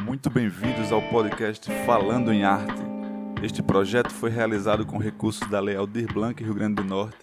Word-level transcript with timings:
Muito 0.00 0.30
bem-vindos 0.30 0.90
ao 0.90 1.02
podcast 1.02 1.70
Falando 1.84 2.32
em 2.32 2.44
Arte. 2.44 2.82
Este 3.42 3.62
projeto 3.62 4.10
foi 4.10 4.30
realizado 4.30 4.86
com 4.86 4.96
recursos 4.96 5.46
da 5.50 5.60
Lei 5.60 5.76
Aldir 5.76 6.10
Blanc 6.10 6.42
Rio 6.42 6.54
Grande 6.54 6.76
do 6.76 6.84
Norte, 6.84 7.18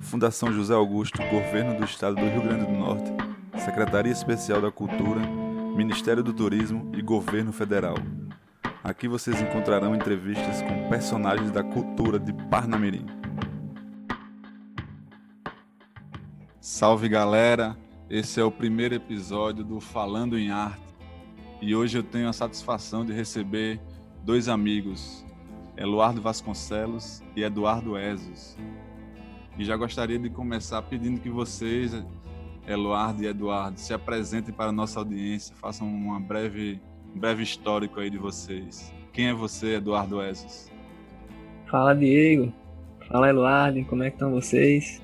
Fundação 0.00 0.50
José 0.50 0.72
Augusto, 0.72 1.18
Governo 1.30 1.76
do 1.76 1.84
Estado 1.84 2.16
do 2.16 2.22
Rio 2.22 2.40
Grande 2.40 2.64
do 2.64 2.72
Norte, 2.72 3.12
Secretaria 3.62 4.10
Especial 4.10 4.62
da 4.62 4.72
Cultura, 4.72 5.20
Ministério 5.76 6.22
do 6.22 6.32
Turismo 6.32 6.90
e 6.96 7.02
Governo 7.02 7.52
Federal. 7.52 7.96
Aqui 8.82 9.06
vocês 9.06 9.42
encontrarão 9.42 9.94
entrevistas 9.94 10.62
com 10.62 10.88
personagens 10.88 11.50
da 11.50 11.62
cultura 11.62 12.18
de 12.18 12.32
Parnamirim. 12.48 13.04
Salve 16.58 17.06
galera! 17.06 17.76
Esse 18.08 18.40
é 18.40 18.44
o 18.44 18.50
primeiro 18.50 18.94
episódio 18.94 19.62
do 19.62 19.78
Falando 19.78 20.38
em 20.38 20.50
Arte 20.50 20.83
e 21.64 21.74
hoje 21.74 21.96
eu 21.96 22.02
tenho 22.02 22.28
a 22.28 22.32
satisfação 22.32 23.06
de 23.06 23.12
receber 23.14 23.80
dois 24.22 24.50
amigos, 24.50 25.24
Eduardo 25.78 26.20
Vasconcelos 26.20 27.22
e 27.34 27.42
Eduardo 27.42 27.96
Ezos. 27.96 28.54
E 29.58 29.64
já 29.64 29.74
gostaria 29.74 30.18
de 30.18 30.28
começar 30.28 30.82
pedindo 30.82 31.18
que 31.18 31.30
vocês, 31.30 31.94
Eduardo 32.68 33.22
e 33.22 33.26
Eduardo, 33.26 33.80
se 33.80 33.94
apresentem 33.94 34.52
para 34.52 34.68
a 34.68 34.72
nossa 34.72 34.98
audiência, 34.98 35.56
façam 35.56 35.88
uma 35.88 36.20
breve, 36.20 36.78
um 37.16 37.18
breve 37.18 37.42
histórico 37.42 37.98
aí 37.98 38.10
de 38.10 38.18
vocês. 38.18 38.92
Quem 39.10 39.28
é 39.28 39.32
você, 39.32 39.76
Eduardo 39.76 40.20
Ezos? 40.20 40.70
Fala, 41.70 41.94
Diego. 41.94 42.52
Fala, 43.08 43.30
Eduardo. 43.30 43.82
Como 43.86 44.02
é 44.02 44.10
que 44.10 44.16
estão 44.16 44.30
vocês? 44.30 45.00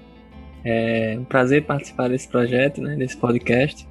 É 0.63 1.17
um 1.19 1.25
prazer 1.25 1.65
participar 1.65 2.09
desse 2.09 2.29
projeto, 2.29 2.83
né, 2.83 2.97
desse 2.97 3.17
podcast, 3.17 3.89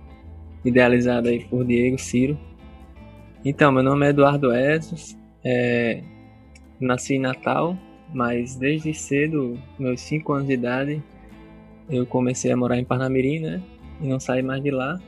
idealizado 0.64 1.30
aí 1.30 1.44
por 1.46 1.66
Diego 1.66 1.98
Ciro. 1.98 2.38
Então, 3.44 3.72
meu 3.72 3.82
nome 3.82 4.06
é 4.06 4.10
Eduardo 4.10 4.54
Ezos, 4.54 5.18
é, 5.46 6.04
nasci 6.78 7.16
em 7.16 7.20
Natal, 7.20 7.78
mas 8.14 8.58
desde 8.58 8.94
cedo, 8.94 9.58
meus 9.80 10.02
5 10.02 10.34
anos 10.34 10.48
de 10.48 10.56
idade, 10.56 11.02
eu 11.90 12.06
comecei 12.06 12.52
a 12.52 12.58
morar 12.58 12.78
em 12.78 12.84
Parnamirim, 12.84 13.40
né? 13.40 13.62
E 14.02 14.08
não 14.08 14.20
saí 14.20 14.42
mais 14.42 14.62
de 14.62 14.72
lá. 14.72 15.00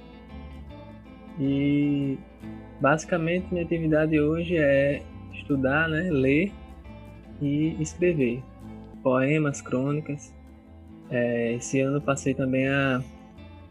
E 1.37 2.17
basicamente 2.79 3.47
minha 3.51 3.65
atividade 3.65 4.17
hoje 4.17 4.55
é 4.55 5.01
estudar, 5.33 5.89
né? 5.89 6.09
Ler 6.09 6.53
e 7.41 7.75
escrever 7.81 8.41
poemas, 9.03 9.61
crônicas. 9.61 10.33
É, 11.09 11.51
esse 11.51 11.81
ano 11.81 11.99
passei 11.99 12.33
também 12.33 12.65
a, 12.69 13.03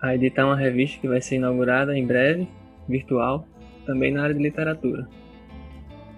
a 0.03 0.15
editar 0.15 0.45
uma 0.45 0.56
revista 0.56 1.01
que 1.01 1.09
vai 1.09 1.23
ser 1.23 1.37
inaugurada 1.37 1.97
em 1.97 2.06
breve, 2.06 2.47
virtual, 2.87 3.47
também 3.86 4.12
na 4.12 4.23
área 4.23 4.34
de 4.34 4.42
literatura. 4.42 5.09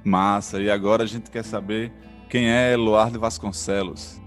Massa, 0.05 0.61
e 0.61 0.71
agora 0.71 1.05
a 1.05 1.07
gente 1.07 1.31
quer 1.31 1.45
saber 1.45 1.93
quem 2.29 2.51
é 2.51 2.75
Eduardo 2.75 3.21
Vasconcelos. 3.21 4.21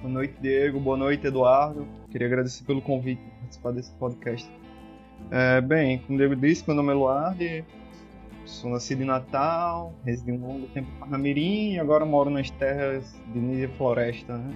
Boa 0.00 0.12
noite, 0.12 0.34
Diego. 0.40 0.80
Boa 0.80 0.96
noite, 0.96 1.26
Eduardo. 1.26 1.86
Queria 2.10 2.26
agradecer 2.26 2.64
pelo 2.64 2.82
convite 2.82 3.22
para 3.22 3.38
participar 3.40 3.70
desse 3.72 3.92
podcast. 3.92 4.50
É, 5.30 5.60
bem, 5.60 5.98
como 6.00 6.14
o 6.14 6.18
Diego 6.18 6.36
disse, 6.36 6.64
meu 6.66 6.74
nome 6.74 6.90
é 6.90 6.92
Eduardo, 6.92 7.64
sou 8.44 8.70
nascido 8.70 9.02
em 9.02 9.06
Natal, 9.06 9.94
residi 10.04 10.32
um 10.32 10.46
longo 10.46 10.66
tempo 10.68 10.88
em 10.90 10.98
Parnamirim 10.98 11.74
e 11.74 11.78
agora 11.78 12.04
moro 12.04 12.28
nas 12.28 12.50
terras 12.50 13.14
de 13.32 13.38
Nízia 13.38 13.68
Floresta, 13.76 14.36
né? 14.36 14.52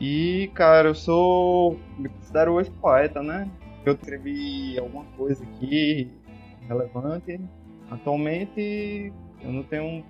E, 0.00 0.50
cara, 0.54 0.88
eu 0.88 0.94
sou. 0.94 1.78
me 1.98 2.08
considero 2.08 2.52
hoje 2.52 2.70
poeta, 2.80 3.22
né? 3.22 3.50
Eu 3.84 3.94
escrevi 3.94 4.78
alguma 4.78 5.04
coisa 5.16 5.44
aqui 5.44 6.10
relevante. 6.70 7.40
Atualmente 7.90 9.12
eu 9.42 9.52
não 9.52 9.62
tenho 9.64 10.04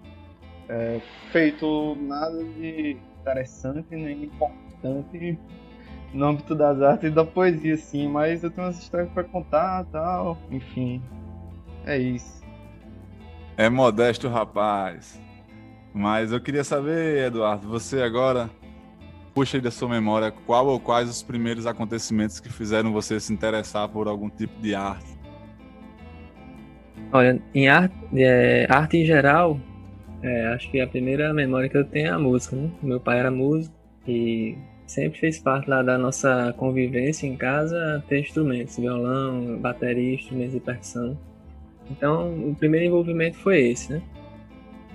é, 0.68 1.00
feito 1.32 1.96
nada 2.00 2.44
de 2.44 2.98
interessante 3.20 3.96
nem 3.96 4.24
importante 4.24 5.38
no 6.12 6.26
âmbito 6.26 6.54
das 6.54 6.80
artes 6.82 7.10
e 7.10 7.14
da 7.14 7.24
poesia, 7.24 7.76
sim, 7.76 8.08
mas 8.08 8.42
eu 8.42 8.50
tenho 8.50 8.66
umas 8.66 8.78
histórias 8.78 9.10
para 9.10 9.24
contar 9.24 9.84
tal, 9.86 10.36
enfim. 10.50 11.00
É 11.86 11.96
isso. 11.96 12.42
É 13.56 13.68
modesto, 13.68 14.28
rapaz. 14.28 15.20
Mas 15.94 16.32
eu 16.32 16.40
queria 16.40 16.64
saber, 16.64 17.26
Eduardo, 17.26 17.68
você 17.68 18.02
agora 18.02 18.50
puxa 19.34 19.56
aí 19.56 19.60
da 19.60 19.70
sua 19.70 19.88
memória 19.88 20.32
qual 20.44 20.66
ou 20.66 20.80
quais 20.80 21.08
os 21.08 21.22
primeiros 21.22 21.66
acontecimentos 21.66 22.40
que 22.40 22.52
fizeram 22.52 22.92
você 22.92 23.20
se 23.20 23.32
interessar 23.32 23.88
por 23.88 24.08
algum 24.08 24.28
tipo 24.28 24.60
de 24.60 24.74
arte? 24.74 25.19
Olha, 27.12 27.40
em 27.54 27.68
arte, 27.68 27.94
é, 28.14 28.66
arte 28.68 28.98
em 28.98 29.04
geral, 29.04 29.60
é, 30.22 30.46
acho 30.48 30.70
que 30.70 30.80
a 30.80 30.86
primeira 30.86 31.34
memória 31.34 31.68
que 31.68 31.76
eu 31.76 31.84
tenho 31.84 32.06
é 32.06 32.10
a 32.10 32.18
música, 32.18 32.54
né? 32.54 32.70
Meu 32.82 33.00
pai 33.00 33.18
era 33.18 33.30
músico 33.30 33.74
e 34.06 34.56
sempre 34.86 35.18
fez 35.18 35.38
parte 35.38 35.68
lá 35.68 35.82
da 35.82 35.98
nossa 35.98 36.54
convivência 36.56 37.26
em 37.26 37.36
casa 37.36 38.02
ter 38.08 38.20
instrumentos, 38.20 38.76
violão, 38.76 39.58
bateria, 39.58 40.14
instrumentos 40.14 40.52
de 40.54 40.60
percussão. 40.60 41.18
Então, 41.90 42.32
o 42.50 42.54
primeiro 42.54 42.86
envolvimento 42.86 43.36
foi 43.38 43.60
esse, 43.70 43.92
né? 43.92 44.02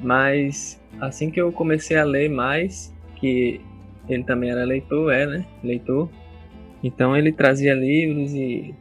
Mas 0.02 0.82
assim 1.02 1.30
que 1.30 1.42
eu 1.42 1.52
comecei 1.52 1.98
a 1.98 2.04
ler 2.04 2.30
mais, 2.30 2.94
que 3.16 3.60
ele 4.08 4.24
também 4.24 4.52
era 4.52 4.64
leitor, 4.64 5.12
é, 5.12 5.26
né? 5.26 5.46
Leitor. 5.64 6.10
Então 6.84 7.16
ele 7.18 7.32
trazia 7.32 7.74
livros 7.74 8.34
e 8.34 8.74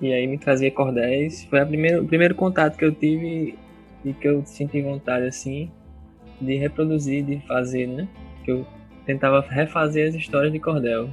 e 0.00 0.12
aí 0.12 0.26
me 0.26 0.38
trazia 0.38 0.70
cordéis. 0.70 1.44
Foi 1.44 1.60
o 1.62 2.06
primeiro 2.06 2.34
contato 2.34 2.76
que 2.76 2.84
eu 2.84 2.92
tive 2.92 3.56
e 4.04 4.12
que 4.12 4.28
eu 4.28 4.44
senti 4.44 4.82
vontade 4.82 5.26
assim 5.26 5.70
de 6.40 6.56
reproduzir, 6.56 7.24
de 7.24 7.40
fazer, 7.46 7.86
né? 7.86 8.08
Que 8.44 8.50
eu 8.50 8.66
tentava 9.06 9.40
refazer 9.40 10.08
as 10.08 10.14
histórias 10.14 10.52
de 10.52 10.58
cordel. 10.58 11.08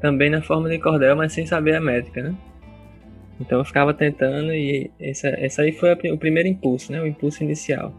Também 0.00 0.28
na 0.28 0.42
forma 0.42 0.68
de 0.68 0.78
cordel, 0.78 1.16
mas 1.16 1.32
sem 1.32 1.46
saber 1.46 1.76
a 1.76 1.80
métrica, 1.80 2.22
né? 2.22 2.36
Então 3.40 3.58
eu 3.58 3.64
ficava 3.64 3.92
tentando 3.92 4.52
e 4.52 4.90
essa, 4.98 5.28
essa 5.28 5.62
aí 5.62 5.72
foi 5.72 5.92
a, 5.92 6.12
o 6.12 6.18
primeiro 6.18 6.48
impulso, 6.48 6.92
né? 6.92 7.00
O 7.00 7.06
impulso 7.06 7.42
inicial. 7.42 7.94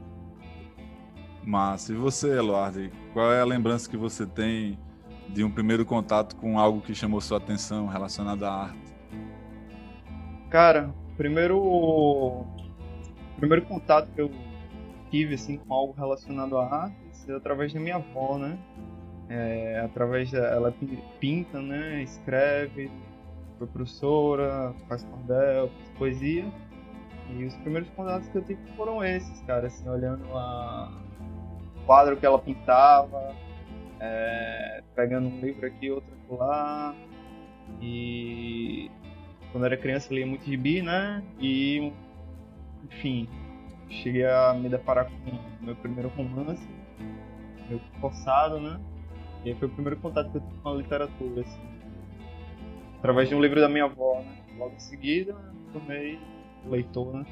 Massa. 1.44 1.94
E 1.94 1.96
você, 1.96 2.38
Eluardo, 2.38 2.90
qual 3.14 3.31
é 3.31 3.40
a 3.40 3.46
lembrança 3.46 3.90
que 3.90 3.96
você 3.96 4.25
tem 4.25 4.78
de 5.30 5.44
um 5.44 5.50
primeiro 5.50 5.86
contato 5.86 6.36
com 6.36 6.59
algo 6.59 6.81
que 6.81 6.94
chamou 6.94 7.22
sua 7.22 7.38
atenção 7.38 7.88
relacionado 7.88 8.44
à 8.44 8.52
arte? 8.52 8.87
Cara, 10.50 10.94
primeiro 11.18 12.46
primeiro 13.38 13.66
contato 13.66 14.08
que 14.13 14.22
eu 14.22 14.31
tive 15.12 15.35
assim 15.35 15.58
com 15.58 15.74
algo 15.74 15.94
relacionado 15.94 16.58
à 16.58 16.84
arte 16.84 16.96
é 17.30 17.35
através 17.35 17.74
da 17.74 17.80
minha 17.80 17.96
avó, 17.96 18.38
né? 18.38 18.57
É, 19.30 19.81
através 19.84 20.31
da, 20.31 20.40
ela 20.40 20.74
pinta, 21.19 21.62
né? 21.62 22.02
Escreve, 22.02 22.90
foi 23.57 23.68
professora, 23.68 24.74
faz 24.88 25.03
cordel, 25.03 25.69
faz 25.69 25.90
poesia. 25.97 26.46
E 27.30 27.44
os 27.44 27.56
primeiros 27.57 27.90
contatos 27.90 28.30
que 28.30 28.38
eu 28.38 28.41
tive 28.41 28.62
foram 28.78 29.03
esses, 29.03 29.41
cara, 29.41 29.68
assim, 29.68 29.88
olhando 29.90 30.24
a 30.34 30.90
quadro 31.86 32.16
que 32.16 32.25
ela 32.25 32.40
pintava, 32.40 33.36
é, 34.00 34.81
pegando 34.96 35.28
um 35.28 35.41
livro 35.41 35.68
aqui, 35.68 35.91
outro 35.91 36.13
lá. 36.30 36.96
E 37.81 38.90
quando 39.57 39.66
era 39.66 39.75
criança 39.75 40.13
lia 40.13 40.28
muito 40.28 40.45
gibi, 40.45 40.84
né? 40.84 41.23
E, 41.40 41.91
enfim, 42.85 43.28
cheguei 43.90 44.23
a 44.23 44.53
me 44.53 44.69
deparar 44.69 45.09
com 45.09 45.66
meu 45.66 45.75
primeiro 45.75 46.09
romance, 46.09 46.62
meio 47.68 47.81
forçado, 48.00 48.59
né? 48.59 48.79
E 49.44 49.56
foi 49.56 49.68
o 49.68 49.72
primeiro 49.72 49.97
contato 50.00 50.29
que 50.29 50.38
eu 50.38 50.41
tive 50.41 50.62
com 50.62 50.69
a 50.69 50.75
literatura, 50.75 51.41
assim. 51.41 51.59
Através 53.00 53.29
de 53.29 53.34
um 53.34 53.41
livro 53.41 53.59
da 53.59 53.68
minha 53.68 53.85
avó, 53.85 54.22
né? 54.22 54.38
Logo 54.59 54.75
em 54.75 54.79
seguida, 54.79 55.35
tornei 55.74 56.19
leitor, 56.63 57.15
né? 57.15 57.25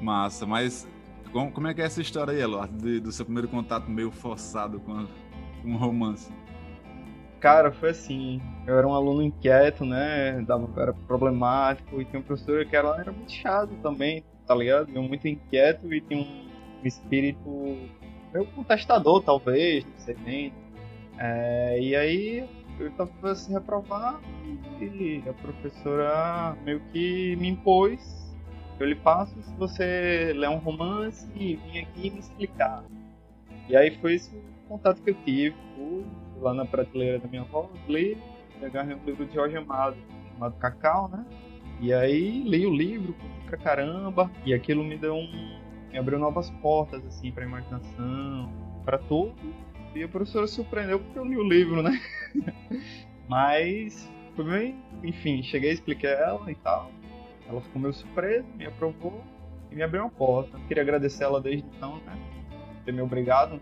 Massa, 0.00 0.44
mas 0.44 0.88
como 1.32 1.68
é 1.68 1.74
que 1.74 1.82
é 1.82 1.84
essa 1.84 2.02
história 2.02 2.32
aí, 2.32 2.40
Eduardo, 2.40 3.00
do 3.00 3.12
seu 3.12 3.24
primeiro 3.24 3.46
contato 3.46 3.88
meio 3.88 4.10
forçado 4.10 4.80
com 4.80 5.06
um 5.64 5.76
romance? 5.76 6.32
Cara, 7.46 7.70
foi 7.70 7.90
assim, 7.90 8.42
eu 8.66 8.76
era 8.76 8.84
um 8.84 8.92
aluno 8.92 9.22
inquieto, 9.22 9.84
né, 9.84 10.44
era 10.76 10.92
problemático, 11.06 12.02
e 12.02 12.04
tinha 12.04 12.18
um 12.18 12.22
professor 12.24 12.66
que 12.66 12.74
era, 12.74 12.88
era 13.00 13.12
muito 13.12 13.30
chato 13.30 13.70
também, 13.84 14.24
tá 14.44 14.52
ligado? 14.52 14.90
Eu 14.92 15.02
muito 15.04 15.28
inquieto 15.28 15.94
e 15.94 16.00
tinha 16.00 16.20
um 16.20 16.48
espírito 16.82 17.48
meio 18.34 18.46
contestador, 18.46 19.22
talvez, 19.22 19.84
não 19.84 19.98
sei 19.98 20.14
bem. 20.16 20.52
É, 21.18 21.78
e 21.80 21.94
aí 21.94 22.48
eu 22.80 22.90
tava 22.90 23.34
se 23.36 23.52
reprovar 23.52 24.20
e 24.80 25.22
a 25.28 25.32
professora 25.32 26.56
meio 26.64 26.80
que 26.92 27.36
me 27.36 27.48
impôs 27.48 28.26
eu 28.80 28.86
lhe 28.86 28.96
passo 28.96 29.40
se 29.40 29.54
você 29.54 30.32
ler 30.34 30.50
um 30.50 30.58
romance 30.58 31.26
e 31.36 31.54
vir 31.54 31.78
aqui 31.78 32.10
me 32.10 32.18
explicar. 32.18 32.84
E 33.68 33.76
aí 33.76 33.96
foi 34.00 34.14
esse 34.14 34.30
contato 34.68 35.00
que 35.00 35.10
eu 35.10 35.14
tive. 35.24 35.56
Lá 36.40 36.54
na 36.54 36.64
prateleira 36.64 37.18
da 37.18 37.28
minha 37.28 37.42
avó, 37.42 37.70
li, 37.88 38.16
agarrei 38.62 38.94
um 38.94 39.04
livro 39.04 39.26
de 39.26 39.34
Jorge 39.34 39.56
Amado, 39.56 39.96
chamado 40.32 40.54
Cacau, 40.56 41.08
né? 41.08 41.24
E 41.80 41.92
aí 41.92 42.42
li 42.42 42.66
o 42.66 42.74
livro, 42.74 43.14
pra 43.46 43.56
caramba, 43.56 44.30
e 44.44 44.54
aquilo 44.54 44.82
me 44.82 44.96
deu 44.96 45.14
um. 45.14 45.60
me 45.90 45.98
abriu 45.98 46.18
novas 46.18 46.50
portas, 46.62 47.04
assim, 47.06 47.30
pra 47.30 47.44
imaginação, 47.44 48.50
para 48.84 48.98
tudo. 48.98 49.34
E 49.94 50.02
a 50.02 50.08
professora 50.08 50.46
surpreendeu 50.46 51.00
porque 51.00 51.18
eu 51.18 51.24
li 51.24 51.36
o 51.36 51.48
livro, 51.48 51.82
né? 51.82 52.00
Mas 53.28 54.10
foi 54.34 54.44
bem, 54.44 54.82
enfim, 55.02 55.42
cheguei, 55.42 55.72
expliquei 55.72 56.10
ela 56.10 56.50
e 56.50 56.54
tal. 56.56 56.90
Ela 57.48 57.60
ficou 57.60 57.80
meio 57.80 57.94
surpresa, 57.94 58.46
me 58.56 58.66
aprovou 58.66 59.22
e 59.70 59.74
me 59.74 59.82
abriu 59.82 60.02
uma 60.02 60.10
porta. 60.10 60.58
Queria 60.68 60.82
agradecer 60.82 61.24
ela 61.24 61.40
desde 61.40 61.66
então, 61.76 61.96
né? 62.04 62.18
Ter 62.84 62.92
me 62.92 63.00
obrigado. 63.00 63.60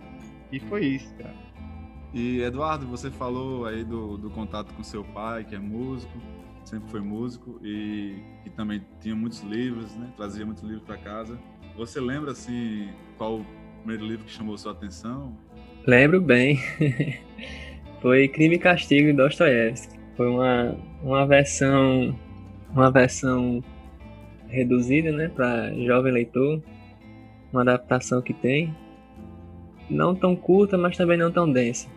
E 0.51 0.61
foi 0.61 0.85
isso, 0.87 1.13
cara. 1.17 1.44
E 2.15 2.41
Eduardo, 2.43 2.87
você 2.87 3.11
falou 3.11 3.67
aí 3.67 3.83
do, 3.83 4.17
do 4.17 4.31
contato 4.31 4.73
com 4.73 4.85
seu 4.85 5.03
pai, 5.03 5.43
que 5.43 5.57
é 5.57 5.59
músico, 5.59 6.13
sempre 6.65 6.89
foi 6.89 7.01
músico 7.01 7.59
e 7.61 8.15
que 8.45 8.51
também 8.51 8.83
tinha 9.01 9.17
muitos 9.17 9.43
livros, 9.43 9.97
né? 9.97 10.13
Trazia 10.17 10.47
muitos 10.47 10.63
livros 10.63 10.85
para 10.85 10.97
casa. 10.97 11.37
Você 11.77 12.01
lembra 12.01 12.31
assim 12.31 12.89
qual 13.19 13.41
o 13.41 13.47
primeiro 13.79 14.07
livro 14.07 14.25
que 14.25 14.31
chamou 14.31 14.57
sua 14.57 14.71
atenção? 14.71 15.37
Lembro 15.85 16.21
bem. 16.21 16.61
foi 18.01 18.29
Crime 18.29 18.55
e 18.55 18.59
Castigo 18.61 19.09
de 19.09 19.15
Dostoiévski. 19.15 19.99
Foi 20.17 20.29
uma, 20.29 20.77
uma 21.03 21.27
versão 21.27 22.17
uma 22.71 22.91
versão 22.91 23.63
reduzida, 24.49 25.11
né, 25.13 25.29
para 25.29 25.73
jovem 25.85 26.13
leitor, 26.13 26.63
uma 27.53 27.63
adaptação 27.63 28.21
que 28.21 28.33
tem, 28.33 28.75
não 29.89 30.15
tão 30.15 30.35
curta, 30.35 30.77
mas 30.77 30.97
também 30.97 31.17
não 31.17 31.31
tão 31.31 31.51
densa. 31.51 31.89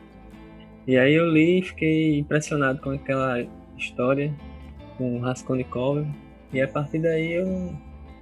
E 0.88 0.98
aí 0.98 1.16
eu 1.16 1.30
li 1.30 1.60
e 1.60 1.62
fiquei 1.62 2.18
impressionado 2.18 2.80
com 2.80 2.92
aquela 2.92 3.46
história, 3.78 4.34
com 4.98 5.20
Raskolnikov, 5.20 6.08
e 6.54 6.62
a 6.62 6.68
partir 6.68 7.00
daí 7.00 7.34
eu, 7.34 7.76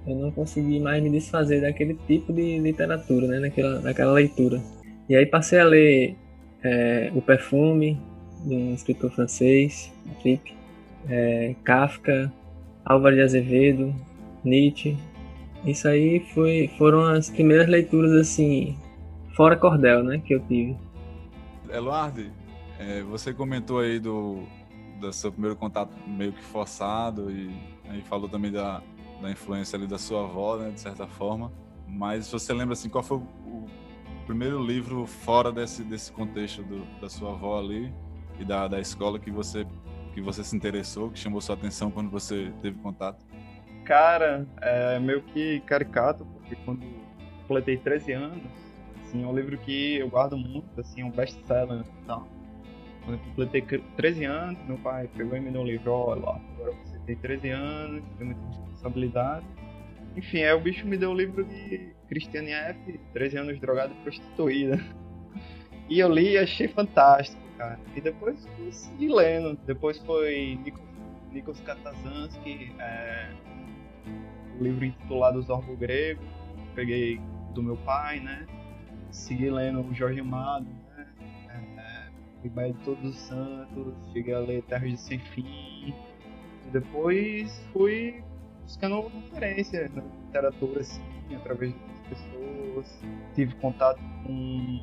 eu 0.04 0.16
não 0.16 0.32
consegui 0.32 0.80
mais 0.80 1.00
me 1.00 1.08
desfazer 1.08 1.60
daquele 1.60 1.94
tipo 2.08 2.32
de 2.32 2.58
literatura, 2.58 3.28
né, 3.28 3.38
daquela, 3.38 3.78
daquela 3.78 4.12
leitura. 4.12 4.60
E 5.08 5.14
aí 5.14 5.24
passei 5.24 5.60
a 5.60 5.64
ler 5.64 6.16
é, 6.64 7.12
O 7.14 7.22
Perfume, 7.22 8.00
de 8.44 8.54
um 8.56 8.74
escritor 8.74 9.12
francês, 9.12 9.92
Frick, 10.20 10.52
é, 11.08 11.54
Kafka, 11.62 12.32
Álvaro 12.84 13.14
de 13.14 13.22
Azevedo, 13.22 13.94
Nietzsche. 14.42 14.96
Isso 15.64 15.86
aí 15.86 16.18
foi, 16.34 16.68
foram 16.76 17.04
as 17.04 17.30
primeiras 17.30 17.68
leituras 17.68 18.10
assim, 18.12 18.76
fora 19.36 19.56
cordel, 19.56 20.02
né, 20.02 20.18
que 20.18 20.34
eu 20.34 20.40
tive. 20.40 20.76
Eluardi, 21.72 22.32
é, 22.78 23.02
você 23.02 23.32
comentou 23.32 23.80
aí 23.80 23.98
do, 23.98 24.44
do 25.00 25.12
seu 25.12 25.32
primeiro 25.32 25.56
contato 25.56 25.96
meio 26.06 26.32
que 26.32 26.42
forçado 26.42 27.30
e 27.30 27.50
aí 27.88 28.02
falou 28.02 28.28
também 28.28 28.52
da, 28.52 28.82
da 29.20 29.30
influência 29.30 29.76
ali 29.76 29.86
da 29.86 29.98
sua 29.98 30.24
avó, 30.24 30.56
né, 30.56 30.70
de 30.70 30.80
certa 30.80 31.06
forma. 31.06 31.52
Mas 31.88 32.30
você 32.30 32.52
lembra 32.52 32.72
assim 32.74 32.88
qual 32.88 33.02
foi 33.02 33.18
o, 33.18 33.66
primeiro 34.26 34.60
livro 34.60 35.06
fora 35.06 35.52
desse 35.52 35.84
desse 35.84 36.10
contexto 36.10 36.60
do, 36.60 36.84
da 37.00 37.08
sua 37.08 37.30
avó 37.30 37.60
ali 37.60 37.94
e 38.40 38.44
da, 38.44 38.66
da 38.66 38.80
escola 38.80 39.20
que 39.20 39.30
você 39.30 39.64
que 40.12 40.20
você 40.20 40.42
se 40.42 40.56
interessou, 40.56 41.10
que 41.10 41.18
chamou 41.18 41.40
sua 41.40 41.54
atenção 41.54 41.90
quando 41.90 42.10
você 42.10 42.50
teve 42.62 42.78
contato? 42.78 43.24
Cara, 43.84 44.46
é 44.62 44.98
meio 44.98 45.22
que 45.22 45.60
caricato, 45.60 46.24
porque 46.24 46.56
quando 46.64 46.80
completei 47.42 47.76
13 47.76 48.12
anos, 48.12 48.42
assim, 49.04 49.22
é 49.22 49.26
um 49.26 49.36
livro 49.36 49.58
que 49.58 49.96
eu 49.96 50.08
guardo 50.08 50.36
muito, 50.36 50.80
assim, 50.80 51.02
é 51.02 51.04
um 51.04 51.10
best-seller 51.10 51.84
então, 52.02 52.26
Quando 53.06 53.18
eu 53.18 53.24
completei 53.24 53.80
13 53.96 54.24
anos, 54.24 54.58
meu 54.66 54.76
pai 54.78 55.08
pegou 55.16 55.34
e 55.34 55.40
me 55.40 55.50
deu 55.50 55.62
um 55.62 55.64
livro, 55.64 55.90
olha 55.92 56.20
lá, 56.20 56.40
agora 56.54 56.72
você 56.84 56.98
tem 57.06 57.16
13 57.16 57.48
anos, 57.50 58.04
tem 58.18 58.26
muita 58.26 58.40
responsabilidade. 58.48 59.46
Enfim, 60.14 60.42
aí 60.42 60.52
o 60.52 60.60
bicho 60.60 60.86
me 60.86 60.98
deu 60.98 61.12
o 61.12 61.14
livro 61.14 61.44
de 61.44 61.94
Christiane 62.08 62.50
F., 62.50 63.00
13 63.14 63.38
anos 63.38 63.60
drogada 63.60 63.94
e 63.94 64.02
prostituída. 64.02 64.78
E 65.88 66.00
eu 66.00 66.12
li 66.12 66.32
e 66.32 66.38
achei 66.38 66.66
fantástico 66.66 67.46
cara. 67.56 67.78
E 67.94 68.00
depois 68.00 68.46
fui 68.56 68.70
seguir 68.72 69.08
lendo. 69.08 69.58
Depois 69.66 69.98
foi 69.98 70.58
Nikos, 70.62 70.82
Nikos 71.32 71.60
Katazansky, 71.60 72.72
é, 72.78 73.30
o 74.58 74.62
livro 74.62 74.84
intitulado 74.84 75.40
Zorgo 75.42 75.76
Grego. 75.76 76.22
Peguei 76.74 77.20
do 77.54 77.62
meu 77.62 77.76
pai, 77.78 78.20
né? 78.20 78.46
Segui 79.10 79.50
lendo 79.50 79.80
o 79.80 79.94
Jorge 79.94 80.20
Amado, 80.20 80.66
É, 82.46 82.50
Baía 82.50 82.72
de 82.72 82.78
Todos 82.80 83.04
os 83.04 83.16
Santos. 83.16 83.94
Cheguei 84.12 84.34
a 84.34 84.40
ler 84.40 84.62
Terras 84.62 84.90
de 84.90 84.96
Sem 85.00 85.18
Fim. 85.18 85.44
E 85.46 85.94
depois 86.72 87.64
fui 87.72 88.22
buscando 88.62 89.08
referência 89.08 89.90
na 89.94 90.02
literatura, 90.02 90.80
assim, 90.80 91.02
através 91.34 91.72
de 91.72 91.78
outras 91.78 92.00
pessoas. 92.08 93.04
Tive 93.34 93.54
contato 93.56 94.00
com 94.24 94.80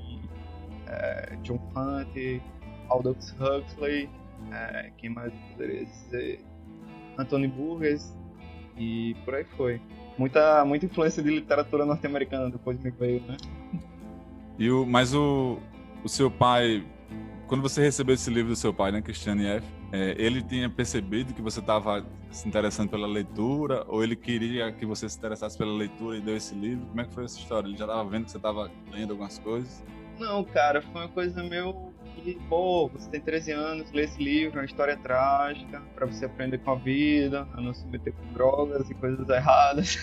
é, 0.88 1.38
John 1.44 1.60
Fante, 1.74 2.42
Aldous 2.90 3.36
Huxley, 3.40 4.10
é, 4.52 4.92
quem 4.98 5.10
mais 5.10 5.34
poderia 5.52 5.86
dizer? 5.86 6.40
Anthony 7.18 7.48
Burgess 7.48 8.18
e 8.78 9.16
por 9.26 9.36
aí 9.36 9.46
foi. 9.56 9.82
Muita, 10.18 10.64
muita 10.64 10.86
influência 10.86 11.24
de 11.24 11.30
literatura 11.30 11.86
norte-americana 11.86 12.50
depois 12.50 12.80
me 12.80 12.92
veio, 12.92 13.22
né? 13.22 13.38
E 14.60 14.70
o, 14.70 14.86
mas 14.86 15.14
o, 15.14 15.58
o 16.04 16.10
seu 16.10 16.30
pai, 16.30 16.86
quando 17.54 17.62
você 17.62 17.84
recebeu 17.84 18.16
esse 18.16 18.32
livro 18.32 18.50
do 18.50 18.56
seu 18.56 18.74
pai, 18.74 18.92
né, 18.92 19.00
Christiane 19.00 19.46
F., 19.46 19.68
é, 19.92 20.16
ele 20.18 20.42
tinha 20.42 20.68
percebido 20.68 21.36
que 21.36 21.42
você 21.44 21.60
estava 21.60 22.04
se 22.32 22.48
interessando 22.48 22.90
pela 22.90 23.06
leitura, 23.06 23.86
ou 23.88 24.04
ele 24.04 24.16
queria 24.16 24.72
que 24.72 24.88
você 24.88 25.08
se 25.08 25.20
interessasse 25.20 25.56
pela 25.56 25.72
leitura 25.72 26.18
e 26.18 26.20
deu 26.20 26.36
esse 26.36 26.56
livro? 26.56 26.84
Como 26.88 27.02
é 27.02 27.04
que 27.04 27.14
foi 27.14 27.26
essa 27.26 27.38
história? 27.38 27.68
Ele 27.68 27.78
já 27.78 27.86
estava 27.86 28.10
vendo 28.10 28.26
que 28.26 28.32
você 28.32 28.38
estava 28.38 28.72
lendo 28.92 29.12
algumas 29.12 29.38
coisas? 29.38 29.84
Não, 30.18 30.44
cara, 30.44 30.82
foi 30.82 31.02
uma 31.02 31.10
coisa 31.10 31.44
meio 31.44 31.94
que, 32.16 32.40
pô, 32.50 32.88
você 32.88 33.08
tem 33.12 33.22
13 33.22 33.52
anos, 33.52 33.92
lê 33.92 34.06
esse 34.06 34.18
livro, 34.18 34.58
é 34.58 34.62
uma 34.62 34.66
história 34.66 34.98
trágica, 34.98 35.80
para 35.94 36.08
você 36.08 36.26
aprender 36.26 36.58
com 36.58 36.72
a 36.72 36.76
vida, 36.76 37.48
a 37.54 37.62
não 37.62 37.72
se 37.72 37.86
meter 37.86 38.14
com 38.14 38.34
drogas 38.34 38.90
e 38.90 38.96
coisas 38.96 39.30
erradas. 39.30 40.00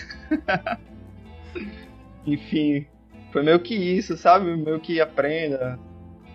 Enfim, 2.25 2.87
foi 3.33 3.43
meio 3.43 3.59
que 3.59 3.75
isso, 3.75 4.15
sabe? 4.15 4.55
Meio 4.55 4.79
que 4.79 5.01
aprenda. 5.01 5.77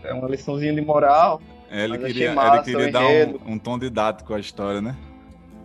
É 0.05 0.13
uma 0.13 0.29
liçãozinha 0.29 0.75
de 0.75 0.81
moral. 0.81 1.41
É, 1.71 1.85
ele, 1.85 1.99
queria, 1.99 2.35
massa, 2.35 2.71
ele 2.71 2.77
queria 2.77 2.93
dar 2.93 3.05
um, 3.05 3.55
um, 3.55 3.59
tom 3.59 3.79
didático 3.79 4.33
à 4.33 4.39
história, 4.39 4.81
né? 4.81 4.97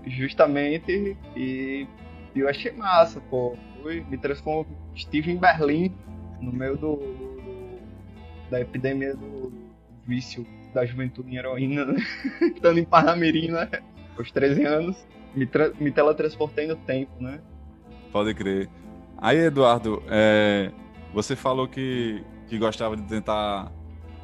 Justamente, 0.05 1.15
e, 1.35 1.87
e 2.35 2.39
eu 2.39 2.49
achei 2.49 2.71
massa, 2.71 3.21
pô. 3.29 3.55
Fui, 3.81 4.05
me 4.09 4.17
transformou. 4.17 4.65
Estive 4.95 5.31
em 5.31 5.37
Berlim, 5.37 5.93
no 6.39 6.51
meio 6.51 6.75
do, 6.75 6.95
do 6.95 7.31
da 8.49 8.59
epidemia 8.59 9.15
do, 9.15 9.51
vício 10.05 10.45
da 10.73 10.85
juventude 10.85 11.31
em 11.31 11.37
heroína, 11.37 11.85
né? 11.85 11.99
Estando 12.55 12.79
em 12.79 12.85
Parnamirim, 12.85 13.49
né? 13.49 13.69
Aos 14.17 14.31
13 14.31 14.65
anos, 14.65 15.07
me, 15.35 15.49
me 15.79 15.91
teletransportei 15.91 16.67
no 16.67 16.75
tempo, 16.75 17.11
né? 17.19 17.39
Pode 18.11 18.33
crer. 18.33 18.69
Aí, 19.17 19.37
Eduardo, 19.37 20.01
é, 20.09 20.71
você 21.13 21.35
falou 21.35 21.67
que, 21.67 22.23
que 22.47 22.57
gostava 22.57 22.95
de 22.95 23.03
tentar 23.03 23.71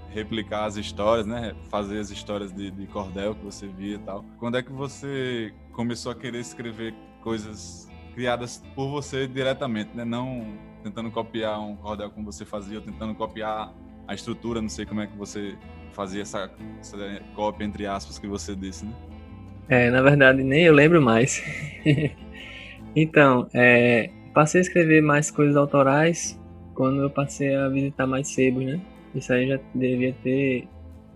replicar 0.10 0.66
as 0.66 0.78
histórias, 0.78 1.26
né? 1.26 1.56
Fazer 1.70 2.00
as 2.00 2.10
histórias 2.10 2.52
de, 2.52 2.72
de 2.72 2.88
cordel 2.88 3.36
que 3.36 3.44
você 3.44 3.68
via 3.68 3.96
e 3.96 4.00
tal. 4.00 4.26
Quando 4.38 4.58
é 4.58 4.64
que 4.64 4.72
você 4.72 5.54
começou 5.74 6.12
a 6.12 6.16
querer 6.16 6.40
escrever 6.40 6.94
coisas 7.22 7.90
criadas 8.14 8.64
por 8.76 8.90
você 8.90 9.28
diretamente, 9.28 9.96
né? 9.96 10.04
Não 10.04 10.58
tentando 10.84 11.12
copiar 11.12 11.60
um 11.60 11.76
cordel 11.76 12.10
como 12.10 12.32
você 12.32 12.46
fazia, 12.46 12.78
ou 12.78 12.84
tentando 12.84 13.14
copiar 13.14 13.74
a 14.08 14.14
estrutura, 14.14 14.62
não 14.62 14.70
sei 14.70 14.86
como 14.86 15.02
é 15.02 15.08
que 15.08 15.18
você 15.18 15.56
fazia 15.92 16.22
essa, 16.22 16.50
essa 16.80 16.98
cópia, 17.36 17.66
entre 17.66 17.86
aspas, 17.86 18.18
que 18.18 18.28
você 18.28 18.56
disse, 18.56 18.86
né? 18.86 18.94
É, 19.70 19.90
na 19.90 20.02
verdade, 20.02 20.44
nem 20.44 20.64
eu 20.64 20.74
lembro 20.74 21.02
mais. 21.02 21.44
então, 22.96 23.48
é, 23.54 24.10
passei 24.34 24.62
a 24.62 24.64
escrever 24.64 25.02
mais 25.02 25.30
coisas 25.30 25.58
autorais 25.58 26.40
quando 26.74 27.02
eu 27.02 27.10
passei 27.10 27.54
a 27.54 27.68
visitar 27.68 28.08
mais 28.08 28.30
sebos, 28.30 28.64
né? 28.64 28.80
Isso 29.18 29.34
aí 29.34 29.48
já 29.48 29.60
devia 29.74 30.14
ter 30.24 30.68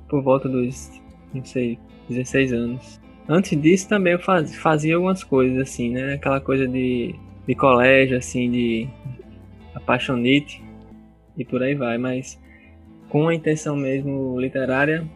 por 0.09 0.21
volta 0.21 0.49
dos, 0.49 0.91
não 1.33 1.45
sei, 1.45 1.77
16 2.09 2.53
anos. 2.53 2.99
Antes 3.29 3.59
disso 3.61 3.87
também 3.87 4.13
eu 4.13 4.19
faz, 4.19 4.55
fazia 4.55 4.95
algumas 4.95 5.23
coisas 5.23 5.57
assim, 5.59 5.91
né? 5.91 6.15
Aquela 6.15 6.41
coisa 6.41 6.67
de, 6.67 7.15
de 7.47 7.55
colégio, 7.55 8.17
assim, 8.17 8.49
de 8.49 8.89
apaixonite 9.73 10.61
e 11.37 11.45
por 11.45 11.63
aí 11.63 11.75
vai, 11.75 11.97
mas 11.97 12.39
com 13.07 13.27
a 13.27 13.35
intenção 13.35 13.75
mesmo 13.75 14.39
literária, 14.39 15.07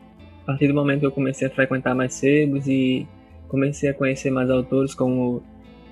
a 0.43 0.45
partir 0.45 0.67
do 0.67 0.73
momento 0.73 0.99
que 0.99 1.05
eu 1.05 1.11
comecei 1.11 1.47
a 1.47 1.51
frequentar 1.51 1.95
mais 1.95 2.13
sebos 2.13 2.67
e 2.67 3.07
comecei 3.47 3.89
a 3.89 3.93
conhecer 3.93 4.31
mais 4.31 4.49
autores 4.49 4.93
como 4.93 5.43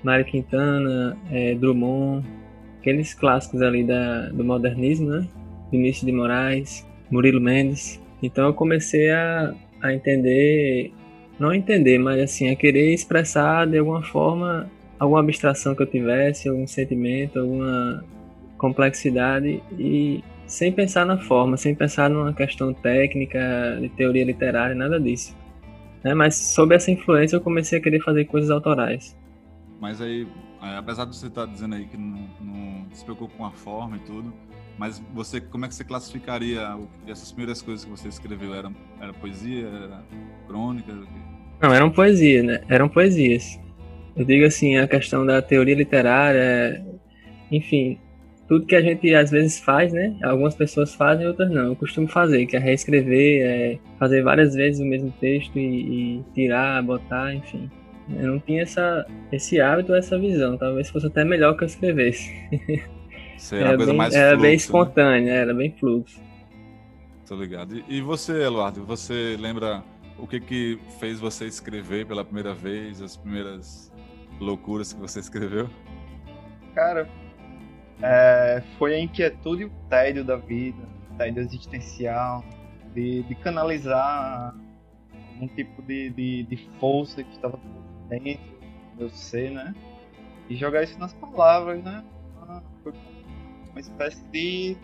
Mário 0.02 0.24
Quintana, 0.24 1.16
é, 1.30 1.54
Drummond, 1.54 2.26
aqueles 2.78 3.14
clássicos 3.14 3.62
ali 3.62 3.82
da, 3.84 4.28
do 4.28 4.44
modernismo, 4.44 5.08
né? 5.08 5.28
Vinícius 5.74 6.06
de 6.06 6.12
Moraes, 6.12 6.86
Murilo 7.10 7.40
Mendes. 7.40 8.00
Então 8.22 8.46
eu 8.46 8.54
comecei 8.54 9.10
a, 9.10 9.54
a 9.82 9.92
entender, 9.92 10.92
não 11.38 11.52
entender, 11.52 11.98
mas 11.98 12.20
assim, 12.20 12.48
a 12.48 12.56
querer 12.56 12.94
expressar 12.94 13.66
de 13.66 13.78
alguma 13.78 14.02
forma 14.02 14.70
alguma 14.98 15.20
abstração 15.20 15.74
que 15.74 15.82
eu 15.82 15.86
tivesse, 15.86 16.48
algum 16.48 16.66
sentimento, 16.66 17.38
alguma 17.40 18.04
complexidade 18.56 19.62
e 19.78 20.22
sem 20.46 20.72
pensar 20.72 21.04
na 21.04 21.18
forma, 21.18 21.56
sem 21.56 21.74
pensar 21.74 22.08
numa 22.08 22.32
questão 22.32 22.72
técnica, 22.72 23.78
de 23.80 23.88
teoria 23.90 24.24
literária, 24.24 24.74
nada 24.74 25.00
disso. 25.00 25.36
Né? 26.02 26.14
Mas 26.14 26.36
sob 26.36 26.74
essa 26.74 26.90
influência 26.90 27.36
eu 27.36 27.40
comecei 27.40 27.78
a 27.78 27.82
querer 27.82 28.00
fazer 28.00 28.26
coisas 28.26 28.50
autorais. 28.50 29.16
Mas 29.80 30.00
aí, 30.00 30.26
é, 30.62 30.76
apesar 30.76 31.06
de 31.06 31.16
você 31.16 31.26
estar 31.26 31.46
dizendo 31.46 31.74
aí 31.74 31.86
que 31.86 31.96
não, 31.96 32.28
não 32.40 32.86
se 32.92 33.04
preocupa 33.04 33.34
com 33.36 33.44
a 33.44 33.50
forma 33.50 33.96
e 33.96 34.00
tudo, 34.00 34.32
mas 34.78 35.02
você, 35.12 35.40
como 35.40 35.64
é 35.64 35.68
que 35.68 35.74
você 35.74 35.84
classificaria 35.84 36.76
essas 37.06 37.30
primeiras 37.30 37.62
coisas 37.62 37.84
que 37.84 37.90
você 37.90 38.08
escreveu? 38.08 38.54
Era, 38.54 38.72
era 39.00 39.12
poesia, 39.12 39.66
era 39.66 40.02
crônica? 40.46 40.92
Não, 41.62 41.72
eram 41.72 41.90
poesia, 41.90 42.42
né? 42.42 42.60
Eram 42.68 42.88
poesias. 42.88 43.58
Eu 44.16 44.24
digo 44.24 44.44
assim, 44.44 44.76
a 44.76 44.86
questão 44.86 45.24
da 45.24 45.40
teoria 45.40 45.74
literária, 45.74 46.84
enfim, 47.50 47.98
tudo 48.48 48.66
que 48.66 48.76
a 48.76 48.80
gente 48.80 49.12
às 49.14 49.30
vezes 49.30 49.58
faz, 49.58 49.92
né? 49.92 50.16
Algumas 50.22 50.54
pessoas 50.54 50.94
fazem, 50.94 51.26
outras 51.26 51.50
não. 51.50 51.66
Eu 51.66 51.76
costumo 51.76 52.06
fazer, 52.08 52.46
que 52.46 52.56
é 52.56 52.58
reescrever, 52.58 53.46
é 53.46 53.78
fazer 53.98 54.22
várias 54.22 54.54
vezes 54.54 54.80
o 54.80 54.84
mesmo 54.84 55.12
texto 55.20 55.58
e, 55.58 56.18
e, 56.18 56.24
tirar, 56.34 56.82
botar, 56.82 57.34
enfim. 57.34 57.70
Eu 58.10 58.28
não 58.28 58.38
tinha 58.38 58.62
essa, 58.62 59.06
esse 59.32 59.60
hábito, 59.60 59.94
essa 59.94 60.18
visão. 60.18 60.58
Talvez 60.58 60.90
fosse 60.90 61.06
até 61.06 61.24
melhor 61.24 61.56
que 61.56 61.64
eu 61.64 61.66
escrevesse. 61.66 62.30
Isso 63.36 63.54
era, 63.54 63.68
era 63.68 63.76
coisa 63.76 63.92
bem, 63.92 63.98
mais 63.98 64.14
Era 64.14 64.28
fluxo, 64.30 64.42
bem 64.42 64.54
espontâneo, 64.54 65.26
né? 65.26 65.36
era 65.36 65.54
bem 65.54 65.72
fluxo. 65.72 66.20
Tô 67.26 67.36
ligado. 67.36 67.76
E, 67.76 67.84
e 67.88 68.00
você, 68.00 68.42
Eduardo, 68.42 68.84
você 68.84 69.36
lembra 69.38 69.82
o 70.18 70.26
que 70.26 70.40
que 70.40 70.78
fez 70.98 71.18
você 71.18 71.46
escrever 71.46 72.06
pela 72.06 72.24
primeira 72.24 72.54
vez, 72.54 73.00
as 73.00 73.16
primeiras 73.16 73.92
loucuras 74.38 74.92
que 74.92 75.00
você 75.00 75.20
escreveu? 75.20 75.68
Cara, 76.74 77.08
é, 78.02 78.62
foi 78.78 78.94
a 78.94 79.00
inquietude 79.00 79.62
e 79.62 79.64
o 79.66 79.70
tédio 79.88 80.24
da 80.24 80.36
vida, 80.36 80.82
o 81.12 81.16
tédio 81.16 81.42
existencial, 81.42 82.44
de, 82.94 83.22
de 83.22 83.34
canalizar 83.36 84.54
um 85.40 85.48
tipo 85.48 85.82
de, 85.82 86.10
de, 86.10 86.42
de, 86.44 86.56
força 86.78 87.22
que 87.22 87.32
estava 87.32 87.58
dentro 88.08 88.44
do 88.92 88.98
meu 88.98 89.10
ser, 89.10 89.50
né? 89.50 89.74
E 90.48 90.54
jogar 90.54 90.84
isso 90.84 90.98
nas 90.98 91.12
palavras, 91.14 91.82
né? 91.82 92.04
Foi 92.82 92.92
uma 93.74 93.80
espécie 93.80 94.22
de 94.28 94.76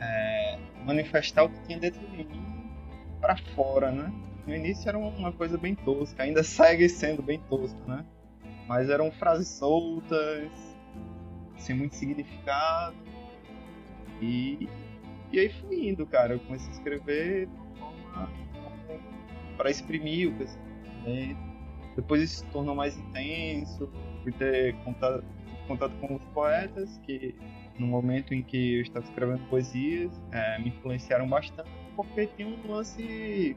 é, 0.00 0.58
manifestar 0.84 1.44
o 1.44 1.48
que 1.48 1.60
tinha 1.66 1.78
dentro 1.78 2.00
de 2.00 2.16
mim 2.16 2.70
para 3.20 3.36
fora, 3.54 3.90
né? 3.90 4.12
No 4.46 4.54
início 4.54 4.88
era 4.88 4.96
uma 4.96 5.32
coisa 5.32 5.58
bem 5.58 5.74
tosca, 5.74 6.22
ainda 6.22 6.42
segue 6.44 6.88
sendo 6.88 7.22
bem 7.22 7.40
tosca, 7.48 7.78
né? 7.86 8.04
Mas 8.68 8.88
eram 8.88 9.10
frases 9.10 9.48
soltas, 9.48 10.52
sem 11.56 11.74
muito 11.74 11.96
significado. 11.96 12.96
E, 14.22 14.68
e 15.32 15.40
aí 15.40 15.48
fui 15.48 15.88
indo, 15.88 16.06
cara. 16.06 16.34
Eu 16.34 16.40
comecei 16.40 16.68
a 16.68 16.72
escrever 16.72 17.48
para 19.56 19.70
exprimir 19.70 20.28
o 20.28 20.34
pensamento. 20.36 21.54
Depois 21.96 22.22
isso 22.22 22.44
se 22.44 22.46
tornou 22.46 22.74
mais 22.74 22.96
intenso, 22.96 23.88
por 24.22 24.32
ter 24.32 24.74
contato, 24.84 25.24
contato 25.66 25.92
com 26.00 26.16
os 26.16 26.24
poetas, 26.34 26.98
que 27.06 27.34
no 27.78 27.86
momento 27.86 28.34
em 28.34 28.42
que 28.42 28.76
eu 28.76 28.82
estava 28.82 29.04
escrevendo 29.04 29.40
poesias, 29.48 30.12
é, 30.32 30.58
me 30.58 30.68
influenciaram 30.68 31.28
bastante, 31.28 31.68
porque 31.96 32.26
tinha 32.26 32.48
um 32.48 32.70
lance. 32.70 33.56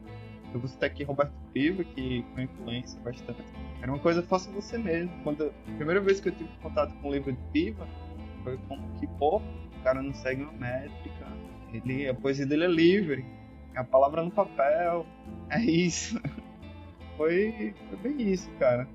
Eu 0.52 0.60
vou 0.60 0.68
citar 0.68 0.88
aqui 0.88 1.04
Roberto 1.04 1.32
Piva, 1.52 1.84
que 1.84 2.24
foi 2.34 2.44
influência 2.44 3.00
bastante. 3.02 3.44
Era 3.82 3.92
uma 3.92 3.98
coisa 3.98 4.22
faça 4.22 4.50
você 4.50 4.78
mesmo. 4.78 5.12
Quando, 5.22 5.46
a 5.46 5.76
primeira 5.76 6.00
vez 6.00 6.20
que 6.20 6.30
eu 6.30 6.32
tive 6.32 6.48
contato 6.62 6.94
com 7.00 7.08
o 7.08 7.12
livro 7.12 7.32
de 7.32 7.38
Piva, 7.52 7.86
foi 8.42 8.56
como 8.68 8.88
que, 8.98 9.06
pô, 9.06 9.36
o 9.38 9.82
cara 9.84 10.02
não 10.02 10.14
segue 10.14 10.42
uma 10.42 10.52
métrica, 10.52 11.26
ele, 11.72 12.08
a 12.08 12.14
poesia 12.14 12.46
dele 12.46 12.64
é 12.64 12.68
livre, 12.68 13.24
a 13.76 13.84
palavra 13.84 14.22
no 14.22 14.30
papel, 14.30 15.06
é 15.50 15.60
isso. 15.60 16.20
Foi, 17.16 17.74
foi 17.88 17.98
bem 17.98 18.32
isso, 18.32 18.50
cara. 18.58 18.88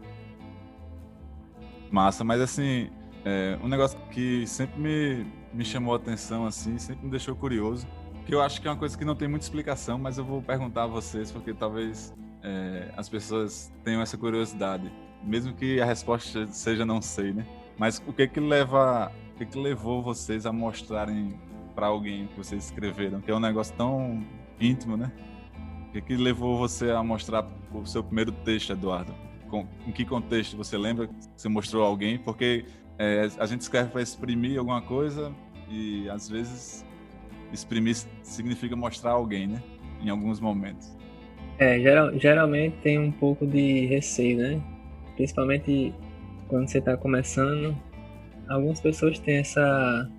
Massa, 1.92 2.24
mas 2.24 2.42
assim, 2.42 2.89
é, 3.25 3.58
um 3.63 3.68
negócio 3.68 3.98
que 4.12 4.46
sempre 4.48 4.80
me, 4.80 5.25
me 5.53 5.63
chamou 5.63 5.94
a 5.94 5.98
atenção, 5.98 6.46
assim, 6.46 6.77
sempre 6.77 7.06
me 7.06 7.12
deixou 7.12 7.36
curioso, 7.36 7.88
que 8.25 8.34
eu 8.34 8.42
acho 8.42 8.62
que 8.62 8.68
é 8.68 8.72
uma 8.72 8.77
coisa 8.77 8.98
que 8.98 9.06
não 9.06 9.15
tem 9.15 9.27
muita 9.27 9.46
explicação, 9.46 9.98
mas 9.98 10.18
eu 10.18 10.25
vou 10.25 10.42
perguntar 10.42 10.84
a 10.84 10.88
vocês, 10.88 11.32
porque 11.32 11.53
talvez 11.53 12.13
é, 12.42 12.92
as 12.98 13.08
pessoas 13.08 13.72
tenham 13.84 14.01
essa 14.01 14.18
curiosidade, 14.18 14.92
mesmo 15.24 15.53
que 15.53 15.80
a 15.80 15.86
resposta 15.86 16.48
seja 16.48 16.86
não 16.86 17.01
sei, 17.01 17.34
né? 17.34 17.46
Mas 17.77 18.01
o 18.06 18.13
que 18.13 18.27
que 18.27 18.39
leva, 18.39 19.12
o 19.34 19.38
que 19.38 19.46
que 19.46 19.58
levou 19.58 20.01
vocês 20.01 20.46
a 20.46 20.51
mostrarem 20.51 21.39
para 21.74 21.88
alguém 21.88 22.27
que 22.27 22.38
vocês 22.38 22.65
escreveram, 22.65 23.20
que 23.20 23.32
é 23.32 23.36
um 23.36 23.39
negócio 23.39 23.74
tão 23.75 24.24
íntimo, 24.60 24.96
né? 24.96 25.12
O 25.88 25.92
que 25.92 26.01
que 26.01 26.15
levou 26.15 26.58
você 26.58 26.92
a 26.92 27.01
mostrar 27.03 27.46
o 27.74 27.86
seu 27.86 28.03
primeiro 28.03 28.32
texto, 28.32 28.74
Eduardo? 28.74 29.13
Com, 29.53 29.67
em 29.88 29.91
que 29.91 30.03
contexto 30.03 30.57
você 30.57 30.75
lembra 30.75 31.05
que 31.05 31.13
você 31.38 31.48
mostrou 31.48 31.83
alguém? 31.83 32.17
Porque 32.17 32.65
é, 32.98 33.29
a 33.38 33.45
gente 33.45 33.62
escreve 33.62 33.91
para 33.91 34.01
exprimir 34.01 34.57
alguma 34.57 34.81
coisa 34.81 35.31
e 35.69 36.10
às 36.10 36.27
vezes 36.27 36.83
exprimir 37.51 37.95
significa 38.24 38.75
mostrar 38.75 39.12
alguém, 39.12 39.45
né? 39.45 39.62
Em 40.01 40.10
alguns 40.10 40.39
momentos. 40.39 40.98
É, 41.60 41.79
geral, 41.79 42.17
geralmente 42.17 42.77
tem 42.77 42.98
um 42.98 43.12
pouco 43.12 43.45
de 43.45 43.86
receio, 43.86 44.39
né? 44.39 44.62
Principalmente 45.15 45.93
quando 46.48 46.67
você 46.67 46.79
está 46.79 46.98
começando. 46.98 47.77
Algumas 48.50 48.81
pessoas 48.81 49.19
têm 49.19 49.36
essa, 49.36 50.10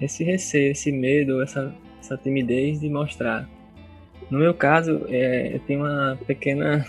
esse 0.00 0.22
receio, 0.22 0.70
esse 0.70 0.92
medo, 0.92 1.42
essa, 1.42 1.74
essa 1.98 2.16
timidez 2.16 2.78
de 2.78 2.88
mostrar. 2.88 3.50
No 4.30 4.38
meu 4.38 4.54
caso, 4.54 5.04
é, 5.08 5.56
eu 5.56 5.58
tenho 5.58 5.80
uma 5.80 6.16
pequena 6.28 6.86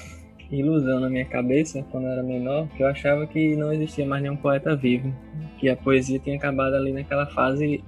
ilusão 0.52 1.00
na 1.00 1.10
minha 1.10 1.26
cabeça, 1.26 1.84
quando 1.92 2.06
eu 2.06 2.12
era 2.12 2.24
menor, 2.24 2.68
que 2.70 2.82
eu 2.82 2.88
achava 2.88 3.28
que 3.28 3.56
não 3.56 3.72
existia 3.72 4.06
mais 4.06 4.22
nenhum 4.22 4.36
poeta 4.36 4.76
vivo, 4.76 5.14
que 5.60 5.70
a 5.70 5.76
poesia 5.76 6.20
tinha 6.20 6.36
acabado 6.36 6.74
ali 6.74 6.92
naquela 6.92 7.26
fase 7.28 7.84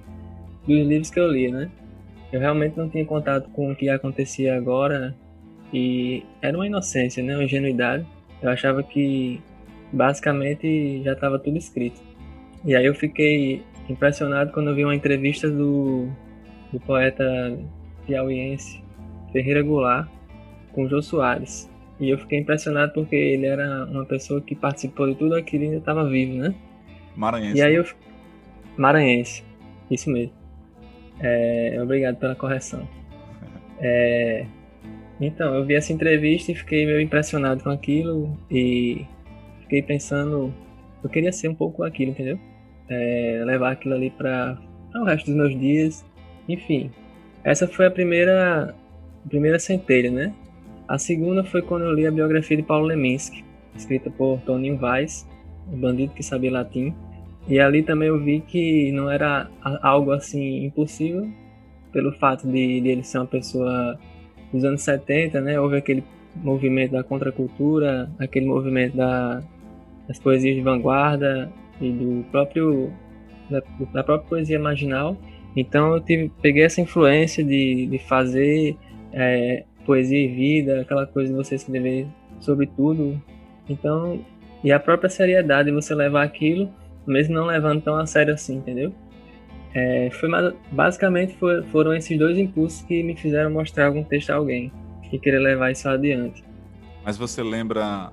dos 0.66 0.86
livros 0.86 1.10
que 1.10 1.18
eu 1.18 1.30
lia, 1.30 1.50
né? 1.50 1.70
Eu 2.32 2.40
realmente 2.40 2.76
não 2.76 2.88
tinha 2.88 3.04
contato 3.04 3.50
com 3.50 3.72
o 3.72 3.76
que 3.76 3.88
acontecia 3.88 4.56
agora 4.56 5.14
e 5.72 6.24
era 6.40 6.56
uma 6.56 6.66
inocência, 6.66 7.22
né? 7.22 7.34
Uma 7.34 7.44
ingenuidade. 7.44 8.06
Eu 8.40 8.50
achava 8.50 8.82
que 8.82 9.40
basicamente 9.92 11.02
já 11.02 11.12
estava 11.12 11.38
tudo 11.38 11.58
escrito. 11.58 12.00
E 12.64 12.74
aí 12.74 12.86
eu 12.86 12.94
fiquei 12.94 13.62
impressionado 13.88 14.52
quando 14.52 14.70
eu 14.70 14.74
vi 14.74 14.84
uma 14.84 14.94
entrevista 14.94 15.50
do, 15.50 16.08
do 16.72 16.80
poeta 16.80 17.24
piauiense 18.06 18.82
Ferreira 19.32 19.62
Goulart 19.62 20.08
com 20.72 20.88
Jô 20.88 21.02
Soares. 21.02 21.71
E 22.00 22.10
eu 22.10 22.18
fiquei 22.18 22.38
impressionado 22.38 22.92
porque 22.92 23.14
ele 23.14 23.46
era 23.46 23.84
uma 23.86 24.04
pessoa 24.04 24.40
que 24.40 24.54
participou 24.54 25.08
de 25.08 25.14
tudo 25.14 25.34
aquilo 25.34 25.64
e 25.64 25.66
ainda 25.66 25.78
estava 25.78 26.08
vivo, 26.08 26.36
né? 26.36 26.54
Maranhense. 27.16 27.58
E 27.58 27.62
aí 27.62 27.74
eu. 27.74 27.84
Maranhense, 28.76 29.44
isso 29.90 30.10
mesmo. 30.10 30.32
É, 31.20 31.78
obrigado 31.80 32.16
pela 32.16 32.34
correção. 32.34 32.86
É, 33.84 34.46
então, 35.20 35.54
eu 35.54 35.64
vi 35.64 35.74
essa 35.74 35.92
entrevista 35.92 36.52
e 36.52 36.54
fiquei 36.54 36.86
meio 36.86 37.00
impressionado 37.00 37.62
com 37.62 37.70
aquilo 37.70 38.36
e 38.50 39.06
fiquei 39.60 39.82
pensando, 39.82 40.52
eu 41.02 41.08
queria 41.08 41.32
ser 41.32 41.48
um 41.48 41.54
pouco 41.54 41.84
aquilo, 41.84 42.12
entendeu? 42.12 42.38
É, 42.88 43.42
levar 43.44 43.72
aquilo 43.72 43.94
ali 43.94 44.10
para 44.10 44.56
o 44.94 45.04
resto 45.04 45.26
dos 45.26 45.34
meus 45.34 45.58
dias. 45.58 46.04
Enfim, 46.48 46.90
essa 47.44 47.66
foi 47.68 47.86
a 47.86 47.90
primeira, 47.90 48.74
a 49.24 49.28
primeira 49.28 49.58
centelha, 49.58 50.10
né? 50.10 50.34
A 50.88 50.98
segunda 50.98 51.44
foi 51.44 51.62
quando 51.62 51.84
eu 51.84 51.92
li 51.92 52.06
a 52.06 52.10
biografia 52.10 52.56
de 52.56 52.62
Paulo 52.62 52.86
Leminski, 52.86 53.44
escrita 53.74 54.10
por 54.10 54.40
Toninho 54.40 54.76
Vaz, 54.76 55.26
o 55.72 55.76
bandido 55.76 56.12
que 56.12 56.22
sabia 56.22 56.52
latim. 56.52 56.94
E 57.48 57.58
ali 57.58 57.82
também 57.82 58.08
eu 58.08 58.20
vi 58.20 58.40
que 58.40 58.92
não 58.92 59.10
era 59.10 59.48
algo 59.82 60.12
assim 60.12 60.64
impossível, 60.64 61.28
pelo 61.92 62.12
fato 62.12 62.46
de, 62.46 62.80
de 62.80 62.88
ele 62.88 63.02
ser 63.02 63.18
uma 63.18 63.26
pessoa 63.26 63.98
dos 64.52 64.64
anos 64.64 64.82
70, 64.82 65.40
né? 65.40 65.58
Houve 65.58 65.76
aquele 65.76 66.04
movimento 66.36 66.92
da 66.92 67.02
contracultura, 67.02 68.10
aquele 68.18 68.46
movimento 68.46 68.96
da, 68.96 69.42
das 70.06 70.18
poesias 70.18 70.54
de 70.54 70.62
vanguarda 70.62 71.50
e 71.80 71.90
do 71.90 72.24
próprio 72.30 72.92
da, 73.50 73.60
da 73.92 74.02
própria 74.02 74.28
poesia 74.28 74.58
marginal. 74.58 75.16
Então 75.56 75.94
eu 75.94 76.00
tive, 76.00 76.30
peguei 76.40 76.64
essa 76.64 76.80
influência 76.80 77.44
de, 77.44 77.86
de 77.86 77.98
fazer 77.98 78.76
é, 79.12 79.64
poesia 79.84 80.18
e 80.18 80.28
vida, 80.28 80.80
aquela 80.80 81.06
coisa 81.06 81.30
de 81.30 81.36
você 81.36 81.54
escrever 81.54 82.06
sobre 82.40 82.66
tudo. 82.66 83.20
Então, 83.68 84.24
e 84.62 84.72
a 84.72 84.78
própria 84.78 85.10
seriedade 85.10 85.70
de 85.70 85.74
você 85.74 85.94
levar 85.94 86.22
aquilo, 86.22 86.72
mesmo 87.06 87.34
não 87.34 87.46
levando 87.46 87.82
tão 87.82 87.96
a 87.96 88.06
sério 88.06 88.34
assim, 88.34 88.56
entendeu? 88.56 88.92
É, 89.74 90.10
foi 90.10 90.28
basicamente 90.70 91.34
foi, 91.36 91.62
foram 91.64 91.94
esses 91.94 92.18
dois 92.18 92.36
impulsos 92.36 92.82
que 92.82 93.02
me 93.02 93.16
fizeram 93.16 93.50
mostrar 93.50 93.86
algum 93.86 94.04
texto 94.04 94.30
a 94.30 94.34
alguém 94.34 94.70
e 95.10 95.18
querer 95.18 95.38
levar 95.38 95.70
isso 95.70 95.88
adiante. 95.88 96.44
Mas 97.04 97.16
você 97.16 97.42
lembra 97.42 98.12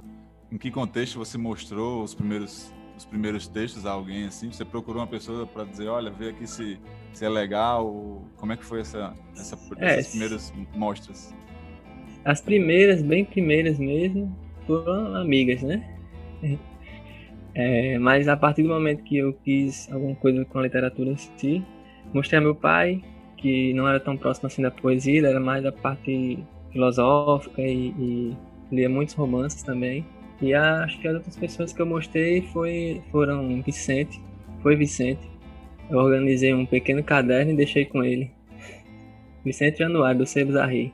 em 0.52 0.58
que 0.58 0.72
contexto 0.72 1.18
você 1.18 1.38
mostrou 1.38 2.04
os 2.04 2.16
primeiros 2.16 2.74
os 3.00 3.06
primeiros 3.06 3.48
textos 3.48 3.86
a 3.86 3.92
alguém 3.92 4.26
assim? 4.26 4.52
Você 4.52 4.66
procurou 4.66 5.02
uma 5.02 5.08
pessoa 5.08 5.48
para 5.48 5.64
dizer, 5.64 5.88
olha, 5.88 6.12
vê 6.12 6.30
aqui 6.30 6.46
se, 6.46 6.78
se 7.14 7.24
é 7.24 7.30
legal? 7.30 8.22
Como 8.36 8.52
é 8.52 8.58
que 8.58 8.66
foi 8.66 8.82
essa, 8.82 9.14
essa 9.34 9.58
é, 9.78 10.00
essas 10.00 10.10
primeiras 10.10 10.54
mostras? 10.76 11.34
As 12.24 12.42
primeiras, 12.42 13.02
bem 13.02 13.24
primeiras 13.26 13.80
mesmo, 13.80 14.36
foram 14.68 15.16
amigas, 15.16 15.62
né? 15.62 15.84
É, 17.56 17.98
mas 17.98 18.28
a 18.28 18.38
partir 18.38 18.64
do 18.64 18.70
momento 18.70 19.04
que 19.04 19.18
eu 19.18 19.34
quis 19.34 19.92
alguma 19.92 20.16
coisa 20.16 20.46
com 20.46 20.60
a 20.60 20.64
literatura 20.64 21.10
em 21.10 21.18
si, 21.18 21.64
mostrei 22.14 22.40
a 22.40 22.42
meu 22.42 22.56
pai, 22.56 23.02
que 23.36 23.74
não 23.74 23.88
era 23.88 24.00
tão 24.00 24.16
próximo 24.16 24.48
assim 24.48 24.62
da 24.62 24.72
poesia, 24.72 25.28
era 25.28 25.40
mais 25.40 25.64
da 25.64 25.72
parte 25.72 26.40
filosófica 26.72 27.62
e, 27.62 27.88
e 27.98 28.38
lia 28.72 28.90
muitos 28.90 29.16
romances 29.16 29.64
também. 29.64 30.06
E 30.42 30.54
acho 30.54 31.00
que 31.00 31.08
as 31.08 31.16
outras 31.16 31.36
pessoas 31.36 31.74
que 31.74 31.82
eu 31.82 31.86
mostrei 31.86 32.42
foi, 32.54 33.02
foram 33.12 33.62
Vicente, 33.62 34.22
foi 34.62 34.76
Vicente. 34.76 35.30
Eu 35.90 35.98
organizei 35.98 36.54
um 36.54 36.66
pequeno 36.66 37.04
caderno 37.04 37.52
e 37.52 37.56
deixei 37.56 37.86
com 37.86 38.04
ele. 38.04 38.32
Vicente 39.44 39.80
Januário, 39.80 40.20
do 40.20 40.26
Sebos 40.26 40.56
Arri. 40.56 40.94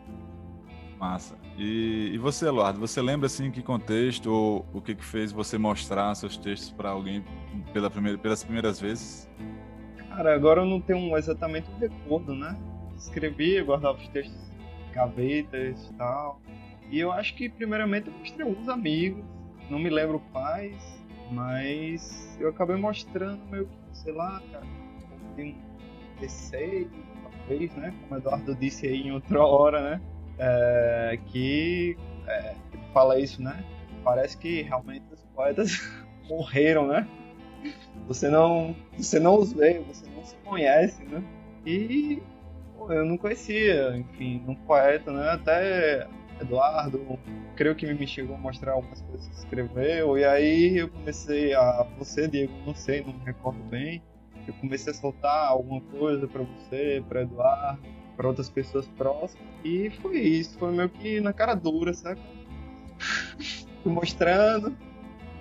Massa. 1.05 1.35
E, 1.55 2.12
e, 2.13 2.17
você, 2.17 2.47
Eduardo, 2.47 2.79
você 2.79 3.00
lembra 3.00 3.27
assim 3.27 3.51
que 3.51 3.62
contexto 3.62 4.31
ou 4.31 4.65
o 4.74 4.81
que 4.81 4.95
que 4.95 5.05
fez 5.05 5.31
você 5.31 5.57
mostrar 5.57 6.15
seus 6.15 6.35
textos 6.35 6.71
para 6.71 6.89
alguém 6.89 7.24
pela 7.71 7.91
primeira, 7.91 8.17
pelas 8.17 8.43
primeiras 8.43 8.79
vezes? 8.79 9.29
Cara, 10.09 10.33
agora 10.33 10.62
eu 10.62 10.65
não 10.65 10.81
tenho 10.81 11.15
exatamente 11.15 11.69
um 11.69 11.77
recordo, 11.77 12.33
né? 12.33 12.57
Escrevia, 12.97 13.63
guardava 13.63 13.97
os 13.97 14.07
textos 14.07 14.35
em 14.89 14.93
gavetas 14.93 15.88
e 15.88 15.93
tal. 15.93 16.41
E 16.89 17.00
eu 17.00 17.12
acho 17.12 17.35
que 17.35 17.50
primeiramente 17.50 18.07
eu 18.07 18.13
mostrei 18.13 18.47
alguns 18.47 18.67
amigos, 18.67 19.24
não 19.69 19.77
me 19.77 19.89
lembro 19.89 20.19
quais, 20.31 21.03
mas 21.31 22.35
eu 22.39 22.50
acabei 22.50 22.77
mostrando 22.77 23.39
meio 23.51 23.67
que, 23.67 23.97
sei 23.97 24.13
lá, 24.13 24.41
cara, 24.51 24.65
tem 25.35 25.53
um 25.53 26.19
receio, 26.19 26.89
talvez, 27.24 27.75
né? 27.75 27.93
Como 28.01 28.15
o 28.15 28.17
Eduardo 28.17 28.55
disse 28.55 28.88
aí 28.88 29.01
em 29.03 29.12
outra 29.12 29.45
hora, 29.45 29.81
né? 29.81 30.01
É, 30.37 31.19
que 31.27 31.97
é, 32.27 32.55
fala 32.93 33.19
isso, 33.19 33.41
né? 33.41 33.63
Parece 34.03 34.37
que 34.37 34.61
realmente 34.61 35.03
os 35.11 35.23
poetas 35.35 35.79
morreram, 36.29 36.87
né? 36.87 37.07
Você 38.07 38.29
não, 38.29 38.75
você 38.97 39.19
não 39.19 39.39
os 39.39 39.53
vê, 39.53 39.79
você 39.79 40.05
não 40.15 40.23
se 40.23 40.35
conhece, 40.37 41.03
né? 41.03 41.23
E 41.65 42.21
pô, 42.77 42.91
eu 42.91 43.05
não 43.05 43.17
conhecia, 43.17 43.97
enfim, 43.97 44.43
um 44.47 44.55
poeta, 44.55 45.11
né? 45.11 45.29
Até 45.31 46.07
Eduardo, 46.39 47.17
creio 47.55 47.75
que 47.75 47.91
me 47.91 48.07
chegou 48.07 48.35
a 48.35 48.39
mostrar 48.39 48.73
algumas 48.73 49.01
coisas 49.01 49.27
que 49.27 49.35
escreveu, 49.35 50.17
e 50.17 50.25
aí 50.25 50.77
eu 50.77 50.89
comecei 50.89 51.53
a. 51.53 51.87
Você, 51.97 52.27
Diego, 52.27 52.53
não 52.65 52.75
sei, 52.75 53.01
não 53.03 53.13
me 53.13 53.25
recordo 53.25 53.63
bem. 53.63 54.03
Eu 54.47 54.53
comecei 54.55 54.91
a 54.91 54.95
soltar 54.95 55.47
alguma 55.47 55.81
coisa 55.81 56.27
para 56.27 56.43
você, 56.43 57.03
para 57.07 57.23
Eduardo, 57.23 57.81
para 58.15 58.27
outras 58.27 58.50
pessoas 58.50 58.88
próximas, 58.89 59.48
e 59.63 59.89
foi 60.01 60.19
isso, 60.19 60.57
foi 60.57 60.72
meio 60.72 60.89
que 60.89 61.19
na 61.19 61.34
cara 61.34 61.53
dura, 61.55 61.93
sabe? 61.93 62.22
Fui 63.84 63.91
mostrando, 63.91 64.75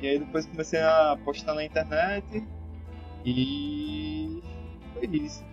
e 0.01 0.09
aí 0.09 0.19
depois 0.19 0.47
comecei 0.47 0.81
a 0.81 1.19
postar 1.25 1.55
na 1.55 1.65
internet, 1.65 2.45
e 3.25 4.43
foi 4.93 5.07
isso. 5.07 5.45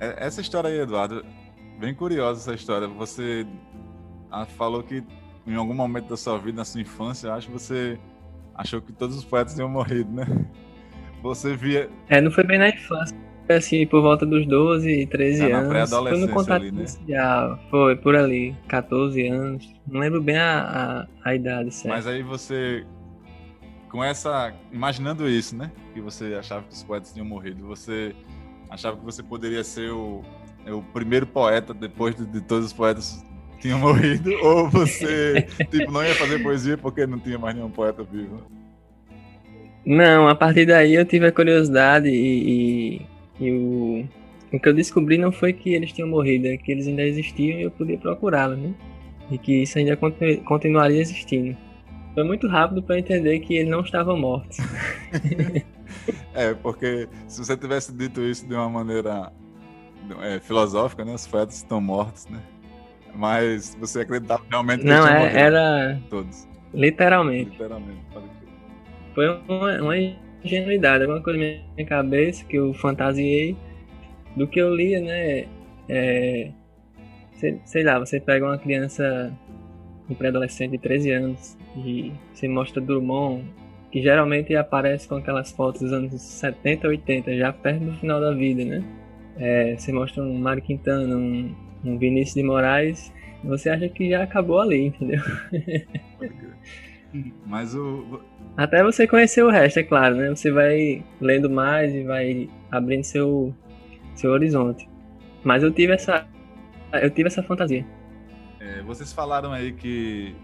É, 0.00 0.26
essa 0.26 0.40
história 0.40 0.68
aí, 0.68 0.78
Eduardo, 0.78 1.24
bem 1.78 1.94
curiosa 1.94 2.40
essa 2.40 2.54
história. 2.54 2.88
Você 2.88 3.46
ah, 4.30 4.46
falou 4.46 4.82
que 4.82 5.02
em 5.46 5.54
algum 5.54 5.74
momento 5.74 6.08
da 6.08 6.16
sua 6.16 6.38
vida, 6.38 6.58
na 6.58 6.64
sua 6.64 6.80
infância, 6.80 7.32
acho 7.32 7.46
que 7.46 7.52
você 7.52 7.98
achou 8.54 8.80
que 8.80 8.92
todos 8.92 9.16
os 9.16 9.24
poetas 9.24 9.54
tinham 9.54 9.68
morrido, 9.68 10.10
né? 10.12 10.24
Você 11.22 11.56
via. 11.56 11.90
É, 12.08 12.20
não 12.20 12.30
foi 12.30 12.44
bem 12.44 12.58
na 12.58 12.68
infância. 12.68 13.16
Assim, 13.48 13.86
por 13.86 14.02
volta 14.02 14.26
dos 14.26 14.46
12, 14.46 15.06
13 15.06 15.42
é, 15.42 15.52
anos. 15.52 15.90
Foi 15.90 16.18
no 16.18 16.28
contato 16.28 16.62
ali, 16.62 16.72
né? 16.72 16.78
inicial. 16.80 17.58
Foi, 17.70 17.96
por 17.96 18.16
ali, 18.16 18.56
14 18.68 19.26
anos. 19.28 19.72
Não 19.86 20.00
lembro 20.00 20.20
bem 20.20 20.36
a, 20.36 21.06
a, 21.24 21.30
a 21.30 21.34
idade 21.34 21.72
certo? 21.72 21.94
Mas 21.94 22.06
aí 22.06 22.22
você, 22.22 22.84
com 23.88 24.02
essa. 24.02 24.52
Imaginando 24.72 25.28
isso, 25.28 25.56
né? 25.56 25.70
Que 25.94 26.00
você 26.00 26.34
achava 26.34 26.64
que 26.64 26.74
os 26.74 26.82
poetas 26.82 27.12
tinham 27.12 27.26
morrido, 27.26 27.66
você 27.66 28.14
achava 28.68 28.96
que 28.96 29.04
você 29.04 29.22
poderia 29.22 29.62
ser 29.62 29.90
o, 29.92 30.22
o 30.66 30.82
primeiro 30.92 31.26
poeta 31.26 31.72
depois 31.72 32.14
de, 32.14 32.26
de 32.26 32.40
todos 32.40 32.66
os 32.66 32.72
poetas 32.72 33.24
tinha 33.60 33.76
morrido, 33.76 34.30
ou 34.42 34.68
você 34.68 35.46
tipo, 35.70 35.90
não 35.90 36.04
ia 36.04 36.14
fazer 36.14 36.42
poesia 36.42 36.76
porque 36.76 37.06
não 37.06 37.18
tinha 37.18 37.38
mais 37.38 37.54
nenhum 37.54 37.70
poeta 37.70 38.02
vivo? 38.02 38.42
Não, 39.84 40.28
a 40.28 40.34
partir 40.34 40.66
daí 40.66 40.94
eu 40.94 41.04
tive 41.04 41.26
a 41.26 41.32
curiosidade 41.32 42.08
e, 42.08 42.96
e, 43.00 43.06
e 43.40 43.50
o, 43.50 44.04
o 44.52 44.60
que 44.60 44.68
eu 44.68 44.74
descobri 44.74 45.18
não 45.18 45.32
foi 45.32 45.52
que 45.52 45.74
eles 45.74 45.92
tinham 45.92 46.08
morrido, 46.08 46.46
é 46.46 46.56
que 46.56 46.70
eles 46.72 46.86
ainda 46.86 47.02
existiam 47.02 47.58
e 47.58 47.62
eu 47.62 47.70
podia 47.70 47.98
procurá-los, 47.98 48.58
né? 48.58 48.74
E 49.30 49.38
que 49.38 49.62
isso 49.62 49.78
ainda 49.78 49.96
continu, 49.96 50.42
continuaria 50.44 51.00
existindo. 51.00 51.56
Foi 52.14 52.24
muito 52.24 52.48
rápido 52.48 52.82
para 52.82 52.98
entender 52.98 53.40
que 53.40 53.54
eles 53.56 53.70
não 53.70 53.80
estavam 53.80 54.16
mortos. 54.16 54.56
é, 56.32 56.54
porque 56.54 57.08
se 57.28 57.44
você 57.44 57.56
tivesse 57.56 57.92
dito 57.92 58.22
isso 58.22 58.46
de 58.46 58.54
uma 58.54 58.70
maneira 58.70 59.32
é, 60.22 60.38
filosófica, 60.40 61.04
né? 61.04 61.14
Os 61.14 61.26
poetas 61.26 61.56
estão 61.56 61.80
mortos, 61.80 62.26
né? 62.28 62.40
Mas 63.14 63.76
você 63.80 64.00
acreditava 64.00 64.42
realmente 64.48 64.80
que 64.80 64.86
Não, 64.86 65.06
é, 65.06 65.38
era. 65.38 66.00
Todos. 66.08 66.46
Literalmente. 66.72 67.50
Literalmente, 67.50 68.00
Foi 69.14 69.28
uma, 69.48 69.82
uma 69.82 69.96
ingenuidade, 70.46 71.04
alguma 71.04 71.22
coisa 71.22 71.38
na 71.38 71.44
minha 71.74 71.86
cabeça 71.86 72.44
que 72.44 72.56
eu 72.56 72.72
fantasiei 72.74 73.56
do 74.34 74.46
que 74.46 74.60
eu 74.60 74.74
lia, 74.74 75.00
né? 75.00 75.46
É, 75.88 76.50
sei, 77.34 77.60
sei 77.64 77.82
lá, 77.82 77.98
você 77.98 78.20
pega 78.20 78.44
uma 78.44 78.58
criança, 78.58 79.32
um 80.08 80.14
pré-adolescente 80.14 80.72
de 80.72 80.78
13 80.78 81.10
anos 81.12 81.56
e 81.76 82.12
você 82.32 82.48
mostra 82.48 82.80
Drummond, 82.80 83.44
que 83.90 84.02
geralmente 84.02 84.54
aparece 84.54 85.08
com 85.08 85.16
aquelas 85.16 85.52
fotos 85.52 85.82
dos 85.82 85.92
anos 85.92 86.20
70, 86.20 86.88
80, 86.88 87.36
já 87.36 87.52
perto 87.52 87.84
do 87.84 87.92
final 87.94 88.20
da 88.20 88.32
vida, 88.32 88.64
né? 88.64 88.84
É, 89.38 89.76
você 89.76 89.92
mostra 89.92 90.22
um 90.22 90.38
Mário 90.38 90.62
Quintana, 90.62 91.16
um, 91.16 91.54
um 91.84 91.98
Vinícius 91.98 92.34
de 92.34 92.42
Moraes, 92.42 93.12
você 93.44 93.70
acha 93.70 93.88
que 93.88 94.10
já 94.10 94.22
acabou 94.22 94.60
ali, 94.60 94.86
entendeu? 94.86 95.20
Mas 97.46 97.74
o. 97.74 98.20
Até 98.56 98.82
você 98.82 99.06
conhecer 99.06 99.42
o 99.42 99.50
resto, 99.50 99.78
é 99.78 99.82
claro, 99.82 100.16
né? 100.16 100.28
Você 100.30 100.50
vai 100.50 101.04
lendo 101.20 101.50
mais 101.50 101.94
e 101.94 102.02
vai 102.02 102.48
abrindo 102.70 103.04
seu, 103.04 103.54
seu 104.14 104.30
horizonte. 104.32 104.88
Mas 105.44 105.62
eu 105.62 105.70
tive 105.72 105.92
essa. 105.92 106.26
Eu 106.92 107.10
tive 107.10 107.28
essa 107.28 107.42
fantasia. 107.42 107.86
É, 108.60 108.82
vocês 108.82 109.12
falaram 109.12 109.52
aí 109.52 109.72
que 109.72 110.34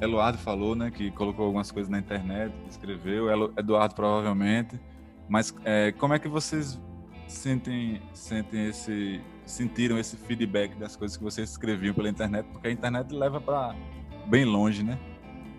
Eduardo 0.00 0.38
falou, 0.38 0.74
né? 0.74 0.90
Que 0.90 1.10
colocou 1.10 1.46
algumas 1.46 1.70
coisas 1.70 1.90
na 1.90 1.98
internet, 1.98 2.52
escreveu, 2.68 3.28
Eduardo 3.56 3.94
provavelmente. 3.94 4.78
Mas 5.28 5.54
é, 5.64 5.92
como 5.92 6.12
é 6.12 6.18
que 6.18 6.28
vocês 6.28 6.78
sentem, 7.26 8.00
sentem 8.12 8.68
esse, 8.68 9.20
sentiram 9.46 9.98
esse 9.98 10.16
feedback 10.16 10.74
das 10.76 10.96
coisas 10.96 11.16
que 11.16 11.24
vocês 11.24 11.50
escreviam 11.50 11.94
pela 11.94 12.08
internet, 12.08 12.46
porque 12.52 12.68
a 12.68 12.70
internet 12.70 13.12
leva 13.14 13.40
para 13.40 13.74
bem 14.26 14.44
longe, 14.44 14.82
né? 14.82 14.98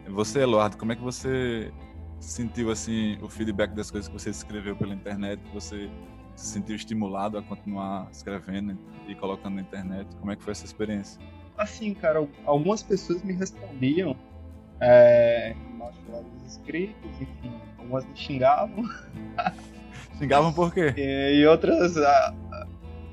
Você, 0.07 0.41
Eduardo, 0.41 0.77
como 0.77 0.91
é 0.91 0.95
que 0.95 1.01
você 1.01 1.71
sentiu 2.19 2.71
assim 2.71 3.17
o 3.21 3.29
feedback 3.29 3.71
das 3.71 3.91
coisas 3.91 4.07
que 4.07 4.13
você 4.13 4.29
escreveu 4.29 4.75
pela 4.75 4.93
internet? 4.93 5.41
Você 5.53 5.89
se 6.35 6.47
sentiu 6.47 6.75
estimulado 6.75 7.37
a 7.37 7.43
continuar 7.43 8.07
escrevendo 8.11 8.77
e 9.07 9.15
colocando 9.15 9.55
na 9.55 9.61
internet? 9.61 10.07
Como 10.17 10.31
é 10.31 10.35
que 10.35 10.43
foi 10.43 10.51
essa 10.51 10.65
experiência? 10.65 11.21
Assim, 11.57 11.93
cara, 11.93 12.27
algumas 12.45 12.81
pessoas 12.81 13.21
me 13.23 13.33
respondiam 13.33 14.15
é, 14.79 15.55
embaixo 15.71 15.99
dos 16.09 16.53
escritos, 16.53 17.21
enfim, 17.21 17.53
algumas 17.77 18.05
me 18.05 18.15
xingavam. 18.15 18.83
xingavam 20.17 20.51
por 20.51 20.73
quê? 20.73 20.93
E, 20.97 21.41
e 21.41 21.45
outras 21.45 21.95
ah, 21.97 22.33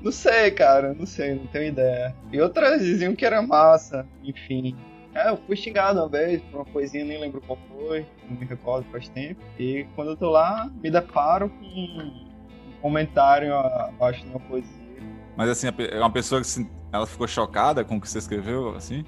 não 0.01 0.11
sei, 0.11 0.49
cara, 0.51 0.93
não 0.93 1.05
sei, 1.05 1.35
não 1.35 1.45
tenho 1.47 1.67
ideia. 1.67 2.15
E 2.31 2.41
outras 2.41 2.81
diziam 2.81 3.15
que 3.15 3.25
era 3.25 3.41
massa, 3.41 4.07
enfim. 4.23 4.75
É, 5.13 5.29
eu 5.29 5.37
fui 5.37 5.55
xingado 5.55 5.99
uma 5.99 6.07
vez 6.07 6.41
por 6.43 6.57
uma 6.57 6.65
coisinha, 6.65 7.03
nem 7.03 7.19
lembro 7.19 7.41
qual 7.41 7.59
foi, 7.69 8.05
não 8.29 8.37
me 8.37 8.45
recordo 8.45 8.89
faz 8.91 9.09
tempo. 9.09 9.41
E 9.59 9.85
quando 9.95 10.11
eu 10.11 10.17
tô 10.17 10.29
lá, 10.29 10.71
me 10.81 10.89
deparo 10.89 11.49
com 11.49 11.65
um 11.65 12.27
comentário 12.81 13.53
abaixo 13.53 14.23
de 14.23 14.29
uma 14.29 14.39
poesia. 14.39 14.81
Mas 15.35 15.49
assim, 15.49 15.67
é 15.67 15.99
uma 15.99 16.11
pessoa 16.11 16.41
que 16.41 16.47
ela 16.91 17.05
ficou 17.05 17.27
chocada 17.27 17.83
com 17.83 17.97
o 17.97 18.01
que 18.01 18.09
você 18.09 18.19
escreveu, 18.19 18.75
assim? 18.75 19.05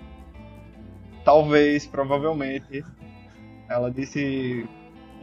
Talvez, 1.23 1.85
provavelmente. 1.87 2.83
Ela 3.69 3.89
disse, 3.89 4.67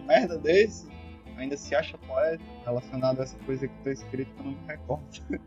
merda 0.07 0.39
desse, 0.39 0.89
ainda 1.37 1.57
se 1.57 1.75
acha 1.75 1.97
poeta 1.99 2.43
relacionado 2.65 3.21
a 3.21 3.23
essa 3.23 3.39
coisa 3.45 3.69
que 3.69 3.75
tô 3.83 3.91
escrito 3.91 4.33
que 4.35 4.41
eu 4.41 4.45
não 4.47 4.53
me 4.53 4.67
recordo. 4.67 5.05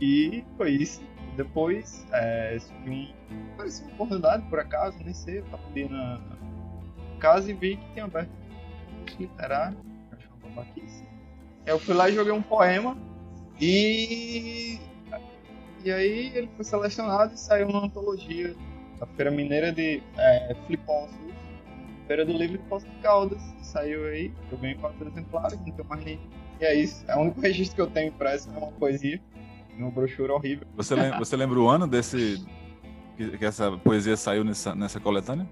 e 0.00 0.44
foi 0.56 0.72
isso. 0.72 1.00
Depois, 1.36 2.06
é, 2.12 2.58
um, 2.86 3.08
uma 3.58 3.92
oportunidade 3.92 4.42
por 4.48 4.58
acaso, 4.58 4.98
nem 5.02 5.14
sei, 5.14 5.38
eu 5.38 5.44
tava 5.44 5.62
ali 5.70 5.88
na 5.88 6.20
casa 7.18 7.50
e 7.50 7.54
vi 7.54 7.76
que 7.76 7.92
tinha 7.92 8.04
aberto 8.04 8.30
concurso 9.10 9.16
literário. 9.20 9.78
Acho 10.12 10.28
uma 10.28 10.54
babaquice. 10.54 11.04
Eu 11.66 11.78
fui 11.78 11.94
lá 11.94 12.08
e 12.08 12.14
joguei 12.14 12.32
um 12.32 12.42
poema 12.42 12.96
e. 13.60 14.78
E 15.82 15.90
aí 15.90 16.30
ele 16.34 16.48
foi 16.56 16.64
selecionado 16.64 17.32
e 17.32 17.38
saiu 17.38 17.68
na 17.68 17.78
antologia 17.78 18.54
da 18.98 19.06
Feira 19.06 19.30
Mineira 19.30 19.72
de 19.72 20.02
é, 20.18 20.54
Feira 22.06 22.26
do 22.26 22.32
Livro 22.32 22.58
de 22.58 22.64
Poço 22.64 22.86
de 22.86 22.96
Caldas. 22.96 23.40
Saiu 23.62 24.04
aí, 24.06 24.32
eu 24.52 24.58
ganhei 24.58 24.76
quatro 24.76 25.08
exemplares, 25.08 25.58
não 25.60 25.72
tenho 25.72 25.88
mais 25.88 26.04
nem. 26.04 26.20
E 26.60 26.64
é 26.64 26.74
isso, 26.74 27.02
é 27.08 27.16
o 27.16 27.20
único 27.20 27.40
registro 27.40 27.76
que 27.76 27.80
eu 27.80 27.86
tenho 27.86 28.08
impresso, 28.08 28.50
é 28.50 28.58
uma 28.58 28.72
poesia, 28.72 29.18
uma 29.82 29.90
brochura 29.90 30.34
horrível. 30.34 30.66
Você 30.76 30.94
lembra, 30.94 31.18
você 31.18 31.36
lembra 31.36 31.58
o 31.58 31.68
ano 31.68 31.86
desse. 31.86 32.44
Que, 33.16 33.36
que 33.36 33.44
essa 33.44 33.72
poesia 33.78 34.16
saiu 34.16 34.44
nessa, 34.44 34.74
nessa 34.74 34.98
coletânea? 34.98 35.48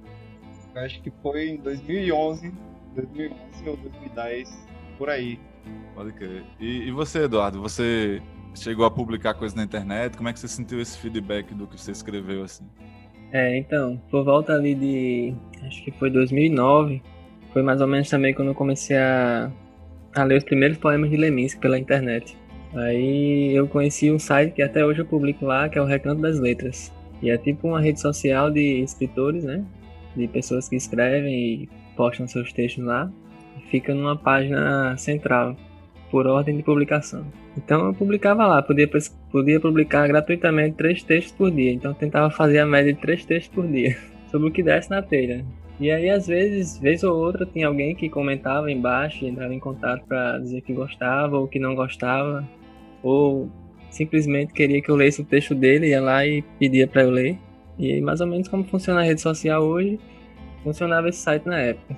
Eu 0.75 0.83
acho 0.83 1.03
que 1.03 1.13
foi 1.23 1.49
em 1.49 1.57
2011, 1.57 2.53
2011 2.95 3.69
ou 3.69 3.77
2010, 3.77 4.67
por 4.97 5.11
aí. 5.11 5.39
Pode 5.95 6.13
crer. 6.13 6.45
E, 6.61 6.89
e 6.89 6.91
você, 6.93 7.25
Eduardo, 7.25 7.61
você 7.61 8.23
chegou 8.55 8.85
a 8.85 8.91
publicar 8.91 9.35
coisas 9.35 9.57
na 9.57 9.65
internet? 9.65 10.17
Como 10.17 10.29
é 10.29 10.33
que 10.33 10.41
você 10.41 10.49
sentiu 10.49 10.81
esse 10.81 10.97
feedback 10.99 11.55
do 11.55 11.67
que 11.67 11.81
você 11.81 11.93
escreveu 11.93 12.43
assim? 12.45 12.65
É, 13.33 13.59
então, 13.59 14.01
por 14.11 14.25
volta 14.25 14.55
ali 14.55 14.75
de. 14.75 15.35
Acho 15.67 15.85
que 15.85 15.91
foi 15.93 16.11
2009. 16.11 17.03
Foi 17.53 17.63
mais 17.63 17.81
ou 17.81 17.87
menos 17.87 18.09
também 18.09 18.35
quando 18.35 18.49
eu 18.49 18.55
comecei 18.55 18.97
a, 18.97 19.51
a 20.15 20.25
ler 20.25 20.39
os 20.39 20.45
primeiros 20.45 20.79
poemas 20.79 21.11
de 21.11 21.17
Leminski 21.17 21.61
pela 21.61 21.79
internet. 21.79 22.37
Aí 22.75 23.55
eu 23.55 23.67
conheci 23.67 24.11
um 24.11 24.19
site 24.19 24.53
que 24.53 24.63
até 24.63 24.85
hoje 24.85 25.01
eu 25.01 25.07
publico 25.07 25.45
lá, 25.45 25.69
que 25.69 25.79
é 25.79 25.83
o 25.83 25.87
Recanto 25.87 26.21
das 26.21 26.39
Letras. 26.39 26.93
E 27.23 27.31
é 27.31 27.39
tipo 27.39 27.69
uma 27.69 27.81
rede 27.81 28.01
social 28.01 28.51
de 28.51 28.83
escritores, 28.83 29.45
né? 29.45 29.65
De 30.15 30.29
pessoas 30.29 30.69
que 30.69 30.77
escrevem 30.77 31.35
e 31.35 31.69
postam 31.97 32.27
seus 32.27 32.53
textos 32.53 32.85
lá. 32.85 33.11
Fica 33.71 33.95
numa 33.95 34.17
página 34.17 34.97
central, 34.97 35.57
por 36.11 36.27
ordem 36.27 36.57
de 36.57 36.63
publicação. 36.63 37.27
Então 37.57 37.87
eu 37.87 37.95
publicava 37.95 38.47
lá, 38.47 38.63
podia, 38.63 38.89
podia 39.31 39.61
publicar 39.61 40.07
gratuitamente 40.07 40.77
três 40.77 41.03
textos 41.03 41.33
por 41.33 41.51
dia. 41.51 41.73
Então 41.73 41.91
eu 41.91 41.95
tentava 41.95 42.31
fazer 42.31 42.61
a 42.61 42.67
média 42.67 42.93
de 42.93 43.01
três 43.01 43.25
textos 43.25 43.55
por 43.55 43.67
dia, 43.67 43.97
sobre 44.31 44.49
o 44.49 44.53
que 44.53 44.63
desse 44.63 44.91
na 44.91 45.03
telha. 45.03 45.45
E 45.81 45.93
aí, 45.93 46.11
às 46.11 46.27
vezes, 46.27 46.77
vez 46.79 47.05
ou 47.05 47.17
outra, 47.17 47.47
tinha 47.47 47.69
alguém 47.69 47.95
que 47.95 48.09
comentava 48.09 48.71
embaixo, 48.71 49.25
entrava 49.25 49.55
em 49.55 49.61
contato 49.61 50.05
para 50.07 50.39
dizer 50.39 50.61
que 50.63 50.73
gostava 50.73 51.39
ou 51.39 51.47
que 51.47 51.61
não 51.61 51.77
gostava, 51.77 52.45
ou 53.03 53.51
simplesmente 53.91 54.53
queria 54.53 54.83
que 54.83 54.91
eu 54.91 54.97
lesse 54.97 55.21
o 55.21 55.25
texto 55.25 55.55
dele, 55.55 55.89
ia 55.89 56.01
lá 56.01 56.27
e 56.27 56.43
pedia 56.59 56.87
para 56.87 57.03
eu 57.03 57.11
ler. 57.11 57.39
E 57.79 58.01
mais 58.01 58.21
ou 58.21 58.27
menos 58.27 58.49
como 58.49 58.65
funciona 58.65 59.01
a 59.01 59.05
rede 59.05 59.21
social 59.21 59.63
hoje, 59.63 59.99
funcionava 60.63 61.09
esse 61.09 61.19
site 61.19 61.47
na 61.47 61.59
época. 61.59 61.97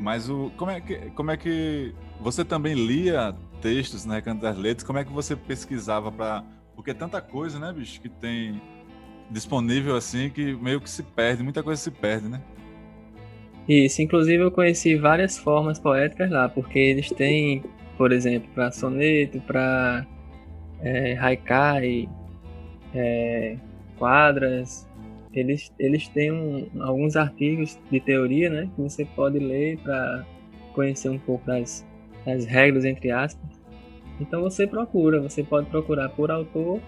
Mas 0.00 0.28
o 0.28 0.50
como 0.56 0.70
é 0.70 0.80
que 0.80 0.96
como 1.14 1.30
é 1.30 1.36
que 1.36 1.94
você 2.20 2.44
também 2.44 2.74
lia 2.74 3.34
textos 3.60 4.04
na 4.04 4.14
Recanto 4.14 4.42
das 4.42 4.56
Letras? 4.56 4.86
Como 4.86 4.98
é 4.98 5.04
que 5.04 5.12
você 5.12 5.36
pesquisava 5.36 6.10
para 6.10 6.44
porque 6.74 6.90
é 6.90 6.94
tanta 6.94 7.20
coisa, 7.20 7.58
né, 7.58 7.72
bicho, 7.72 8.00
que 8.00 8.08
tem 8.08 8.60
disponível 9.30 9.96
assim 9.96 10.28
que 10.28 10.54
meio 10.54 10.80
que 10.80 10.90
se 10.90 11.02
perde, 11.02 11.42
muita 11.42 11.62
coisa 11.62 11.80
se 11.80 11.90
perde, 11.90 12.28
né? 12.28 12.40
Isso, 13.68 14.02
inclusive 14.02 14.42
eu 14.42 14.50
conheci 14.50 14.96
várias 14.96 15.38
formas 15.38 15.78
poéticas 15.78 16.30
lá, 16.30 16.48
porque 16.48 16.78
eles 16.78 17.08
têm, 17.10 17.62
por 17.96 18.12
exemplo, 18.12 18.48
para 18.54 18.70
soneto, 18.70 19.40
para 19.40 20.06
é, 20.84 21.16
haikai, 21.16 22.08
é, 22.94 23.56
quadras, 23.98 24.86
eles, 25.32 25.72
eles 25.78 26.06
têm 26.08 26.30
um, 26.30 26.68
alguns 26.80 27.16
artigos 27.16 27.78
de 27.90 27.98
teoria, 27.98 28.50
né, 28.50 28.70
que 28.74 28.80
você 28.80 29.04
pode 29.04 29.38
ler 29.38 29.78
para 29.78 30.24
conhecer 30.72 31.08
um 31.08 31.18
pouco 31.18 31.44
das, 31.46 31.84
das 32.24 32.44
regras, 32.44 32.84
entre 32.84 33.10
aspas. 33.10 33.42
Então 34.20 34.42
você 34.42 34.66
procura, 34.66 35.20
você 35.20 35.42
pode 35.42 35.68
procurar 35.68 36.08
por 36.10 36.30
autor, 36.30 36.80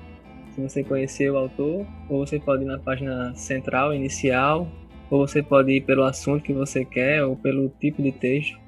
se 0.50 0.60
você 0.60 0.84
conhecer 0.84 1.30
o 1.30 1.36
autor, 1.36 1.86
ou 2.08 2.24
você 2.24 2.38
pode 2.38 2.62
ir 2.62 2.66
na 2.66 2.78
página 2.78 3.34
central, 3.34 3.92
inicial, 3.92 4.68
ou 5.10 5.26
você 5.26 5.42
pode 5.42 5.72
ir 5.72 5.80
pelo 5.82 6.04
assunto 6.04 6.42
que 6.42 6.52
você 6.52 6.84
quer, 6.84 7.24
ou 7.24 7.36
pelo 7.36 7.68
tipo 7.80 8.00
de 8.02 8.12
texto, 8.12 8.58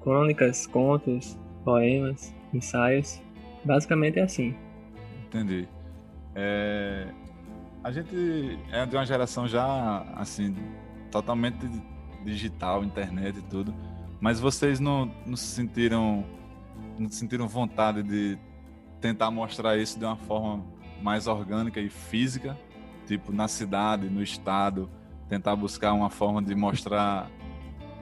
crônicas, 0.00 0.66
contos, 0.66 1.38
poemas, 1.64 2.34
ensaios. 2.54 3.20
Basicamente 3.64 4.18
é 4.18 4.22
assim. 4.22 4.54
Entendi. 5.36 5.68
É... 6.34 7.08
A 7.84 7.92
gente 7.92 8.58
é 8.72 8.84
de 8.84 8.96
uma 8.96 9.04
geração 9.04 9.46
já, 9.46 10.02
assim, 10.16 10.56
totalmente 11.10 11.58
digital, 12.24 12.82
internet 12.82 13.38
e 13.38 13.42
tudo. 13.42 13.74
Mas 14.20 14.40
vocês 14.40 14.80
não, 14.80 15.06
não 15.26 15.36
se 15.36 15.46
sentiram 15.46 16.24
não 16.98 17.10
sentiram 17.10 17.46
vontade 17.46 18.02
de 18.02 18.38
tentar 19.00 19.30
mostrar 19.30 19.76
isso 19.76 19.98
de 19.98 20.04
uma 20.04 20.16
forma 20.16 20.64
mais 21.02 21.26
orgânica 21.26 21.78
e 21.80 21.88
física, 21.88 22.58
tipo 23.06 23.32
na 23.32 23.46
cidade, 23.48 24.08
no 24.08 24.22
estado, 24.22 24.90
tentar 25.28 25.54
buscar 25.54 25.92
uma 25.92 26.10
forma 26.10 26.42
de 26.42 26.54
mostrar 26.54 27.30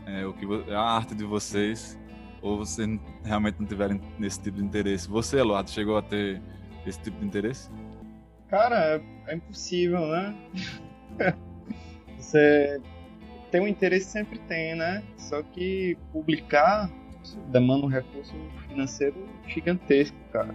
é, 0.07 0.25
o 0.25 0.33
que 0.33 0.47
a 0.73 0.81
arte 0.81 1.14
de 1.14 1.25
vocês 1.25 1.99
ou 2.40 2.59
vocês 2.59 3.01
realmente 3.25 3.57
não 3.59 3.66
tiverem 3.66 4.01
nesse 4.18 4.40
tipo 4.40 4.59
de 4.59 4.64
interesse. 4.64 5.09
Você, 5.09 5.40
Eduardo, 5.40 5.70
chegou 5.70 5.97
a 5.97 6.03
ter 6.03 6.42
esse 6.87 7.01
tipo 7.01 7.18
de 7.18 7.27
interesse? 7.27 7.70
Cara, 8.49 8.97
é, 8.97 9.03
é 9.29 9.35
impossível, 9.37 10.07
né? 10.07 10.35
Você 12.18 12.81
tem 13.51 13.61
um 13.61 13.68
interesse 13.68 14.07
sempre 14.07 14.38
tem, 14.40 14.75
né? 14.75 15.03
Só 15.16 15.42
que 15.42 15.97
publicar 16.12 16.90
demanda 17.51 17.87
um 17.87 17.88
recurso 17.88 18.35
financeiro 18.68 19.29
gigantesco, 19.47 20.16
cara. 20.33 20.55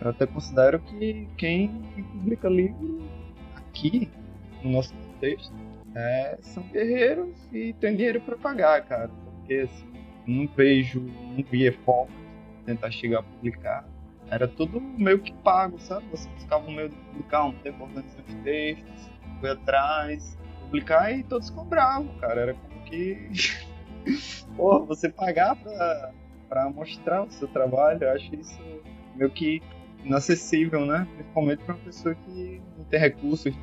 Eu 0.00 0.10
até 0.10 0.26
considero 0.26 0.78
que 0.80 1.28
quem, 1.36 1.68
publica 2.12 2.48
livro 2.48 3.02
aqui, 3.56 4.10
no 4.62 4.72
nosso 4.72 4.94
contexto, 4.94 5.54
é, 5.94 6.38
são 6.40 6.62
guerreiros 6.64 7.36
e 7.52 7.72
tem 7.74 7.96
dinheiro 7.96 8.20
para 8.20 8.36
pagar, 8.36 8.84
cara. 8.84 9.08
Porque 9.08 9.54
assim, 9.54 9.92
não 10.26 10.46
vejo, 10.48 11.00
não 11.00 11.44
via 11.44 11.72
foco 11.84 12.12
tentar 12.66 12.90
chegar 12.90 13.20
a 13.20 13.22
publicar. 13.22 13.88
Era 14.30 14.48
tudo 14.48 14.80
meio 14.80 15.20
que 15.20 15.32
pago, 15.32 15.78
sabe? 15.78 16.06
Você 16.10 16.28
um 16.54 16.72
meio 16.72 16.88
de 16.88 16.96
publicar, 16.96 17.44
um 17.44 17.52
tempo 17.52 17.84
organizando 17.84 18.24
os 18.28 18.34
textos, 18.42 19.10
foi 19.40 19.50
atrás, 19.50 20.38
publicar 20.60 21.12
e 21.12 21.22
todos 21.24 21.50
cobravam, 21.50 22.08
cara. 22.18 22.40
Era 22.40 22.54
como 22.54 22.84
que. 22.84 23.30
Porra, 24.56 24.84
você 24.86 25.08
pagar 25.08 25.56
pra, 25.56 26.12
pra 26.48 26.70
mostrar 26.70 27.24
o 27.24 27.30
seu 27.30 27.48
trabalho, 27.48 28.04
eu 28.04 28.12
acho 28.12 28.34
isso 28.34 28.60
meio 29.14 29.30
que 29.30 29.62
inacessível, 30.04 30.84
né? 30.84 31.06
Principalmente 31.14 31.64
pra 31.64 31.74
uma 31.74 31.84
pessoa 31.84 32.14
que 32.14 32.62
não 32.76 32.84
tem 32.84 33.00
recursos 33.00 33.54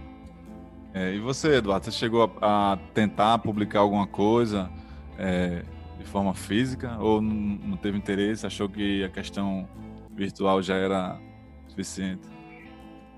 é, 0.93 1.13
e 1.13 1.19
você, 1.19 1.55
Eduardo, 1.55 1.85
você 1.85 1.91
chegou 1.91 2.31
a, 2.41 2.73
a 2.73 2.77
tentar 2.93 3.37
publicar 3.39 3.79
alguma 3.79 4.05
coisa 4.05 4.69
é, 5.17 5.63
de 5.97 6.03
forma 6.05 6.33
física 6.33 6.97
ou 6.99 7.21
não 7.21 7.77
teve 7.77 7.97
interesse? 7.97 8.45
Achou 8.45 8.67
que 8.67 9.03
a 9.03 9.09
questão 9.09 9.67
virtual 10.15 10.61
já 10.61 10.75
era 10.75 11.19
suficiente? 11.67 12.21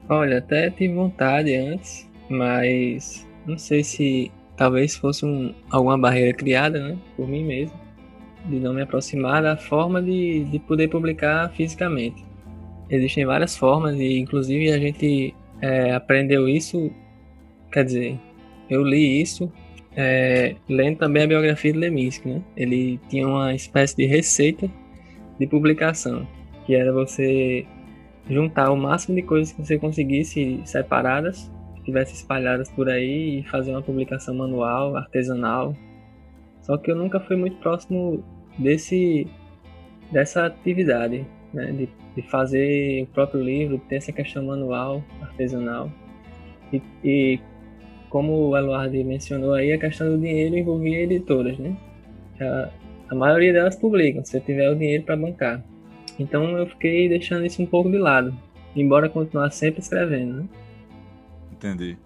Olha, 0.10 0.40
até 0.40 0.70
tive 0.70 0.94
vontade 0.94 1.56
antes, 1.56 2.10
mas 2.30 3.28
não 3.46 3.58
sei 3.58 3.84
se 3.84 4.32
talvez 4.58 4.96
fosse 4.96 5.26
um, 5.26 5.54
alguma 5.70 5.98
barreira 5.98 6.36
criada 6.36 6.80
né, 6.80 6.98
por 7.16 7.28
mim 7.28 7.44
mesmo, 7.44 7.80
de 8.46 8.60
não 8.60 8.74
me 8.74 8.82
aproximar 8.82 9.42
da 9.42 9.56
forma 9.56 10.02
de, 10.02 10.44
de 10.46 10.60
poder 10.60 10.90
publicar 10.90 11.50
fisicamente. 11.52 12.24
Existem 12.90 13.26
várias 13.26 13.56
formas 13.56 13.98
e, 14.00 14.20
inclusive, 14.20 14.72
a 14.72 14.78
gente 14.78 15.34
é, 15.62 15.94
aprendeu 15.94 16.48
isso 16.48 16.92
Quer 17.74 17.86
dizer, 17.86 18.20
eu 18.70 18.84
li 18.84 19.20
isso 19.20 19.52
é, 19.96 20.56
lendo 20.70 21.00
também 21.00 21.24
a 21.24 21.28
biografia 21.28 21.74
de 21.74 21.80
Leminski, 21.80 22.30
né? 22.30 22.42
Ele 22.56 23.00
tinha 23.10 23.28
uma 23.28 23.56
espécie 23.56 23.98
de 23.98 24.06
receita 24.06 24.70
de 25.40 25.48
publicação, 25.48 26.28
que 26.66 26.76
era 26.76 26.92
você 26.92 27.66
juntar 28.30 28.72
o 28.72 28.78
máximo 28.78 29.16
de 29.16 29.22
coisas 29.22 29.54
que 29.54 29.62
você 29.62 29.78
conseguisse 29.78 30.62
separadas, 30.66 31.52
que 31.76 31.84
tivessem 31.84 32.16
espalhadas 32.16 32.70
por 32.70 32.90
aí 32.90 33.40
e 33.40 33.44
fazer 33.44 33.72
uma 33.72 33.82
publicação 33.82 34.34
manual, 34.34 34.96
artesanal. 34.96 35.76
Só 36.62 36.78
que 36.78 36.90
eu 36.90 36.96
nunca 36.96 37.20
fui 37.20 37.36
muito 37.36 37.58
próximo 37.58 38.24
desse 38.58 39.28
dessa 40.12 40.46
atividade, 40.46 41.26
né? 41.54 41.72
De, 41.72 41.90
de 42.16 42.22
fazer 42.30 43.04
o 43.04 43.08
próprio 43.08 43.42
livro, 43.42 43.82
ter 43.90 43.96
essa 43.96 44.12
questão 44.12 44.46
manual, 44.46 45.04
artesanal. 45.22 45.92
E, 46.72 46.82
e 47.04 47.40
como 48.10 48.50
o 48.50 48.58
Eluardo 48.58 49.04
mencionou 49.04 49.54
aí, 49.54 49.74
a 49.74 49.78
questão 49.78 50.10
do 50.10 50.18
dinheiro 50.18 50.56
envolvia 50.56 51.02
editoras, 51.02 51.58
né? 51.58 51.76
A, 52.40 52.70
a 53.10 53.16
maioria 53.16 53.52
delas 53.52 53.76
publicam, 53.76 54.24
se 54.24 54.40
tiver 54.40 54.70
o 54.70 54.76
dinheiro 54.76 55.04
para 55.04 55.18
bancar. 55.18 55.64
Então 56.20 56.58
eu 56.58 56.68
fiquei 56.68 57.10
deixando 57.10 57.46
isso 57.46 57.62
um 57.62 57.66
pouco 57.66 57.90
de 57.90 57.98
lado, 57.98 58.34
embora 58.76 59.10
continuar 59.10 59.52
sempre 59.52 59.82
escrevendo, 59.82 60.42
né? 60.42 60.50
Entendi. 61.52 61.98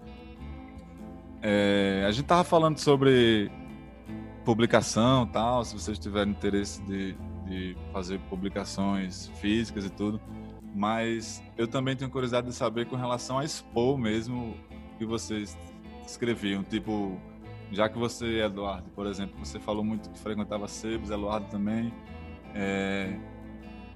É, 1.42 2.04
a 2.06 2.10
gente 2.10 2.26
tava 2.26 2.44
falando 2.44 2.78
sobre 2.78 3.50
publicação 4.44 5.26
tal, 5.26 5.64
se 5.64 5.74
vocês 5.74 5.98
tiverem 5.98 6.32
interesse 6.32 6.82
de, 6.82 7.14
de 7.46 7.76
fazer 7.92 8.18
publicações 8.30 9.28
físicas 9.40 9.84
e 9.84 9.90
tudo. 9.90 10.20
Mas 10.74 11.42
eu 11.56 11.66
também 11.66 11.96
tenho 11.96 12.10
curiosidade 12.10 12.46
de 12.46 12.54
saber 12.54 12.86
com 12.86 12.96
relação 12.96 13.38
a 13.38 13.44
expor 13.44 13.98
mesmo 13.98 14.54
que 14.96 15.04
vocês 15.04 15.56
escreviam. 16.06 16.62
Tipo, 16.62 17.18
já 17.70 17.88
que 17.88 17.98
você, 17.98 18.40
Eduardo, 18.40 18.88
por 18.90 19.06
exemplo, 19.06 19.34
você 19.44 19.58
falou 19.58 19.84
muito 19.84 20.10
que 20.10 20.18
frequentava 20.18 20.66
sebos, 20.68 21.10
Eduardo 21.10 21.46
também. 21.50 21.92
É, 22.54 23.18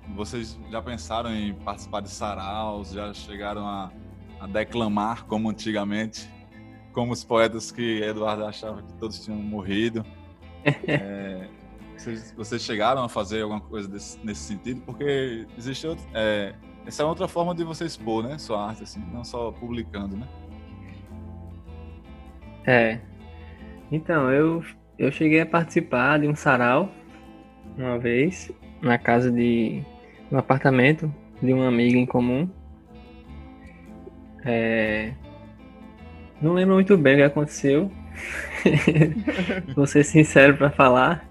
vocês 0.09 0.59
já 0.71 0.83
pensaram 0.83 1.35
em 1.35 1.55
participar 1.55 2.01
de 2.01 2.11
saraus? 2.11 2.91
Já 2.93 3.13
chegaram 3.15 3.67
a, 3.67 3.91
a 4.41 4.47
declamar 4.47 5.25
como 5.25 5.49
antigamente? 5.49 6.29
Como 6.93 7.13
os 7.13 7.25
poetas 7.25 7.71
que 7.71 8.03
Eduardo 8.03 8.45
achava 8.45 8.83
que 8.83 8.93
todos 8.95 9.25
tinham 9.25 9.39
morrido? 9.39 10.05
É, 10.87 11.49
vocês, 11.97 12.33
vocês, 12.37 12.63
chegaram 12.63 13.03
a 13.03 13.09
fazer 13.09 13.43
alguma 13.43 13.61
coisa 13.61 13.89
desse, 13.89 14.17
nesse 14.25 14.43
sentido? 14.43 14.81
Porque 14.83 15.45
existe 15.59 15.87
outro, 15.87 16.05
é, 16.15 16.55
essa 16.87 17.03
é 17.03 17.07
outra 17.07 17.27
forma 17.27 17.53
de 17.53 17.65
você 17.65 17.85
expor, 17.85 18.23
né, 18.23 18.39
sua 18.39 18.69
arte, 18.69 18.85
assim, 18.85 19.01
não 19.13 19.25
só 19.25 19.51
publicando, 19.51 20.17
né? 20.17 20.29
É. 22.65 23.01
Então, 23.91 24.31
eu, 24.31 24.65
eu 24.99 25.11
cheguei 25.11 25.41
a 25.41 25.47
participar 25.47 26.21
de 26.21 26.29
um 26.29 26.35
sarau 26.35 26.89
uma 27.77 27.99
vez, 27.99 28.51
na 28.81 28.99
casa 28.99 29.31
de 29.31 29.85
um 30.33 30.39
apartamento 30.39 31.15
de 31.43 31.53
uma 31.53 31.69
amiga 31.69 31.99
em 31.99 32.07
comum. 32.07 32.49
É... 34.45 35.13
Não 36.41 36.55
lembro 36.55 36.75
muito 36.75 36.97
bem 36.97 37.15
o 37.15 37.17
que 37.19 37.23
aconteceu. 37.23 37.93
Vou 39.77 39.87
ser 39.87 40.05
sincero 40.05 40.57
para 40.57 40.71
falar. 40.71 41.29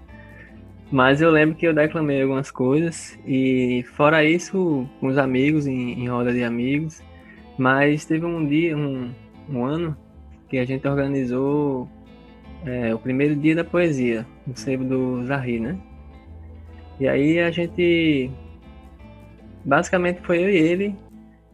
Mas 0.90 1.20
eu 1.20 1.30
lembro 1.30 1.56
que 1.56 1.66
eu 1.66 1.74
declamei 1.74 2.22
algumas 2.22 2.50
coisas 2.50 3.18
e 3.26 3.84
fora 3.94 4.24
isso, 4.24 4.88
com 5.00 5.08
os 5.08 5.18
amigos, 5.18 5.66
em, 5.66 6.00
em 6.00 6.08
roda 6.08 6.32
de 6.32 6.44
amigos. 6.44 7.02
Mas 7.58 8.04
teve 8.04 8.24
um 8.24 8.46
dia, 8.46 8.76
um, 8.76 9.10
um 9.48 9.64
ano, 9.64 9.96
que 10.48 10.58
a 10.58 10.64
gente 10.64 10.86
organizou 10.86 11.88
é, 12.64 12.94
o 12.94 12.98
primeiro 12.98 13.34
dia 13.34 13.56
da 13.56 13.64
poesia, 13.64 14.26
no 14.46 14.56
sebo 14.56 14.84
do 14.84 15.24
Zahri, 15.24 15.58
né? 15.58 15.78
E 17.00 17.08
aí 17.08 17.40
a 17.40 17.50
gente, 17.50 18.30
basicamente 19.64 20.20
foi 20.22 20.42
eu 20.42 20.50
e 20.50 20.56
ele, 20.56 20.96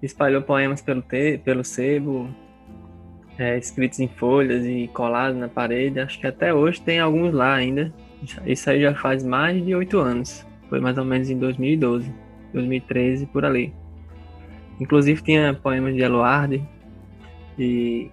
espalhou 0.03 0.42
poemas 0.42 0.81
pelo, 0.81 1.03
te, 1.03 1.38
pelo 1.38 1.64
sebo, 1.64 2.29
é, 3.38 3.57
escritos 3.57 4.01
em 4.01 4.09
folhas 4.09 4.64
e 4.64 4.88
colados 4.88 5.38
na 5.38 5.49
parede. 5.49 6.01
Acho 6.01 6.18
que 6.18 6.27
até 6.27 6.53
hoje 6.53 6.81
tem 6.81 6.99
alguns 6.99 7.33
lá 7.33 7.55
ainda. 7.55 7.92
Isso 8.44 8.68
aí 8.68 8.81
já 8.81 8.94
faz 8.94 9.25
mais 9.25 9.64
de 9.64 9.75
oito 9.75 9.99
anos. 9.99 10.44
Foi 10.68 10.81
mais 10.81 10.99
ou 10.99 11.05
menos 11.05 11.31
em 11.31 11.38
2012, 11.38 12.12
2013, 12.53 13.27
por 13.27 13.44
ali. 13.44 13.73
Inclusive 14.81 15.23
tinha 15.23 15.55
poemas 15.55 15.94
de 15.94 16.03
Eluardi 16.03 16.62
e 17.59 18.11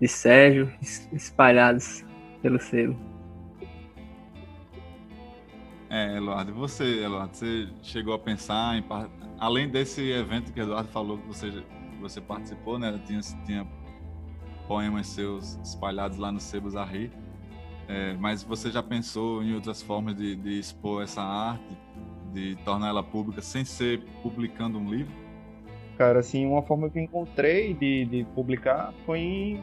de 0.00 0.08
Sérgio 0.08 0.72
espalhados 1.12 2.04
pelo 2.40 2.58
selo. 2.60 2.96
É, 5.90 6.18
Eduardo, 6.18 6.52
você, 6.52 7.04
Eduardo, 7.04 7.34
você 7.34 7.68
chegou 7.82 8.14
a 8.14 8.18
pensar 8.18 8.76
em 8.76 8.82
além 9.38 9.68
desse 9.68 10.10
evento 10.10 10.52
que 10.52 10.60
o 10.60 10.62
Eduardo 10.62 10.88
falou 10.88 11.18
que 11.18 11.26
você 11.26 11.62
você 12.00 12.20
participou, 12.20 12.78
né? 12.78 13.00
Tinha, 13.06 13.20
tinha 13.44 13.66
poemas 14.66 15.06
seus 15.08 15.58
espalhados 15.62 16.16
lá 16.18 16.30
no 16.30 16.40
Sebos. 16.40 16.74
É, 17.88 18.14
mas 18.20 18.42
você 18.42 18.70
já 18.70 18.82
pensou 18.82 19.42
em 19.42 19.54
outras 19.54 19.82
formas 19.82 20.14
de, 20.14 20.36
de, 20.36 20.58
expor 20.58 21.02
essa 21.02 21.22
arte, 21.22 21.76
de 22.32 22.56
tornar 22.64 22.88
ela 22.88 23.02
pública 23.02 23.40
sem 23.40 23.64
ser 23.64 24.04
publicando 24.22 24.78
um 24.78 24.88
livro? 24.90 25.12
Cara, 25.96 26.20
assim, 26.20 26.46
uma 26.46 26.62
forma 26.62 26.88
que 26.90 26.98
eu 26.98 27.02
encontrei 27.02 27.74
de, 27.74 28.04
de 28.04 28.24
publicar 28.34 28.92
foi 29.04 29.18
em 29.18 29.62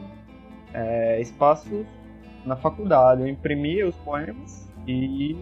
é, 0.74 1.20
espaços 1.20 1.86
na 2.44 2.56
faculdade. 2.56 3.22
Eu 3.22 3.28
imprimia 3.28 3.88
os 3.88 3.96
poemas 3.96 4.68
e 4.86 5.36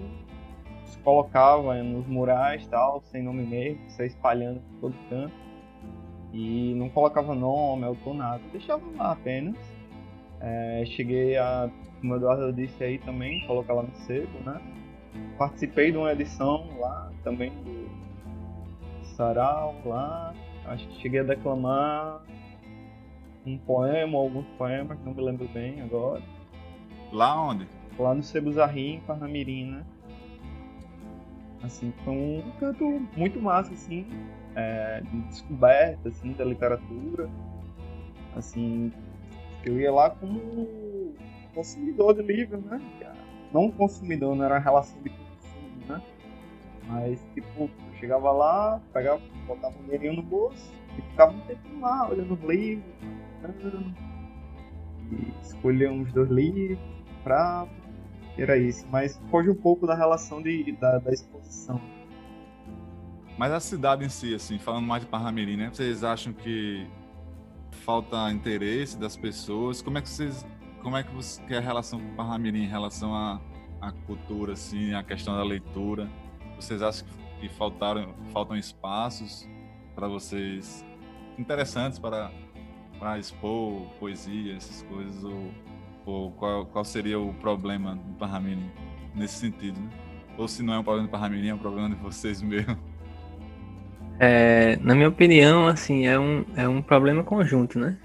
os 0.87 0.97
colocava 0.97 1.75
nos 1.83 2.07
murais 2.07 2.67
tal, 2.69 3.03
sem 3.03 3.23
nome 3.23 3.45
mesmo, 3.45 3.81
só 3.91 4.03
espalhando 4.03 4.61
por 4.61 4.91
todo 4.91 4.95
canto. 5.09 5.35
E 6.33 6.75
não 6.75 6.89
colocava 6.89 7.35
nome, 7.35 7.85
autor, 7.85 8.15
nada. 8.15 8.43
Deixava 8.51 8.83
lá 8.97 9.13
apenas. 9.13 9.57
É, 10.41 10.85
cheguei 10.87 11.37
a 11.37 11.71
como 12.05 12.13
o 12.13 12.17
Eduardo 12.19 12.53
disse 12.53 12.85
aí 12.85 12.99
também, 12.99 13.47
colocar 13.47 13.73
lá 13.73 13.83
no 13.83 13.95
sebo, 13.95 14.39
né? 14.45 14.61
Participei 15.39 15.91
de 15.91 15.97
uma 15.97 16.13
edição 16.13 16.69
lá 16.79 17.11
também 17.23 17.51
do 17.51 17.89
Sarau 19.17 19.75
lá. 19.87 20.35
Acho 20.67 20.87
que 20.87 21.01
cheguei 21.01 21.21
a 21.21 21.23
declamar 21.23 22.23
um 23.47 23.57
poema, 23.57 24.19
alguns 24.19 24.47
poemas, 24.59 24.99
não 25.03 25.15
me 25.15 25.23
lembro 25.23 25.49
bem 25.49 25.81
agora. 25.81 26.23
Lá 27.11 27.41
onde? 27.41 27.67
Lá 27.99 28.15
no 28.15 28.23
Sebo 28.23 28.53
Zarri, 28.53 28.97
em 28.97 29.01
Parnamirim, 29.01 29.71
né? 29.71 29.87
Assim, 31.65 31.93
foi 32.05 32.13
um 32.13 32.51
canto 32.61 32.85
muito 33.17 33.41
massa, 33.41 33.73
assim, 33.73 34.07
é, 34.55 35.01
de 35.01 35.21
descoberta, 35.23 36.11
assim, 36.11 36.33
da 36.33 36.45
literatura. 36.45 37.29
Assim, 38.37 38.93
eu 39.65 39.81
ia 39.81 39.91
lá 39.91 40.11
como 40.11 41.15
consumidor 41.55 42.15
de 42.15 42.23
livro, 42.23 42.61
né? 42.61 42.79
Não 43.51 43.71
consumidor, 43.71 44.37
não 44.37 44.45
era 44.45 44.59
relação 44.59 45.01
de 45.01 45.09
consumo, 45.09 45.87
né? 45.89 46.03
Mas, 46.87 47.19
tipo, 47.33 47.63
eu 47.63 47.71
chegava 47.99 48.31
lá, 48.31 48.79
pegava, 48.93 49.23
botava 49.47 49.75
um 49.79 49.85
dinheirinho 49.85 50.17
no 50.17 50.23
bolso 50.23 50.71
e 50.99 51.03
ficava 51.03 51.33
um 51.33 51.41
tempo 51.43 51.81
lá, 51.81 52.11
olhando 52.11 52.35
os 52.35 52.41
livros, 52.43 52.93
e 55.11 55.33
escolhia 55.41 55.91
uns 55.91 56.13
dois 56.13 56.29
livros, 56.29 56.79
comprava, 57.17 57.71
era 58.43 58.57
isso. 58.57 58.87
Mas 58.91 59.21
foge 59.31 59.51
um 59.51 59.55
pouco 59.55 59.87
da 59.87 59.95
relação 59.95 60.43
de, 60.43 60.73
da, 60.73 60.99
da 60.99 61.13
exposição. 61.13 61.81
Mas 63.37 63.53
a 63.53 63.61
cidade 63.61 64.05
em 64.05 64.09
si, 64.09 64.35
assim, 64.35 64.59
falando 64.59 64.87
mais 64.87 65.03
de 65.03 65.09
Parnamirim, 65.09 65.57
né? 65.57 65.71
Vocês 65.73 66.05
acham 66.05 66.33
que 66.33 66.87
falta 67.71 68.31
interesse 68.31 68.97
das 68.97 69.17
pessoas? 69.17 69.83
Como 69.83 69.99
é 69.99 70.03
que 70.03 70.09
vocês 70.09 70.47
como 70.85 70.99
é 70.99 71.03
que, 71.03 71.15
você, 71.15 71.43
que 71.45 71.55
é 71.55 71.57
a 71.57 71.63
relação 71.63 71.99
com 71.99 72.13
o 72.13 72.15
Parnamirim 72.15 72.65
em 72.65 72.69
relação 72.69 73.15
à, 73.15 73.41
à 73.81 73.91
cultura, 73.91 74.53
assim, 74.53 74.93
a 74.93 75.03
questão 75.03 75.35
da 75.35 75.43
leitura? 75.43 76.07
Vocês 76.57 76.83
acham 76.83 77.09
que 77.41 77.49
faltaram, 77.49 78.15
faltam 78.35 78.55
espaços 78.55 79.49
para 79.95 80.07
vocês 80.07 80.85
interessantes 81.39 81.99
para, 81.99 82.31
para 82.99 83.19
expor 83.19 83.81
poesia, 83.99 84.57
essas 84.57 84.83
coisas? 84.83 85.25
Ou, 85.25 85.55
ou 86.05 86.31
qual, 86.33 86.67
qual 86.67 86.85
seria 86.85 87.19
o 87.19 87.33
problema 87.35 87.97
do 87.97 88.15
Parnamirim 88.15 88.71
nesse 89.15 89.35
sentido? 89.35 89.81
Né? 89.81 89.89
Ou 90.37 90.49
se 90.49 90.63
não 90.63 90.75
é 90.75 90.79
um 90.79 90.85
problema 90.85 91.09
do 91.09 91.11
Parnamirim, 91.11 91.49
é 91.49 91.55
um 91.55 91.59
problema 91.59 91.89
de 91.89 91.97
vocês 91.97 92.43
mesmo? 92.43 92.77
É, 94.21 94.77
na 94.77 94.95
minha 94.95 95.09
opinião, 95.09 95.67
assim, 95.67 96.07
é 96.07 96.19
um, 96.19 96.45
é 96.57 96.69
um 96.69 96.81
problema 96.81 97.25
conjunto, 97.25 97.79
né? 97.79 97.99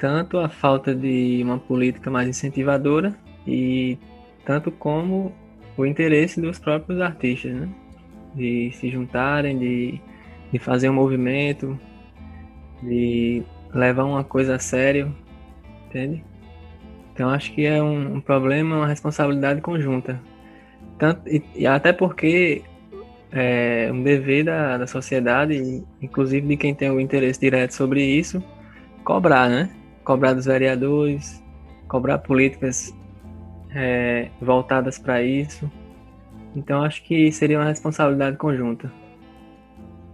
tanto 0.00 0.38
a 0.38 0.48
falta 0.48 0.94
de 0.94 1.42
uma 1.44 1.58
política 1.58 2.10
mais 2.10 2.26
incentivadora 2.26 3.14
e 3.46 3.98
tanto 4.46 4.72
como 4.72 5.30
o 5.76 5.84
interesse 5.84 6.40
dos 6.40 6.58
próprios 6.58 7.00
artistas, 7.00 7.52
né? 7.54 7.68
De 8.34 8.72
se 8.72 8.88
juntarem, 8.90 9.58
de, 9.58 10.00
de 10.50 10.58
fazer 10.58 10.88
um 10.88 10.94
movimento, 10.94 11.78
de 12.82 13.42
levar 13.74 14.04
uma 14.04 14.24
coisa 14.24 14.56
a 14.56 14.58
sério, 14.58 15.14
entende? 15.86 16.24
Então 17.20 17.28
acho 17.28 17.52
que 17.52 17.66
é 17.66 17.82
um, 17.82 18.14
um 18.14 18.20
problema, 18.22 18.76
uma 18.76 18.86
responsabilidade 18.86 19.60
conjunta. 19.60 20.18
Tanto, 20.96 21.28
e, 21.28 21.44
e 21.54 21.66
até 21.66 21.92
porque 21.92 22.62
é 23.30 23.90
um 23.92 24.02
dever 24.02 24.46
da, 24.46 24.78
da 24.78 24.86
sociedade, 24.86 25.84
inclusive 26.00 26.48
de 26.48 26.56
quem 26.56 26.74
tem 26.74 26.90
o 26.90 26.98
interesse 26.98 27.38
direto 27.38 27.72
sobre 27.72 28.02
isso, 28.02 28.42
cobrar, 29.04 29.50
né? 29.50 29.68
cobrar 30.02 30.32
dos 30.32 30.46
vereadores, 30.46 31.44
cobrar 31.86 32.16
políticas 32.20 32.90
é, 33.74 34.30
voltadas 34.40 34.98
para 34.98 35.22
isso. 35.22 35.70
Então 36.56 36.82
acho 36.82 37.04
que 37.04 37.30
seria 37.30 37.58
uma 37.58 37.68
responsabilidade 37.68 38.38
conjunta. 38.38 38.90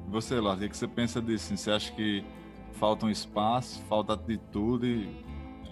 Você, 0.08 0.40
Lars, 0.40 0.60
o 0.60 0.68
que 0.68 0.76
você 0.76 0.88
pensa 0.88 1.22
disso? 1.22 1.56
Você 1.56 1.70
acha 1.70 1.92
que 1.92 2.24
falta 2.72 3.06
um 3.06 3.10
espaço, 3.10 3.80
falta 3.88 4.14
atitude, 4.14 5.08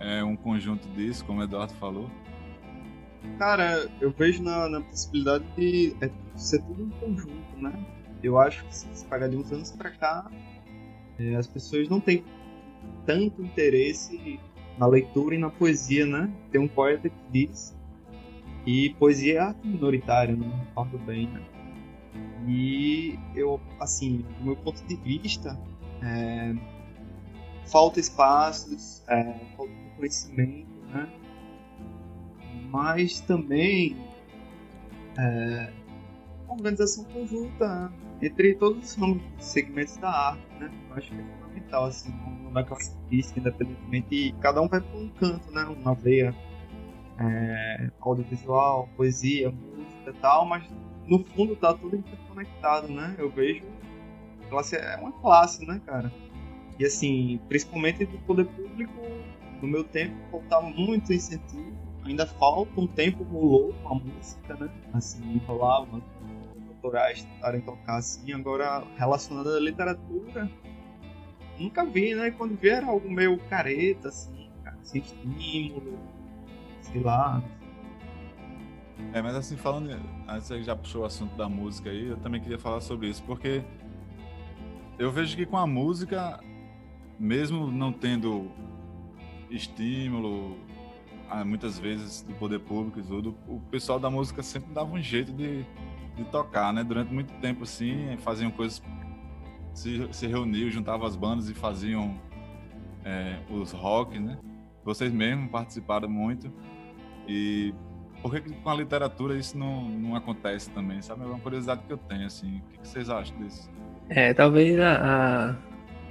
é 0.05 0.23
um 0.23 0.37
conjunto 0.37 0.87
disso, 0.89 1.25
como 1.25 1.41
o 1.41 1.43
Eduardo 1.43 1.73
falou? 1.75 2.11
Cara, 3.39 3.89
eu 4.01 4.11
vejo 4.11 4.43
na, 4.43 4.69
na 4.69 4.81
possibilidade 4.83 5.45
de 5.57 5.97
é, 6.01 6.11
ser 6.37 6.63
tudo 6.63 6.85
um 6.85 6.91
conjunto, 6.91 7.57
né? 7.57 7.73
Eu 8.23 8.39
acho 8.39 8.65
que 8.65 8.75
se 8.75 9.05
pagar 9.07 9.29
de 9.29 9.37
uns 9.37 9.51
anos 9.51 9.71
para 9.73 9.91
cá, 9.91 10.31
é, 11.19 11.35
as 11.35 11.47
pessoas 11.47 11.89
não 11.89 12.01
têm 12.01 12.25
tanto 13.07 13.43
interesse 13.43 14.39
na 14.79 14.87
leitura 14.87 15.35
e 15.35 15.39
na 15.39 15.51
poesia, 15.51 16.07
né? 16.07 16.31
Tem 16.51 16.61
um 16.61 16.69
poeta 16.69 17.09
que 17.09 17.17
diz 17.31 17.77
E 18.67 18.91
poesia 18.99 19.35
é 19.35 19.39
arte 19.39 19.67
minoritária, 19.67 20.37
não 20.37 20.51
recordo 20.59 20.99
bem, 20.99 21.29
né? 21.29 21.43
E 22.47 23.19
eu, 23.35 23.61
assim, 23.81 24.25
do 24.39 24.45
meu 24.45 24.57
ponto 24.57 24.85
de 24.87 24.97
vista, 24.97 25.59
é, 26.03 26.55
falta 27.67 27.99
espaços, 27.99 29.03
é, 29.09 29.35
falta 29.57 29.84
conhecimento, 29.97 30.69
né? 30.93 31.09
Mas 32.71 33.21
também 33.21 33.97
é, 35.19 35.73
organização 36.49 37.05
conjunta 37.05 37.93
entre 38.21 38.55
todos 38.55 38.97
os 38.97 39.45
segmentos 39.45 39.97
da 39.97 40.11
arte, 40.11 40.47
né? 40.59 40.71
Eu 40.89 40.97
acho 40.97 41.11
que 41.11 41.21
é 41.21 41.25
fundamental, 41.25 41.85
assim, 41.85 42.15
na 42.53 42.65
classe 42.65 42.97
artística, 42.97 43.41
independentemente, 43.41 44.35
cada 44.41 44.61
um 44.61 44.69
vai 44.69 44.81
para 44.81 44.97
um 44.97 45.09
canto, 45.11 45.51
né? 45.53 45.65
Uma 45.65 45.95
veia 45.95 46.35
é, 47.19 47.91
audiovisual, 48.01 48.89
poesia, 48.97 49.51
música 49.51 50.11
e 50.11 50.21
tal, 50.21 50.47
mas 50.47 50.65
no 51.07 51.23
fundo 51.23 51.55
tá 51.57 51.75
tudo 51.75 51.97
interconectado, 51.97 52.89
né? 52.89 53.15
Eu 53.19 53.31
vejo 53.31 53.65
classe 54.55 54.77
é 54.77 54.97
uma 54.97 55.13
classe, 55.13 55.67
né, 55.67 55.81
cara? 55.85 56.13
E 56.79 56.85
assim, 56.85 57.41
principalmente 57.49 58.05
do 58.05 58.19
poder 58.19 58.47
público, 58.47 58.93
no 59.61 59.69
meu 59.69 59.85
tempo 59.85 60.15
faltava 60.31 60.69
muito 60.69 61.13
incentivo. 61.13 61.73
Ainda 62.05 62.27
falta 62.27 62.79
um 62.79 62.87
tempo 62.87 63.25
rolou 63.25 63.75
a 63.87 63.95
música, 63.95 64.55
né? 64.57 64.71
Assim, 64.93 65.39
rolava 65.47 66.03
autorais 66.69 67.25
tentarem 67.25 67.61
tocar 67.63 67.97
assim. 67.97 68.33
Agora, 68.33 68.85
relacionado 68.97 69.49
à 69.49 69.61
literatura, 69.61 70.51
nunca 71.59 71.85
vi, 71.85 72.15
né? 72.15 72.31
Quando 72.31 72.57
vi 72.57 72.69
era 72.69 72.87
algo 72.87 73.11
meio 73.11 73.39
careta, 73.49 74.09
assim, 74.09 74.51
cara, 74.63 74.77
sem 74.83 75.01
estímulo, 75.01 75.99
sei 76.83 77.01
lá. 77.01 77.43
É, 79.13 79.23
mas 79.23 79.35
assim, 79.35 79.57
falando, 79.57 79.91
você 80.27 80.63
já 80.63 80.77
puxou 80.77 81.03
o 81.03 81.05
assunto 81.05 81.35
da 81.37 81.49
música 81.49 81.91
aí, 81.91 82.09
eu 82.09 82.17
também 82.19 82.41
queria 82.41 82.59
falar 82.59 82.81
sobre 82.81 83.09
isso, 83.09 83.23
porque 83.25 83.63
eu 84.99 85.11
vejo 85.11 85.37
que 85.37 85.47
com 85.47 85.57
a 85.57 85.67
música, 85.67 86.41
mesmo 87.19 87.71
não 87.71 87.93
tendo 87.93 88.51
estímulo, 89.57 90.57
ah, 91.31 91.45
muitas 91.45 91.79
vezes 91.79 92.23
do 92.23 92.35
poder 92.35 92.61
público 92.61 93.01
e 93.01 93.03
tudo, 93.03 93.37
o 93.49 93.61
pessoal 93.71 93.99
da 93.99 94.11
música 94.11 94.43
sempre 94.43 94.73
dava 94.73 94.93
um 94.93 95.03
jeito 95.03 95.33
de, 95.33 95.65
de 96.17 96.25
tocar, 96.31 96.73
né? 96.73 96.85
Durante 96.85 97.13
muito 97.13 97.33
tempo, 97.41 97.65
assim, 97.65 98.17
faziam 98.19 98.51
coisas, 98.51 98.83
se, 99.73 100.09
se 100.13 100.27
reuniam, 100.27 100.71
juntavam 100.71 101.07
as 101.07 101.17
bandas 101.17 101.49
e 101.49 101.55
faziam 101.55 102.19
é, 103.05 103.39
os 103.51 103.73
rock, 103.73 104.19
né? 104.19 104.39
Vocês 104.85 105.13
mesmos 105.13 105.51
participaram 105.51 106.09
muito 106.09 106.53
e 107.27 107.75
por 108.25 108.33
que, 108.33 108.41
com 108.41 108.71
a 108.71 108.75
literatura 108.75 109.37
isso 109.37 109.57
não, 109.57 109.87
não 109.87 110.17
acontece 110.17 110.71
também, 110.71 111.03
sabe? 111.03 111.23
É 111.23 111.27
uma 111.27 111.39
curiosidade 111.39 111.83
que 111.87 111.93
eu 111.93 111.99
tenho, 111.99 112.27
assim. 112.27 112.57
O 112.57 112.81
que, 112.81 112.89
vocês 112.89 113.11
acham 113.11 113.37
disso? 113.37 113.71
É, 114.09 114.33
talvez 114.33 114.79
a, 114.81 115.57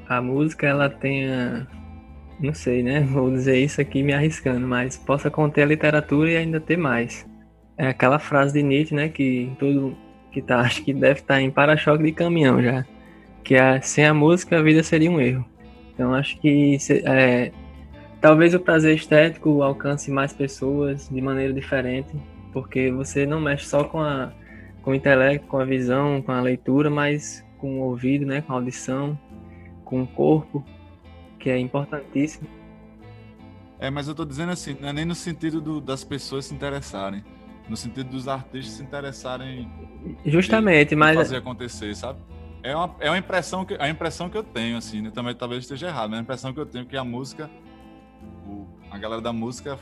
a, 0.08 0.18
a, 0.18 0.22
música 0.22 0.68
ela 0.68 0.90
tenha. 0.90 1.68
Não 2.44 2.54
sei, 2.54 2.84
né? 2.84 3.00
Vou 3.00 3.32
dizer 3.32 3.58
isso 3.58 3.80
aqui 3.80 4.04
me 4.04 4.12
arriscando, 4.12 4.68
mas 4.68 4.98
possa 4.98 5.32
conter 5.32 5.62
a 5.62 5.66
literatura 5.66 6.30
e 6.30 6.36
ainda 6.36 6.60
ter 6.60 6.76
mais. 6.76 7.26
É 7.78 7.88
aquela 7.88 8.20
frase 8.20 8.52
de 8.52 8.62
Nietzsche, 8.62 8.94
né? 8.94 9.08
Que 9.08 9.50
todo 9.58 9.96
que 10.30 10.42
tá, 10.42 10.60
acho 10.62 10.84
que 10.84 10.94
deve 10.94 11.22
estar 11.22 11.36
tá 11.36 11.42
em 11.42 11.50
para-choque 11.50 12.04
de 12.04 12.12
caminhão 12.12 12.62
já. 12.62 12.86
Que 13.46 13.56
é, 13.56 13.80
sem 13.80 14.06
a 14.06 14.14
música 14.14 14.60
a 14.60 14.62
vida 14.62 14.84
seria 14.84 15.10
um 15.10 15.22
erro. 15.22 15.46
Então 15.94 16.14
acho 16.14 16.38
que 16.42 16.78
é, 17.06 17.54
talvez 18.20 18.54
o 18.54 18.60
prazer 18.60 18.94
estético 18.94 19.64
alcance 19.64 20.12
mais 20.12 20.34
pessoas 20.34 21.08
de 21.08 21.22
maneira 21.22 21.54
diferente, 21.54 22.14
porque 22.52 22.92
você 22.92 23.26
não 23.26 23.40
mexe 23.40 23.66
só 23.68 23.86
com 23.86 24.02
a 24.02 24.34
com 24.82 24.92
o 24.92 24.96
intelecto, 24.96 25.48
com 25.48 25.60
a 25.60 25.64
visão, 25.64 26.22
com 26.22 26.34
a 26.34 26.42
leitura, 26.42 26.90
mas 26.90 27.42
com 27.58 27.80
o 27.80 27.84
ouvido, 27.84 28.26
né, 28.26 28.42
com 28.42 28.52
a 28.52 28.58
audição, 28.58 29.18
com 29.86 30.02
o 30.04 30.08
corpo, 30.08 30.62
que 31.44 31.50
é 31.50 31.60
importantíssimo. 31.60 32.48
É, 33.78 33.90
mas 33.90 34.08
eu 34.08 34.12
estou 34.12 34.26
dizendo 34.26 34.54
assim, 34.54 34.78
não 34.80 34.88
é 34.88 34.94
nem 34.94 35.04
no 35.04 35.14
sentido 35.14 35.60
do, 35.60 35.82
das 35.82 36.02
pessoas 36.02 36.46
se 36.46 36.54
interessarem, 36.56 37.22
no 37.68 37.76
sentido 37.76 38.10
dos 38.10 38.30
artistas 38.30 38.76
se 38.76 38.82
interessarem. 38.82 39.70
Justamente, 40.26 40.90
de, 40.90 40.96
mas 40.96 41.18
fazer 41.18 41.36
acontecer, 41.36 41.94
sabe? 41.98 42.20
É 42.64 42.74
uma, 42.74 42.96
é 43.02 43.10
uma 43.10 43.18
impressão 43.18 43.66
que 43.66 43.76
a 43.78 43.90
impressão 43.90 44.30
que 44.30 44.38
eu 44.38 44.44
tenho 44.44 44.78
assim, 44.78 45.02
né? 45.02 45.12
também 45.14 45.36
talvez 45.36 45.64
esteja 45.64 45.88
errado, 45.88 46.12
mas 46.12 46.20
a 46.20 46.22
impressão 46.22 46.54
que 46.54 46.62
eu 46.62 46.66
tenho 46.66 46.84
é 46.84 46.88
que 46.88 46.96
a 46.96 47.04
música, 47.04 47.50
o, 48.48 48.66
a 48.90 48.98
galera 48.98 49.22
da 49.22 49.34
música 49.34 49.78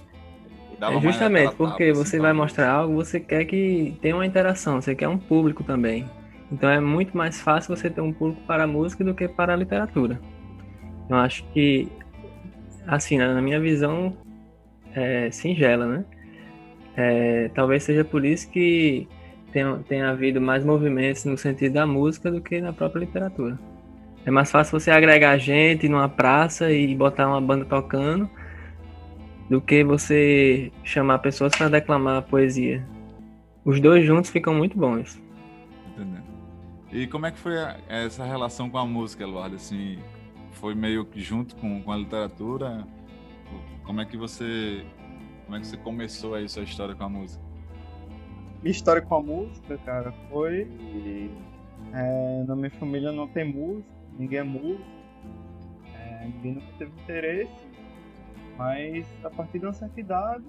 é 0.81 0.99
justamente 0.99 1.53
porque 1.53 1.83
assim, 1.83 1.93
você 1.93 2.19
vai 2.19 2.33
mostrar 2.33 2.71
algo, 2.71 2.95
você 2.95 3.19
quer 3.19 3.45
que 3.45 3.95
tenha 4.01 4.15
uma 4.15 4.25
interação, 4.25 4.81
você 4.81 4.95
quer 4.95 5.07
um 5.07 5.17
público 5.17 5.63
também. 5.63 6.09
Então 6.51 6.67
é 6.67 6.79
muito 6.79 7.15
mais 7.15 7.39
fácil 7.39 7.75
você 7.75 7.87
ter 7.87 8.01
um 8.01 8.11
público 8.11 8.41
para 8.47 8.63
a 8.63 8.67
música 8.67 9.03
do 9.03 9.13
que 9.13 9.27
para 9.27 9.53
a 9.53 9.55
literatura. 9.55 10.19
Eu 11.09 11.17
acho 11.17 11.43
que, 11.53 11.87
assim, 12.87 13.17
na 13.17 13.41
minha 13.41 13.59
visão 13.59 14.15
é, 14.95 15.29
singela, 15.31 15.85
né? 15.85 16.05
É, 16.95 17.49
talvez 17.53 17.83
seja 17.83 18.03
por 18.03 18.25
isso 18.25 18.49
que 18.49 19.07
tenha, 19.51 20.09
havido 20.09 20.39
mais 20.39 20.63
movimentos 20.63 21.25
no 21.25 21.37
sentido 21.37 21.73
da 21.73 21.85
música 21.85 22.31
do 22.31 22.41
que 22.41 22.61
na 22.61 22.73
própria 22.73 23.01
literatura. 23.01 23.59
É 24.25 24.31
mais 24.31 24.51
fácil 24.51 24.79
você 24.79 24.91
agregar 24.91 25.37
gente 25.37 25.89
numa 25.89 26.07
praça 26.07 26.71
e 26.71 26.95
botar 26.95 27.27
uma 27.27 27.41
banda 27.41 27.65
tocando 27.65 28.29
do 29.49 29.59
que 29.59 29.83
você 29.83 30.71
chamar 30.83 31.19
pessoas 31.19 31.53
para 31.55 31.69
declamar 31.69 32.21
poesia. 32.23 32.85
Os 33.65 33.79
dois 33.79 34.05
juntos 34.05 34.29
ficam 34.29 34.53
muito 34.53 34.77
bons. 34.77 35.21
Entendendo. 35.89 36.23
E 36.91 37.07
como 37.07 37.25
é 37.25 37.31
que 37.31 37.37
foi 37.37 37.53
essa 37.87 38.23
relação 38.23 38.69
com 38.69 38.77
a 38.77 38.85
música, 38.85 39.23
Eduardo? 39.23 39.55
Assim, 39.55 39.99
foi 40.61 40.75
meio 40.75 41.03
que 41.03 41.19
junto 41.19 41.55
com, 41.55 41.81
com 41.81 41.91
a 41.91 41.97
literatura? 41.97 42.87
Como 43.83 43.99
é 43.99 44.05
que 44.05 44.15
você 44.15 44.85
como 45.45 45.57
é 45.57 45.59
que 45.59 45.67
você 45.67 45.75
começou 45.75 46.35
aí 46.35 46.47
sua 46.47 46.63
história 46.63 46.95
com 46.95 47.03
a 47.03 47.09
música? 47.09 47.43
Minha 48.61 48.71
história 48.71 49.01
com 49.01 49.15
a 49.15 49.21
música, 49.21 49.77
cara, 49.79 50.13
foi 50.29 50.69
é, 51.91 52.43
na 52.47 52.55
minha 52.55 52.69
família 52.69 53.11
não 53.11 53.27
tem 53.27 53.43
música, 53.43 53.89
ninguém 54.17 54.39
é 54.39 54.43
músico, 54.43 54.85
é, 55.95 56.25
ninguém 56.27 56.53
nunca 56.53 56.67
teve 56.77 56.91
interesse, 57.01 57.67
mas 58.55 59.05
a 59.25 59.29
partir 59.31 59.57
de 59.59 59.65
uma 59.65 59.73
certa 59.73 59.99
idade, 59.99 60.45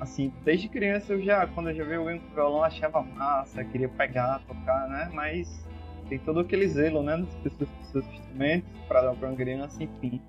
assim, 0.00 0.32
desde 0.42 0.68
criança 0.68 1.12
eu 1.12 1.22
já, 1.22 1.46
quando 1.46 1.68
eu 1.68 1.76
já 1.76 1.84
vi 1.84 1.94
alguém 1.94 2.18
com 2.18 2.34
violão, 2.34 2.64
achava 2.64 3.02
massa, 3.02 3.62
queria 3.62 3.90
pegar, 3.90 4.40
tocar, 4.48 4.88
né? 4.88 5.10
Mas 5.12 5.68
tem 6.10 6.18
todo 6.18 6.40
aquele 6.40 6.68
zelo, 6.68 7.02
né, 7.02 7.16
das 7.16 7.34
pessoas 7.36 7.70
com 7.70 7.84
seus 7.84 8.06
instrumentos 8.06 8.68
para 8.88 9.02
dar 9.02 9.14
para 9.14 9.28
uma 9.28 9.36
criança, 9.36 9.82
enfim. 9.82 10.20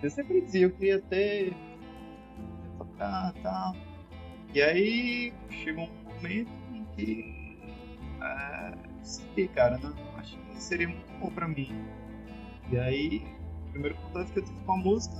Eu 0.00 0.08
sempre 0.08 0.40
dizia, 0.40 0.62
eu 0.62 0.70
queria 0.70 1.00
ter, 1.00 1.52
tocar, 2.78 3.34
tal. 3.42 3.74
E 4.54 4.62
aí 4.62 5.34
chegou 5.50 5.84
um 5.84 6.14
momento 6.14 6.50
em 6.72 6.84
que 6.94 7.58
é, 8.22 8.74
senti, 9.02 9.48
cara, 9.48 9.76
não, 9.78 9.92
acho 10.18 10.38
que 10.38 10.62
seria 10.62 10.88
muito 10.88 11.12
bom 11.18 11.30
para 11.30 11.48
mim. 11.48 11.68
E 12.70 12.78
aí, 12.78 13.22
o 13.66 13.72
primeiro 13.72 13.96
contato 13.96 14.32
que 14.32 14.38
eu 14.38 14.44
tive 14.44 14.60
com 14.64 14.72
a 14.72 14.76
música 14.76 15.16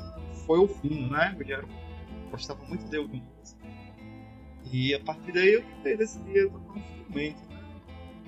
foi 0.47 0.59
o 0.61 0.69
fim, 0.69 1.11
né? 1.11 1.37
Eu 1.39 1.47
já 1.47 1.65
gostava 2.31 2.65
muito 2.67 2.89
de 2.89 2.97
ouvir 2.97 3.23
música. 3.37 3.67
E 4.73 4.95
a 4.95 5.01
partir 5.01 5.33
daí 5.33 5.55
eu 5.55 5.63
tentei 5.63 5.97
decidir 5.97 6.51
tocar 6.51 6.73
um 6.73 6.79
instrumento, 6.79 7.43
né? 7.51 7.61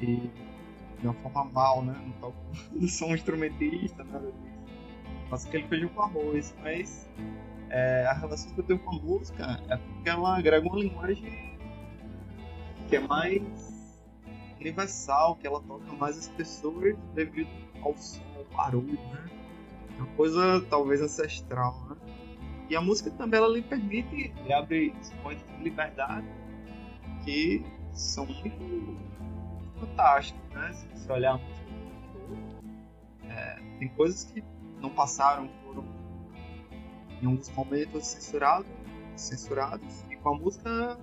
E 0.03 0.46
de 1.01 1.07
uma 1.07 1.15
forma 1.15 1.45
mal, 1.45 1.85
né? 1.85 1.95
Não, 2.05 2.13
toco, 2.13 2.37
sou 2.89 3.09
um 3.09 3.15
instrumentista, 3.15 4.05
nada 4.05 4.31
disso. 4.33 4.57
Faço 5.29 5.49
aquele 5.49 5.67
feijão 5.69 5.89
com 5.91 6.03
arroz, 6.03 6.55
mas 6.63 7.09
é, 7.71 8.07
a 8.07 8.13
relação 8.13 8.53
que 8.53 8.61
eu 8.61 8.65
tenho 8.65 8.79
com 8.79 8.97
a 8.97 8.99
música 8.99 9.61
é 9.69 9.77
porque 9.77 10.09
ela 10.09 10.39
agrega 10.39 10.67
uma 10.67 10.79
linguagem 10.79 11.57
que 12.89 12.97
é 12.97 13.01
mais 13.01 14.03
universal, 14.61 15.37
que 15.37 15.47
ela 15.47 15.61
toca 15.61 15.93
mais 15.93 16.17
as 16.17 16.29
pessoas 16.29 16.97
devido 17.15 17.51
ao 17.83 17.97
som, 17.97 18.23
ao 18.37 18.45
barulho, 18.57 18.99
né? 19.13 19.31
É 19.99 20.03
uma 20.03 20.07
coisa 20.15 20.65
talvez 20.71 21.01
ancestral, 21.01 21.87
né? 21.89 21.97
E 22.69 22.77
a 22.77 22.81
música 22.81 23.11
também 23.11 23.39
ela 23.39 23.49
lhe 23.49 23.63
permite, 23.63 24.33
lhe 24.45 24.53
abre 24.53 24.95
espaços 25.01 25.45
de 25.59 25.65
liberdade 25.65 26.27
que 27.25 27.65
são 27.93 28.27
muito 28.27 28.99
fantástico, 29.79 30.39
né? 30.53 30.73
Se 30.73 30.87
você 30.89 31.13
olhar 31.13 31.41
é, 33.29 33.59
tem 33.79 33.89
coisas 33.89 34.25
que 34.25 34.43
não 34.81 34.91
passaram, 34.91 35.49
foram 35.65 35.85
em 37.23 37.27
alguns 37.27 37.49
momentos 37.51 38.07
censurados, 38.07 38.69
censurados 39.15 40.05
e 40.11 40.17
com 40.17 40.31
a 40.31 40.39
música 40.39 40.99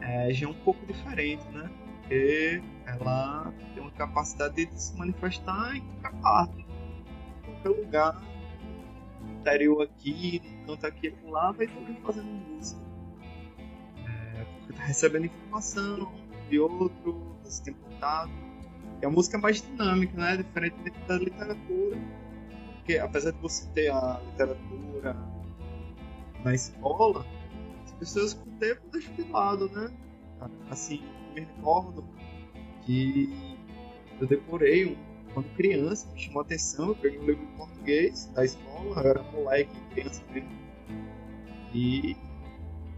é, 0.00 0.32
já 0.32 0.46
é 0.46 0.50
um 0.50 0.54
pouco 0.54 0.84
diferente, 0.86 1.44
né? 1.48 1.70
Porque 2.00 2.62
ela 2.86 3.52
tem 3.74 3.82
uma 3.82 3.92
capacidade 3.92 4.66
de 4.66 4.82
se 4.82 4.96
manifestar 4.96 5.76
em 5.76 5.80
qualquer 5.80 6.20
parte, 6.20 6.58
em 6.58 7.62
qualquer 7.62 7.68
lugar, 7.68 8.22
interior 9.40 9.82
aqui, 9.82 10.40
canto 10.66 10.86
aqui 10.86 11.14
e 11.24 11.30
lá, 11.30 11.52
vai 11.52 11.66
todo 11.66 11.94
fazendo 12.02 12.26
música. 12.26 12.80
É, 14.06 14.44
porque 14.44 14.72
tá 14.72 14.84
recebendo 14.84 15.26
informação 15.26 16.12
de 16.48 16.58
outro, 16.58 17.31
você 17.52 17.62
tem 17.64 17.74
contato. 17.74 18.32
E 19.00 19.06
a 19.06 19.10
música 19.10 19.36
é 19.36 19.40
mais 19.40 19.62
dinâmica, 19.62 20.16
né? 20.16 20.36
Diferente 20.36 20.76
da 21.06 21.16
literatura. 21.16 21.98
Porque 22.76 22.98
apesar 22.98 23.32
de 23.32 23.38
você 23.38 23.68
ter 23.70 23.90
a 23.90 24.20
literatura 24.30 25.16
na 26.44 26.54
escola, 26.54 27.24
as 27.84 27.92
pessoas 27.92 28.34
com 28.34 28.48
o 28.48 28.52
tempo 28.54 28.80
deixam 28.92 29.14
de 29.14 29.22
lado, 29.24 29.68
né? 29.70 29.92
Assim, 30.70 31.02
me 31.34 31.40
recordo 31.40 32.04
que 32.84 33.56
eu 34.20 34.26
decorei 34.26 34.86
um, 34.86 34.96
quando 35.32 35.48
criança, 35.54 36.08
me 36.12 36.20
chamou 36.20 36.42
a 36.42 36.44
atenção, 36.44 36.88
eu 36.88 36.96
peguei 36.96 37.18
um 37.18 37.24
livro 37.24 37.46
de 37.46 37.52
português 37.52 38.26
da 38.34 38.44
escola, 38.44 39.00
eu 39.02 39.10
era 39.10 39.22
moleque, 39.22 39.74
criança 39.90 40.22
mesmo. 40.32 40.50
E 41.74 42.16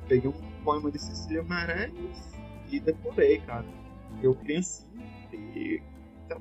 peguei 0.09 0.29
um 0.29 0.63
poema 0.65 0.91
de 0.91 0.99
Cecília 0.99 1.43
Meirelles 1.43 2.35
e 2.71 2.81
decorei, 2.81 3.39
cara. 3.41 3.65
Eu 4.23 4.35
criancinha 4.35 5.05
e 5.33 5.83
então, 6.25 6.41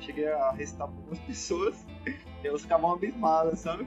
cheguei 0.00 0.28
a 0.28 0.50
recitar 0.52 0.86
para 0.88 0.96
algumas 0.96 1.18
pessoas 1.26 1.86
e 2.06 2.46
elas 2.46 2.62
ficavam 2.62 2.92
abismadas, 2.92 3.60
sabe? 3.60 3.86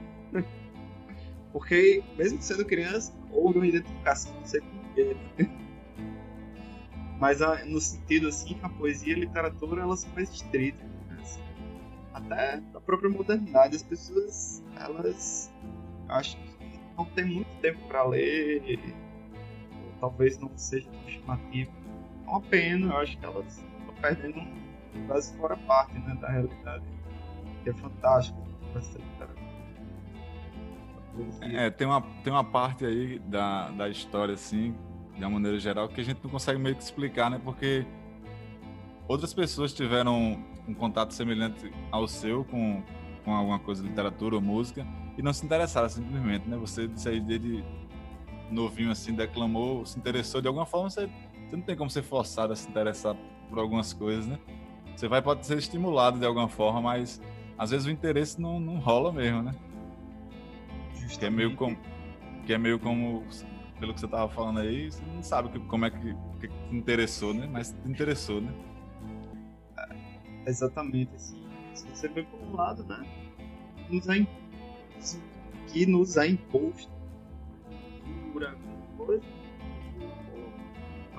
Porque, 1.52 2.02
mesmo 2.16 2.40
sendo 2.40 2.64
criança, 2.64 3.12
houve 3.32 3.58
uma 3.58 3.66
identificação, 3.66 4.32
não 4.34 4.44
sei 4.44 4.60
porquê. 4.60 5.16
Mas 7.18 7.40
no 7.66 7.80
sentido 7.80 8.28
assim, 8.28 8.58
a 8.62 8.68
poesia 8.68 9.12
e 9.12 9.16
a 9.16 9.18
literatura 9.20 9.82
elas 9.82 10.00
são 10.00 10.12
mais 10.12 10.30
estritas. 10.30 10.80
Né? 10.80 11.18
Assim, 11.20 11.42
até 12.14 12.62
a 12.74 12.80
própria 12.80 13.10
modernidade, 13.10 13.76
as 13.76 13.82
pessoas, 13.82 14.62
elas 14.78 15.52
acho 16.08 16.36
que 16.36 16.80
não 16.96 17.04
tem 17.04 17.24
muito 17.24 17.50
tempo 17.60 17.78
para 17.88 18.04
ler, 18.04 18.78
ou 19.84 19.92
talvez 20.00 20.38
não 20.38 20.50
seja 20.56 20.88
tão 20.88 21.08
chamativo. 21.08 21.79
Uma 22.30 22.40
pena, 22.40 22.86
eu 22.86 22.96
acho 22.98 23.18
que 23.18 23.24
elas 23.26 23.58
estão 23.58 23.94
perdendo 24.00 24.40
quase 25.08 25.36
fora 25.36 25.56
parte 25.56 25.98
né, 25.98 26.16
da 26.20 26.28
realidade, 26.28 26.84
que 27.64 27.70
é 27.70 27.74
fantástico. 27.74 28.38
É, 31.40 31.70
tem 31.70 31.88
uma, 31.88 32.00
tem 32.22 32.32
uma 32.32 32.44
parte 32.44 32.86
aí 32.86 33.18
da, 33.18 33.68
da 33.70 33.88
história, 33.88 34.34
assim, 34.34 34.76
de 35.16 35.24
uma 35.24 35.30
maneira 35.30 35.58
geral, 35.58 35.88
que 35.88 36.00
a 36.00 36.04
gente 36.04 36.20
não 36.22 36.30
consegue 36.30 36.56
meio 36.56 36.76
que 36.76 36.82
explicar, 36.84 37.28
né? 37.28 37.40
Porque 37.42 37.84
outras 39.08 39.34
pessoas 39.34 39.72
tiveram 39.72 40.40
um 40.68 40.74
contato 40.74 41.12
semelhante 41.12 41.72
ao 41.90 42.06
seu 42.06 42.44
com, 42.44 42.80
com 43.24 43.34
alguma 43.34 43.58
coisa 43.58 43.82
literatura 43.82 44.36
ou 44.36 44.40
música 44.40 44.86
e 45.18 45.22
não 45.22 45.32
se 45.32 45.44
interessaram 45.44 45.88
simplesmente, 45.88 46.48
né? 46.48 46.56
Você 46.58 46.86
disse 46.86 47.08
aí 47.08 47.20
desde 47.20 47.64
novinho 48.52 48.92
assim, 48.92 49.12
declamou, 49.12 49.84
se 49.84 49.98
interessou 49.98 50.40
de 50.40 50.46
alguma 50.46 50.64
forma, 50.64 50.88
você, 50.88 51.10
você 51.50 51.56
não 51.56 51.62
tem 51.64 51.76
como 51.76 51.90
ser 51.90 52.02
forçado 52.02 52.52
a 52.52 52.56
se 52.56 52.68
interessar 52.68 53.16
por 53.48 53.58
algumas 53.58 53.92
coisas, 53.92 54.24
né? 54.24 54.38
Você 54.94 55.08
vai 55.08 55.20
pode 55.20 55.44
ser 55.44 55.58
estimulado 55.58 56.18
de 56.18 56.24
alguma 56.24 56.48
forma, 56.48 56.80
mas 56.80 57.20
às 57.58 57.70
vezes 57.70 57.86
o 57.86 57.90
interesse 57.90 58.40
não, 58.40 58.60
não 58.60 58.78
rola 58.78 59.12
mesmo, 59.12 59.42
né? 59.42 59.52
Justamente. 60.94 61.18
Que 61.18 61.24
é 61.26 61.30
meio 61.30 61.56
como 61.56 61.76
que 62.46 62.52
é 62.52 62.58
meio 62.58 62.78
como 62.78 63.24
pelo 63.80 63.94
que 63.94 64.00
você 64.00 64.06
tava 64.06 64.28
falando 64.28 64.60
aí, 64.60 64.90
você 64.90 65.02
não 65.12 65.22
sabe 65.22 65.58
como 65.60 65.84
é 65.86 65.90
que, 65.90 66.14
que 66.40 66.48
te 66.48 66.76
interessou, 66.76 67.34
né? 67.34 67.48
Mas 67.50 67.72
te 67.72 67.90
interessou, 67.90 68.40
né? 68.40 68.52
É, 69.76 70.50
exatamente, 70.50 71.14
assim. 71.16 71.42
Se 71.74 71.88
você 71.88 72.08
vê 72.08 72.22
por 72.22 72.40
um 72.40 72.54
lado, 72.54 72.84
né? 72.84 73.04
Nos 73.88 74.08
é, 74.08 74.24
que 75.66 75.84
nos 75.86 76.16
é 76.16 76.28
imposto 76.28 76.92
por 78.32 78.44
alguma 78.44 78.86
coisa, 78.98 79.39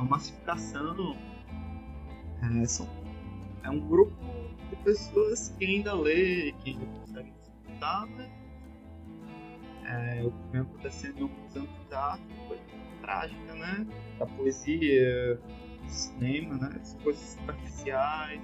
a 0.01 0.03
massificação 0.03 1.15
é, 2.41 2.65
são, 2.65 2.87
é 3.63 3.69
um 3.69 3.79
grupo 3.79 4.15
de 4.69 4.75
pessoas 4.77 5.49
que 5.57 5.65
ainda 5.65 5.93
lê, 5.93 6.53
que 6.53 6.71
ainda 6.71 6.85
conseguem 6.85 7.33
escutar, 7.41 8.07
né? 8.07 8.29
é, 9.91 10.23
o 10.23 10.31
que 10.31 10.47
vem 10.51 10.61
acontecendo 10.61 11.27
nos 11.27 11.55
anos 11.55 11.69
da 11.89 11.99
arte, 12.13 12.23
coisa 12.47 12.63
trágica, 13.01 13.53
né? 13.53 13.87
Da 14.17 14.25
poesia, 14.25 15.35
do 15.83 15.89
cinema, 15.89 16.55
né? 16.55 16.79
As 16.81 16.95
coisas 16.95 17.21
superficiais, 17.21 18.41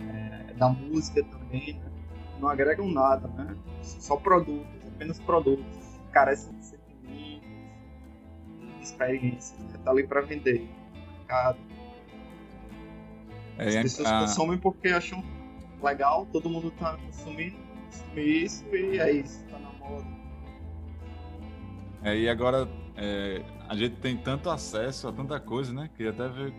é, 0.00 0.52
da 0.54 0.68
música 0.68 1.22
também, 1.24 1.74
né? 1.74 1.90
Não 2.40 2.48
agregam 2.48 2.90
nada, 2.90 3.28
né? 3.28 3.56
Só 3.82 4.16
produtos, 4.16 4.88
apenas 4.88 5.18
produtos, 5.20 6.00
carecem 6.12 6.56
de 6.56 6.64
de 8.80 8.86
experiências, 8.86 9.58
né? 9.58 9.78
Tá 9.84 9.90
ali 9.90 10.06
para 10.06 10.22
vender, 10.22 10.68
mercado. 11.18 11.58
É, 13.58 13.68
As 13.68 13.74
pessoas 13.76 14.08
a... 14.08 14.20
consomem 14.20 14.58
porque 14.58 14.88
acham 14.88 15.22
legal, 15.82 16.26
todo 16.32 16.48
mundo 16.48 16.70
tá 16.72 16.96
consumindo, 16.96 17.56
consumir 17.86 18.44
isso 18.44 18.64
e 18.72 18.98
é 18.98 19.12
isso, 19.12 19.44
tá 19.48 19.58
na 19.58 19.72
moda. 19.72 20.06
É, 22.02 22.16
e 22.16 22.28
agora 22.28 22.68
é, 22.96 23.42
a 23.68 23.76
gente 23.76 23.96
tem 23.96 24.16
tanto 24.16 24.48
acesso 24.48 25.08
a 25.08 25.12
tanta 25.12 25.38
coisa, 25.38 25.72
né? 25.72 25.90
Queria 25.94 26.10
até 26.10 26.28
ver 26.28 26.54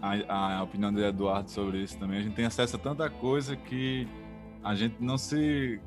a, 0.00 0.58
a 0.58 0.62
opinião 0.62 0.92
do 0.92 1.04
Eduardo 1.04 1.50
sobre 1.50 1.78
isso 1.78 1.98
também. 1.98 2.18
A 2.18 2.22
gente 2.22 2.34
tem 2.34 2.44
acesso 2.44 2.76
a 2.76 2.78
tanta 2.78 3.10
coisa 3.10 3.56
que 3.56 4.06
a 4.62 4.74
gente 4.74 4.96
não 5.00 5.18
se, 5.18 5.80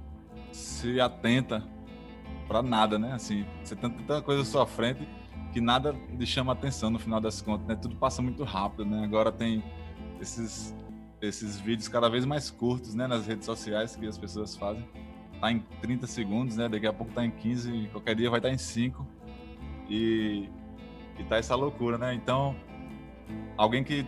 se 0.51 0.99
atenta 0.99 1.65
para 2.47 2.61
nada, 2.61 2.99
né? 2.99 3.13
Assim, 3.13 3.45
você 3.63 3.75
tem 3.75 3.89
tanta 3.89 4.21
coisa 4.21 4.41
à 4.41 4.45
sua 4.45 4.65
frente 4.67 5.07
que 5.51 5.61
nada 5.61 5.95
lhe 6.17 6.25
chama 6.25 6.53
atenção 6.53 6.89
no 6.89 6.99
final 6.99 7.19
das 7.19 7.41
contas, 7.41 7.67
né? 7.67 7.75
Tudo 7.75 7.95
passa 7.95 8.21
muito 8.21 8.43
rápido, 8.43 8.85
né? 8.85 9.03
Agora 9.03 9.31
tem 9.31 9.63
esses 10.19 10.75
esses 11.21 11.59
vídeos 11.59 11.87
cada 11.87 12.09
vez 12.09 12.25
mais 12.25 12.49
curtos, 12.49 12.95
né, 12.95 13.05
nas 13.05 13.27
redes 13.27 13.45
sociais 13.45 13.95
que 13.95 14.07
as 14.07 14.17
pessoas 14.17 14.55
fazem 14.55 14.83
tá 15.41 15.51
em 15.51 15.59
30 15.81 16.07
segundos, 16.07 16.55
né? 16.55 16.69
Daqui 16.69 16.85
a 16.85 16.93
pouco 16.93 17.11
tá 17.13 17.25
em 17.25 17.31
15, 17.31 17.89
qualquer 17.91 18.15
dia 18.15 18.29
vai 18.29 18.39
estar 18.39 18.49
tá 18.49 18.55
em 18.55 18.57
5. 18.57 19.05
E, 19.89 20.47
e 21.19 21.23
tá 21.23 21.37
essa 21.37 21.55
loucura, 21.55 21.97
né? 21.97 22.13
Então, 22.13 22.55
alguém 23.57 23.83
que, 23.83 24.05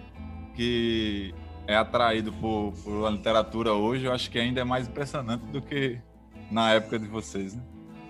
que 0.55 1.33
é 1.67 1.75
atraído 1.75 2.31
por, 2.33 2.71
por 2.83 3.11
literatura 3.11 3.73
hoje, 3.73 4.05
eu 4.05 4.13
acho 4.13 4.29
que 4.29 4.37
ainda 4.37 4.61
é 4.61 4.63
mais 4.63 4.87
impressionante 4.87 5.45
do 5.47 5.61
que 5.61 5.99
na 6.51 6.73
época 6.73 6.99
de 6.99 7.07
vocês, 7.07 7.55
né? 7.55 7.63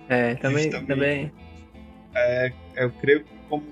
É, 0.08 0.34
também. 0.34 0.70
também... 0.70 1.32
É, 2.14 2.52
eu 2.76 2.92
creio 2.92 3.24
que 3.24 3.34
como. 3.48 3.64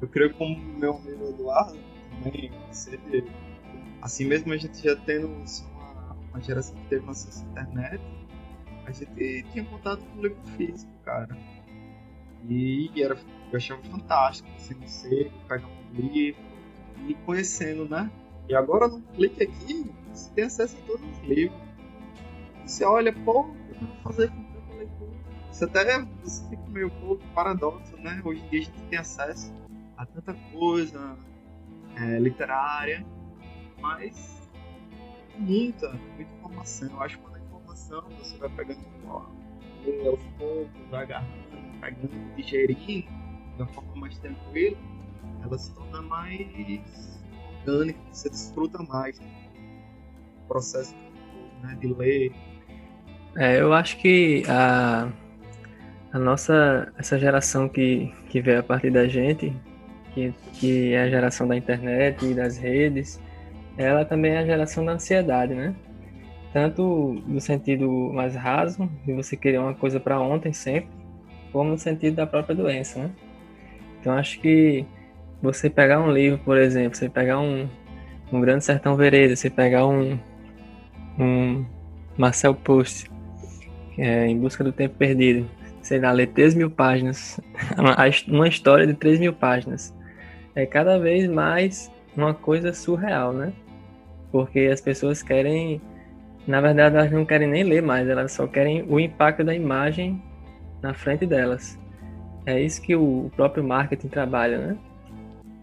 Eu 0.00 0.08
creio 0.08 0.34
como 0.34 0.56
meu 0.78 0.96
amigo 0.96 1.28
Eduardo 1.28 1.78
também, 2.22 2.50
assim 4.00 4.24
mesmo 4.24 4.52
a 4.52 4.56
gente 4.56 4.82
já 4.82 4.96
tendo 4.96 5.28
uma 6.30 6.40
geração 6.40 6.74
que 6.76 6.88
teve 6.88 7.08
acesso 7.10 7.44
à 7.44 7.50
internet, 7.50 8.02
a 8.86 8.92
gente 8.92 9.44
tinha 9.52 9.64
contato 9.64 10.00
com 10.00 10.18
o 10.18 10.22
livro 10.22 10.42
físico, 10.56 10.90
cara. 11.04 11.36
E 12.48 12.90
era, 12.96 13.14
eu 13.52 13.56
achava 13.56 13.82
fantástico, 13.82 14.48
assim, 14.56 14.74
você 14.86 15.30
pegar 15.46 15.66
um 15.66 15.94
livro 15.94 16.40
e 17.06 17.14
conhecendo, 17.26 17.88
né? 17.88 18.10
E 18.48 18.54
agora 18.54 18.88
no 18.88 19.00
clique 19.14 19.42
aqui, 19.42 19.90
você 20.12 20.30
tem 20.32 20.44
acesso 20.44 20.76
a 20.78 20.86
todos 20.86 21.06
os 21.06 21.28
livros. 21.28 21.60
Você 22.64 22.84
olha, 22.84 23.12
pô, 23.12 23.50
eu 23.68 23.86
vou 23.86 23.96
fazer 24.02 24.30
com 24.30 24.49
Você 25.50 25.64
até 25.64 26.02
você 26.22 26.48
fica 26.48 26.62
meio 26.68 26.90
pouco 26.90 27.22
paradoxo, 27.34 27.96
né? 27.98 28.20
Hoje 28.24 28.40
em 28.40 28.48
dia 28.48 28.60
a 28.60 28.64
gente 28.64 28.82
tem 28.88 28.98
acesso 28.98 29.52
a 29.96 30.06
tanta 30.06 30.34
coisa 30.52 31.16
é, 31.96 32.18
literária, 32.18 33.04
mas 33.80 34.48
muita, 35.36 35.90
muita 36.16 36.32
informação. 36.32 36.88
Eu 36.90 37.02
acho 37.02 37.18
que 37.18 37.24
quando 37.24 37.36
a 37.36 37.40
informação 37.40 38.02
você 38.18 38.38
vai 38.38 38.48
pegando 38.50 38.80
aos 39.08 40.22
poucos, 40.38 40.70
vai 40.90 41.02
agarrando, 41.02 41.80
pegando, 41.80 42.34
digerindo 42.36 43.08
de 43.56 43.62
uma 43.62 43.66
forma 43.68 43.96
mais 43.96 44.18
tranquila, 44.18 44.76
ela 45.42 45.58
se 45.58 45.74
torna 45.74 46.02
mais 46.02 47.20
orgânica, 47.58 47.98
você 48.10 48.30
desfruta 48.30 48.82
mais 48.84 49.18
do 49.18 49.26
processo 50.48 50.94
né, 51.62 51.76
de 51.80 51.92
ler. 51.92 52.32
É, 53.36 53.60
eu 53.60 53.72
acho 53.72 53.98
que 53.98 54.42
a, 54.48 55.10
a 56.12 56.18
nossa, 56.18 56.92
essa 56.98 57.18
geração 57.18 57.68
que, 57.68 58.12
que 58.28 58.40
veio 58.40 58.60
a 58.60 58.62
partir 58.62 58.90
da 58.90 59.06
gente, 59.06 59.54
que, 60.12 60.34
que 60.54 60.92
é 60.92 61.02
a 61.02 61.08
geração 61.08 61.46
da 61.46 61.56
internet 61.56 62.24
e 62.24 62.34
das 62.34 62.58
redes, 62.58 63.20
ela 63.76 64.04
também 64.04 64.32
é 64.32 64.38
a 64.38 64.44
geração 64.44 64.84
da 64.84 64.92
ansiedade, 64.92 65.54
né? 65.54 65.74
Tanto 66.52 67.22
no 67.26 67.40
sentido 67.40 67.88
mais 68.12 68.34
raso, 68.34 68.90
de 69.06 69.12
você 69.12 69.36
querer 69.36 69.58
uma 69.58 69.74
coisa 69.74 70.00
para 70.00 70.20
ontem 70.20 70.52
sempre, 70.52 70.90
como 71.52 71.70
no 71.70 71.78
sentido 71.78 72.16
da 72.16 72.26
própria 72.26 72.56
doença, 72.56 72.98
né? 72.98 73.10
Então 74.00 74.14
acho 74.14 74.40
que 74.40 74.84
você 75.40 75.70
pegar 75.70 76.00
um 76.00 76.10
livro, 76.10 76.38
por 76.38 76.58
exemplo, 76.58 76.96
você 76.96 77.08
pegar 77.08 77.38
um, 77.38 77.68
um 78.32 78.40
Grande 78.40 78.64
Sertão 78.64 78.96
Vereda, 78.96 79.36
você 79.36 79.48
pegar 79.48 79.86
um, 79.86 80.18
um 81.18 81.64
Marcel 82.16 82.54
Proust, 82.54 83.08
é, 83.96 84.26
Em 84.26 84.38
Busca 84.38 84.64
do 84.64 84.72
Tempo 84.72 84.96
Perdido, 84.96 85.48
sei 85.82 86.00
lá, 86.00 86.12
ler 86.12 86.28
3 86.28 86.54
mil 86.54 86.70
páginas, 86.70 87.40
uma 88.28 88.48
história 88.48 88.86
de 88.86 88.94
3 88.94 89.18
mil 89.18 89.32
páginas. 89.32 89.94
É 90.54 90.66
cada 90.66 90.98
vez 90.98 91.28
mais 91.28 91.90
uma 92.16 92.34
coisa 92.34 92.72
surreal, 92.72 93.32
né? 93.32 93.52
Porque 94.32 94.60
as 94.72 94.80
pessoas 94.80 95.22
querem, 95.22 95.80
na 96.46 96.60
verdade, 96.60 96.96
elas 96.96 97.10
não 97.10 97.24
querem 97.24 97.48
nem 97.48 97.62
ler 97.62 97.82
mais, 97.82 98.08
elas 98.08 98.32
só 98.32 98.46
querem 98.46 98.84
o 98.88 98.98
impacto 98.98 99.44
da 99.44 99.54
imagem 99.54 100.22
na 100.82 100.94
frente 100.94 101.26
delas. 101.26 101.78
É 102.46 102.60
isso 102.60 102.80
que 102.82 102.96
o 102.96 103.30
próprio 103.36 103.62
marketing 103.62 104.08
trabalha, 104.08 104.58
né? 104.58 104.78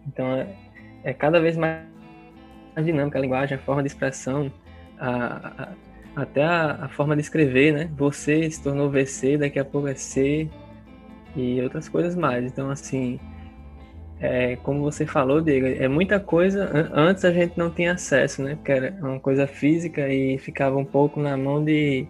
Então 0.07 0.25
é, 0.35 0.47
é 1.03 1.13
cada 1.13 1.39
vez 1.39 1.57
mais 1.57 1.81
dinâmica 2.83 3.17
a 3.17 3.21
linguagem, 3.21 3.57
a 3.57 3.61
forma 3.61 3.81
de 3.81 3.87
expressão, 3.87 4.51
a, 4.99 5.63
a 5.63 5.86
até 6.17 6.43
a, 6.43 6.85
a, 6.85 6.89
forma 6.89 7.15
de 7.15 7.21
escrever, 7.21 7.71
né? 7.71 7.89
Você 7.95 8.49
se 8.49 8.61
tornou 8.61 8.89
VC, 8.89 9.37
daqui 9.37 9.59
a 9.59 9.65
pouco 9.65 9.87
é 9.87 9.93
C 9.93 10.49
e 11.35 11.61
outras 11.61 11.87
coisas 11.87 12.15
mais. 12.15 12.43
Então, 12.43 12.71
assim, 12.71 13.19
é, 14.19 14.55
como 14.57 14.81
você 14.81 15.05
falou, 15.05 15.39
Diego, 15.41 15.67
é 15.67 15.87
muita 15.87 16.19
coisa. 16.19 16.89
Antes 16.91 17.23
a 17.23 17.31
gente 17.31 17.55
não 17.55 17.69
tinha 17.69 17.93
acesso, 17.93 18.41
né? 18.41 18.55
Porque 18.55 18.71
era 18.71 18.97
uma 18.99 19.19
coisa 19.19 19.45
física 19.45 20.09
e 20.09 20.39
ficava 20.39 20.75
um 20.75 20.85
pouco 20.85 21.19
na 21.19 21.37
mão 21.37 21.63
de, 21.63 22.07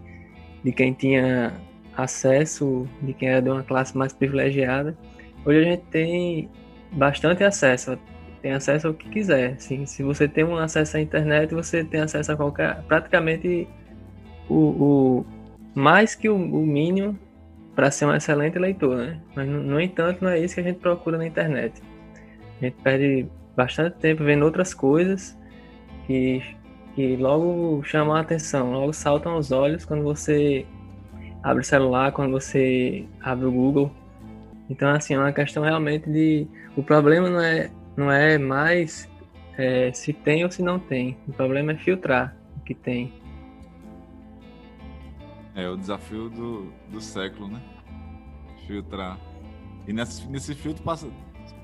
de 0.64 0.72
quem 0.72 0.94
tinha 0.94 1.54
acesso, 1.96 2.88
de 3.02 3.14
quem 3.14 3.28
era 3.28 3.42
de 3.42 3.50
uma 3.50 3.64
classe 3.64 3.98
mais 3.98 4.14
privilegiada. 4.14 4.98
Hoje 5.46 5.60
a 5.60 5.64
gente 5.64 5.84
tem 5.92 6.50
bastante 6.94 7.44
acesso, 7.44 8.00
tem 8.42 8.54
acesso 8.54 8.88
ao 8.88 8.94
que 8.94 9.10
quiser. 9.10 9.56
Assim, 9.56 9.86
se 9.86 10.02
você 10.02 10.30
tem 10.30 10.46
um 10.46 10.56
acesso 10.56 10.96
à 10.96 11.02
internet, 11.02 11.54
você 11.54 11.84
tem 11.84 12.00
acesso 12.00 12.32
a 12.32 12.38
qualquer, 12.38 12.82
praticamente 12.84 13.68
o, 14.50 14.56
o 14.56 15.26
mais 15.76 16.16
que 16.16 16.30
o, 16.30 16.36
o 16.36 16.66
mínimo 16.66 17.18
para 17.76 17.92
ser 17.92 18.06
um 18.06 18.16
excelente 18.16 18.58
leitor, 18.58 18.98
né? 18.98 19.20
Mas 19.36 19.48
no, 19.48 19.80
entanto, 19.80 20.24
não 20.24 20.32
é 20.32 20.40
isso 20.40 20.56
que 20.56 20.62
a 20.62 20.64
gente 20.64 20.80
procura 20.80 21.18
na 21.18 21.28
internet. 21.28 21.82
A 22.60 22.66
gente 22.66 22.76
perde 22.82 23.28
bastante 23.56 23.98
tempo 23.98 24.24
vendo 24.24 24.44
outras 24.46 24.74
coisas 24.74 25.38
que, 26.08 26.42
que 26.96 27.16
logo 27.18 27.84
chamam 27.84 28.16
a 28.16 28.22
atenção, 28.22 28.72
logo 28.72 28.94
saltam 28.94 29.34
aos 29.34 29.52
olhos 29.52 29.86
quando 29.86 30.04
você 30.04 30.66
abre 31.44 31.62
o 31.62 31.66
celular, 31.66 32.12
quando 32.12 32.32
você 32.32 33.06
abre 33.22 33.46
o 33.46 33.52
Google. 33.52 33.92
Então, 34.70 34.90
assim, 34.90 35.14
é 35.14 35.20
uma 35.20 35.32
questão 35.32 35.64
realmente 35.64 36.10
de. 36.10 36.48
O 36.76 36.84
problema 36.84 37.30
não 37.30 37.40
é, 37.40 37.72
não 37.96 38.12
é 38.12 38.38
mais 38.38 39.10
é, 39.58 39.92
se 39.94 40.14
tem 40.14 40.44
ou 40.44 40.52
se 40.52 40.62
não 40.62 40.80
tem. 40.80 41.18
O 41.28 41.34
problema 41.34 41.72
é 41.72 41.76
filtrar 41.76 42.36
o 42.58 42.60
que 42.62 42.74
tem. 42.74 43.14
É 45.58 45.68
o 45.68 45.76
desafio 45.76 46.30
do, 46.30 46.72
do 46.88 47.02
século, 47.02 47.48
né? 47.48 47.60
Filtrar. 48.68 49.18
E 49.88 49.92
nesse, 49.92 50.28
nesse 50.28 50.54
filtro 50.54 50.84
passa, 50.84 51.08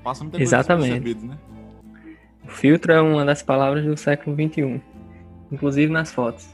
passa 0.02 0.24
muita 0.24 0.36
coisa 0.36 0.56
Exatamente. 0.56 1.14
né? 1.24 1.38
O 2.42 2.48
filtro 2.48 2.92
é 2.92 3.00
uma 3.00 3.24
das 3.24 3.40
palavras 3.40 3.84
do 3.84 3.96
século 3.96 4.34
XXI. 4.34 4.82
Inclusive 5.52 5.92
nas 5.92 6.12
fotos. 6.12 6.48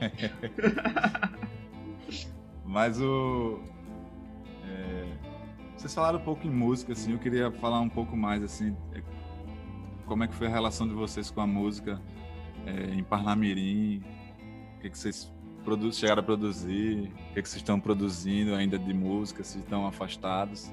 Mas 2.64 2.98
o. 2.98 3.60
É, 4.66 5.04
vocês 5.76 5.94
falaram 5.94 6.18
um 6.18 6.24
pouco 6.24 6.46
em 6.46 6.50
música, 6.50 6.94
assim, 6.94 7.12
eu 7.12 7.18
queria 7.18 7.52
falar 7.52 7.80
um 7.80 7.90
pouco 7.90 8.16
mais, 8.16 8.42
assim, 8.42 8.74
é, 8.94 9.02
como 10.06 10.24
é 10.24 10.28
que 10.28 10.34
foi 10.34 10.46
a 10.46 10.50
relação 10.50 10.88
de 10.88 10.94
vocês 10.94 11.30
com 11.30 11.42
a 11.42 11.46
música 11.46 12.00
é, 12.64 12.94
em 12.94 13.04
Parnamirim, 13.04 14.02
o 14.76 14.80
que, 14.80 14.88
que 14.88 14.98
vocês 14.98 15.30
chegaram 15.92 16.20
a 16.20 16.24
produzir? 16.24 17.10
O 17.30 17.32
que, 17.32 17.38
é 17.38 17.42
que 17.42 17.48
vocês 17.48 17.62
estão 17.62 17.80
produzindo 17.80 18.54
ainda 18.54 18.78
de 18.78 18.92
música? 18.92 19.42
Se 19.42 19.58
estão 19.58 19.86
afastados? 19.86 20.70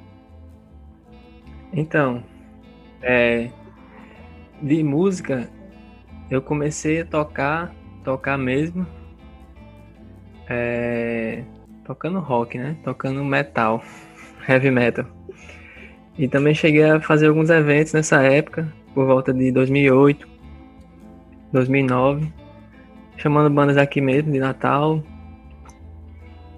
Então, 1.73 2.23
é, 3.01 3.49
de 4.61 4.83
música, 4.83 5.49
eu 6.29 6.41
comecei 6.41 7.01
a 7.01 7.05
tocar, 7.05 7.73
tocar 8.03 8.37
mesmo, 8.37 8.85
é, 10.49 11.43
tocando 11.85 12.19
rock, 12.19 12.57
né? 12.57 12.77
Tocando 12.83 13.23
metal, 13.23 13.83
heavy 14.47 14.71
metal. 14.71 15.05
E 16.17 16.27
também 16.27 16.53
cheguei 16.53 16.83
a 16.83 16.99
fazer 16.99 17.27
alguns 17.27 17.49
eventos 17.49 17.93
nessa 17.93 18.21
época, 18.21 18.71
por 18.93 19.05
volta 19.05 19.33
de 19.33 19.51
2008, 19.51 20.27
2009 21.53 22.40
chamando 23.21 23.53
bandas 23.53 23.77
aqui 23.77 24.01
mesmo, 24.01 24.31
de 24.31 24.39
Natal. 24.39 25.03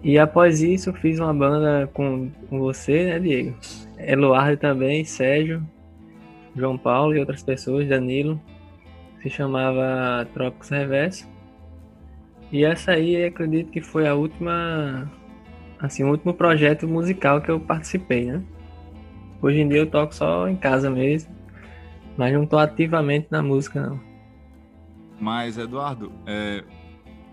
E 0.01 0.17
após 0.17 0.61
isso, 0.61 0.93
fiz 0.93 1.19
uma 1.19 1.33
banda 1.33 1.89
com, 1.93 2.29
com 2.49 2.59
você, 2.59 3.05
né, 3.05 3.19
Diego? 3.19 3.55
Eluardo 3.97 4.57
também, 4.57 5.03
Sérgio, 5.03 5.61
João 6.55 6.77
Paulo 6.77 7.15
e 7.15 7.19
outras 7.19 7.43
pessoas, 7.43 7.87
Danilo. 7.87 8.39
Se 9.21 9.29
chamava 9.29 10.27
Trópicos 10.33 10.69
Reverso. 10.69 11.29
E 12.51 12.63
essa 12.63 12.91
aí, 12.91 13.25
acredito 13.25 13.71
que 13.71 13.81
foi 13.81 14.07
a 14.07 14.13
última, 14.13 15.09
assim, 15.79 16.03
o 16.03 16.11
último 16.11 16.33
projeto 16.33 16.87
musical 16.87 17.41
que 17.41 17.49
eu 17.49 17.59
participei, 17.59 18.25
né? 18.25 18.41
Hoje 19.41 19.59
em 19.59 19.67
dia 19.67 19.79
eu 19.79 19.89
toco 19.89 20.13
só 20.13 20.47
em 20.47 20.55
casa 20.55 20.89
mesmo, 20.89 21.33
mas 22.15 22.33
não 22.33 22.45
tô 22.45 22.57
ativamente 22.57 23.27
na 23.31 23.41
música, 23.41 23.81
não. 23.81 24.12
Mas, 25.19 25.57
Eduardo, 25.57 26.11
é, 26.25 26.63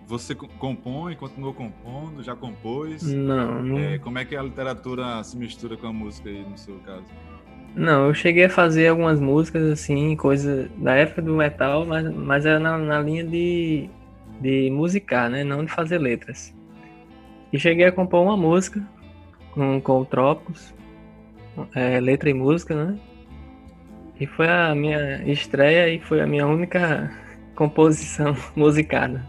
você 0.07 0.35
compõe, 0.35 1.15
continuou 1.15 1.55
compondo, 1.55 2.23
já 2.23 2.35
compôs? 2.35 3.03
Não, 3.03 3.63
não. 3.63 3.79
É, 3.79 3.99
como 3.99 4.19
é 4.19 4.25
que 4.25 4.35
a 4.35 4.43
literatura 4.43 5.23
se 5.23 5.37
mistura 5.37 5.77
com 5.77 5.87
a 5.87 5.93
música 5.93 6.29
aí, 6.29 6.45
no 6.45 6.59
seu 6.59 6.77
caso? 6.81 7.05
Não, 7.77 8.09
eu 8.09 8.15
cheguei 8.15 8.47
a 8.47 8.51
fazer 8.51 8.89
algumas 8.89 9.21
músicas, 9.21 9.63
assim, 9.71 10.17
coisa 10.17 10.69
da 10.77 10.95
época 10.95 11.23
do 11.23 11.37
metal, 11.37 11.87
mas, 11.87 12.13
mas 12.13 12.45
era 12.45 12.59
na, 12.59 12.77
na 12.77 13.01
linha 13.01 13.23
de, 13.25 13.89
de 14.41 14.69
musicar, 14.71 15.31
né? 15.31 15.45
Não 15.45 15.65
de 15.65 15.71
fazer 15.71 15.99
letras. 15.99 16.53
E 17.53 17.59
cheguei 17.59 17.87
a 17.87 17.93
compor 17.93 18.23
uma 18.23 18.37
música 18.37 18.85
com, 19.53 19.81
com 19.81 20.01
o 20.01 20.05
Trópicos, 20.05 20.75
é, 21.75 22.01
letra 22.01 22.29
e 22.29 22.35
música, 22.35 22.75
né? 22.75 22.99
E 24.19 24.27
foi 24.27 24.49
a 24.49 24.75
minha 24.75 25.23
estreia 25.31 25.89
e 25.95 26.01
foi 26.01 26.21
a 26.21 26.27
minha 26.27 26.47
única 26.47 27.11
composição 27.61 28.35
musicada. 28.57 29.29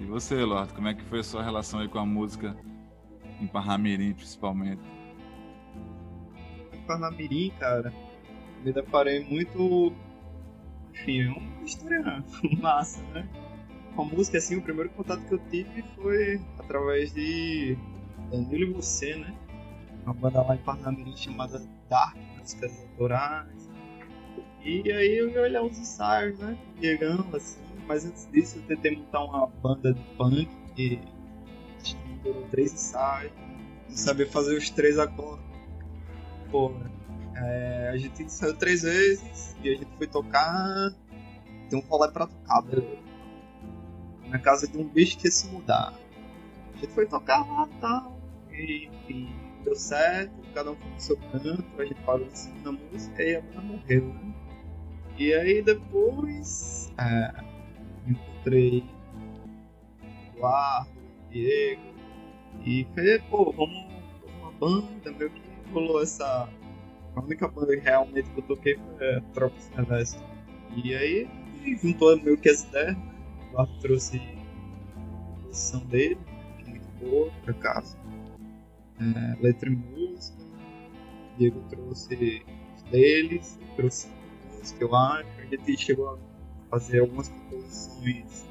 E 0.00 0.06
você, 0.06 0.40
Eduardo, 0.40 0.72
como 0.72 0.88
é 0.88 0.94
que 0.94 1.02
foi 1.02 1.18
a 1.18 1.22
sua 1.22 1.42
relação 1.44 1.80
aí 1.80 1.88
com 1.88 1.98
a 1.98 2.06
música 2.06 2.56
em 3.38 3.46
Parnamirim, 3.46 4.14
principalmente? 4.14 4.80
Em 6.72 6.80
Parnamirim, 6.86 7.52
cara, 7.58 7.92
me 8.64 8.72
deparei 8.72 9.22
muito. 9.22 9.92
Enfim, 10.94 11.24
é 11.24 11.28
uma 11.28 11.64
história 11.64 12.24
massa, 12.58 13.02
né? 13.12 13.28
Com 13.94 14.02
a 14.02 14.04
música, 14.06 14.38
assim, 14.38 14.56
o 14.56 14.62
primeiro 14.62 14.88
contato 14.90 15.20
que 15.26 15.34
eu 15.34 15.38
tive 15.50 15.84
foi 15.94 16.40
através 16.58 17.12
de 17.12 17.76
Danilo 18.30 18.70
e 18.70 18.72
Você, 18.72 19.14
né? 19.16 19.34
Uma 20.06 20.14
banda 20.14 20.40
lá 20.40 20.54
em 20.54 20.58
Parnamirim 20.58 21.14
chamada 21.18 21.62
Dark, 21.90 22.16
músicas 22.38 22.80
autorais 22.80 23.71
e 24.64 24.92
aí 24.92 25.18
eu 25.18 25.28
ia 25.28 25.42
olhar 25.42 25.62
os 25.62 25.78
ensaios, 25.78 26.38
né? 26.38 26.56
Diegão, 26.78 27.26
assim. 27.32 27.60
Mas 27.86 28.04
antes 28.04 28.28
disso 28.30 28.58
eu 28.58 28.62
tentei 28.62 28.96
montar 28.96 29.24
uma 29.24 29.46
banda 29.46 29.92
de 29.92 30.02
punk 30.16 30.48
e 30.76 31.00
durou 32.22 32.46
três 32.50 32.72
ensaios. 32.72 33.32
Não 33.88 33.96
sabia 33.96 34.26
fazer 34.26 34.56
os 34.56 34.70
três 34.70 34.98
acordes. 34.98 35.44
Pô, 36.50 36.72
é, 37.34 37.90
a 37.92 37.96
gente 37.96 38.22
ensaiou 38.22 38.54
três 38.54 38.82
vezes 38.82 39.56
e 39.62 39.70
a 39.70 39.74
gente 39.74 39.90
foi 39.96 40.06
tocar. 40.06 40.94
Tem 41.68 41.78
um 41.78 41.82
rolê 41.82 42.10
pra 42.10 42.26
tocar, 42.26 42.62
beleza. 42.62 43.02
Na 44.28 44.38
casa 44.38 44.68
de 44.68 44.78
um 44.78 44.88
bicho 44.88 45.18
que 45.18 45.26
ia 45.26 45.30
se 45.30 45.48
mudar. 45.48 45.92
A 46.74 46.76
gente 46.78 46.92
foi 46.92 47.06
tocar 47.06 47.46
lá 47.46 47.68
e 47.68 47.80
tal. 47.80 48.22
E 48.52 48.86
enfim, 48.86 49.28
deu 49.64 49.74
certo, 49.74 50.32
cada 50.54 50.72
um 50.72 50.76
foi 50.76 50.90
pro 50.90 51.00
seu 51.00 51.16
canto, 51.16 51.64
a 51.78 51.84
gente 51.84 52.00
parou 52.02 52.26
assim 52.26 52.52
na 52.62 52.72
música 52.72 53.22
e 53.22 53.36
a 53.36 53.40
banda 53.40 53.62
morreu, 53.62 54.06
né? 54.06 54.34
E 55.18 55.32
aí 55.34 55.62
depois 55.62 56.92
é, 56.98 57.32
encontrei 58.06 58.84
o 60.38 60.86
Diego, 61.30 61.92
e 62.64 62.86
falei, 62.94 63.18
pô, 63.30 63.52
vamos 63.52 63.86
uma 64.40 64.52
banda, 64.52 65.12
meio 65.12 65.30
que 65.30 65.42
rolou 65.72 66.02
essa. 66.02 66.48
A 67.14 67.20
única 67.20 67.46
banda 67.48 67.74
realmente 67.78 68.30
que 68.30 68.40
eu 68.40 68.44
toquei 68.44 68.78
foi 68.96 69.16
a 69.16 69.20
Tropos 69.32 69.68
Reverso. 69.76 70.22
E 70.76 70.94
aí 70.94 71.28
juntou 71.82 72.16
meio 72.22 72.38
que 72.38 72.48
as 72.48 72.64
ideias, 72.64 72.96
né? 72.96 73.12
O 73.40 73.48
Eduardo 73.48 73.78
trouxe 73.80 74.20
a 74.96 75.42
posição 75.42 75.80
dele, 75.86 76.18
é 76.60 76.70
muito 76.70 76.88
boa, 77.00 77.30
por 77.44 77.50
acaso. 77.50 77.98
É, 78.98 79.42
letra 79.42 79.68
e 79.68 79.76
música. 79.76 80.42
Diego 81.38 81.60
trouxe 81.68 82.44
deles, 82.90 83.58
trouxe 83.76 84.08
acho. 84.62 85.26
A 85.38 85.44
gente 85.44 85.76
chegou 85.76 86.10
a 86.10 86.18
fazer 86.70 87.00
algumas 87.00 87.28
composições 87.28 88.44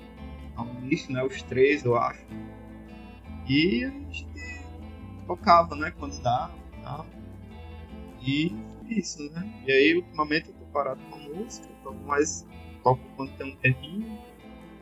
ao 0.55 0.68
início, 0.68 1.12
né? 1.14 1.24
Os 1.24 1.41
três, 1.43 1.84
eu 1.84 1.95
acho. 1.97 2.26
E 3.47 3.86
a 3.86 3.89
gente 3.89 4.28
tocava, 5.26 5.76
né? 5.76 5.91
Quando 5.97 6.22
dá 6.22 6.51
e. 8.22 8.53
E 8.88 8.99
isso, 8.99 9.24
né? 9.32 9.64
E 9.66 9.72
aí, 9.72 9.95
ultimamente, 9.95 10.49
eu 10.49 10.55
tô 10.55 10.66
parado 10.66 11.01
com 11.09 11.16
a 11.16 11.20
música, 11.20 11.68
toco 11.84 12.03
mais. 12.05 12.45
Toco 12.84 13.01
quando 13.16 13.32
tem 13.38 13.53
um 13.53 13.55
tempinho, 13.57 14.18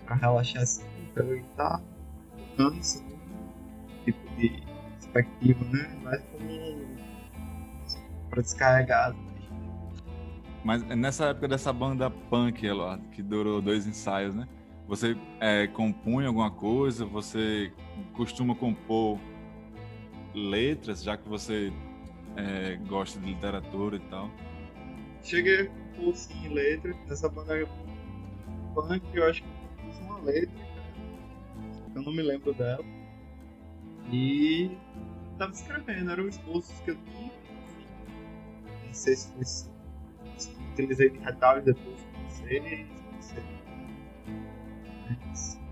pra 0.06 0.16
relaxar 0.16 0.64
assim, 0.64 0.86
pra 1.14 1.26
estar 1.36 1.82
tocando 2.38 2.80
assim, 2.80 3.04
tipo 4.06 4.36
de 4.36 4.64
perspectiva, 4.94 5.66
né? 5.66 6.00
Mais 6.02 6.22
como 6.32 6.98
pra 8.30 8.42
descarregar. 8.42 9.16
Mas 10.64 10.84
nessa 10.84 11.28
época 11.28 11.48
dessa 11.48 11.72
banda 11.72 12.10
punk, 12.10 12.68
que 13.12 13.24
durou 13.24 13.62
dois 13.62 13.88
ensaios, 13.88 14.36
né? 14.36 14.48
Você 14.88 15.16
é, 15.40 15.68
compunha 15.68 16.28
alguma 16.28 16.52
coisa? 16.52 17.06
Você 17.06 17.72
costuma 18.14 18.56
compor 18.56 19.20
letras, 20.34 21.04
já 21.04 21.16
que 21.16 21.28
você 21.30 21.72
é, 22.36 22.76
gosta 22.88 23.20
de 23.20 23.28
literatura 23.28 23.96
e 23.96 24.00
tal? 24.00 24.30
Cheguei 25.24 25.62
a 25.62 25.68
compor 25.68 26.16
sim 26.16 26.50
letras. 26.50 26.96
Nessa 27.08 27.30
banda 27.30 27.54
punk 28.74 29.04
eu 29.14 29.30
acho 29.30 29.44
que 29.44 29.50
eu 29.50 29.92
fiz 29.92 30.00
uma 30.02 30.20
letra, 30.20 30.66
eu 31.96 32.02
não 32.02 32.12
me 32.12 32.22
lembro 32.22 32.54
dela. 32.54 32.84
E 34.12 34.72
tava 35.38 35.52
escrevendo, 35.52 36.12
eram 36.12 36.28
esboços 36.28 36.78
que 36.82 36.92
eu 36.92 36.96
tinha. 36.96 37.32
Não 38.88 38.94
sei 38.94 39.16
se 39.16 39.32
foi 39.34 39.46
se 39.46 39.70
utilizei 40.80 41.10
de 41.10 41.20
retalho 41.20 41.62
depois 41.64 42.02
com 42.04 42.24
vocês, 42.26 42.88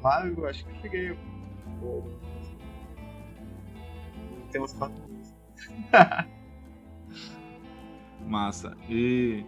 lá 0.04 0.26
eu 0.26 0.46
acho 0.48 0.66
que 0.66 0.72
eu 0.72 0.76
cheguei. 0.82 1.18
Tem 4.52 4.62
umas 4.62 4.74
quatro. 4.74 5.02
Massa. 8.26 8.76
E 8.90 9.46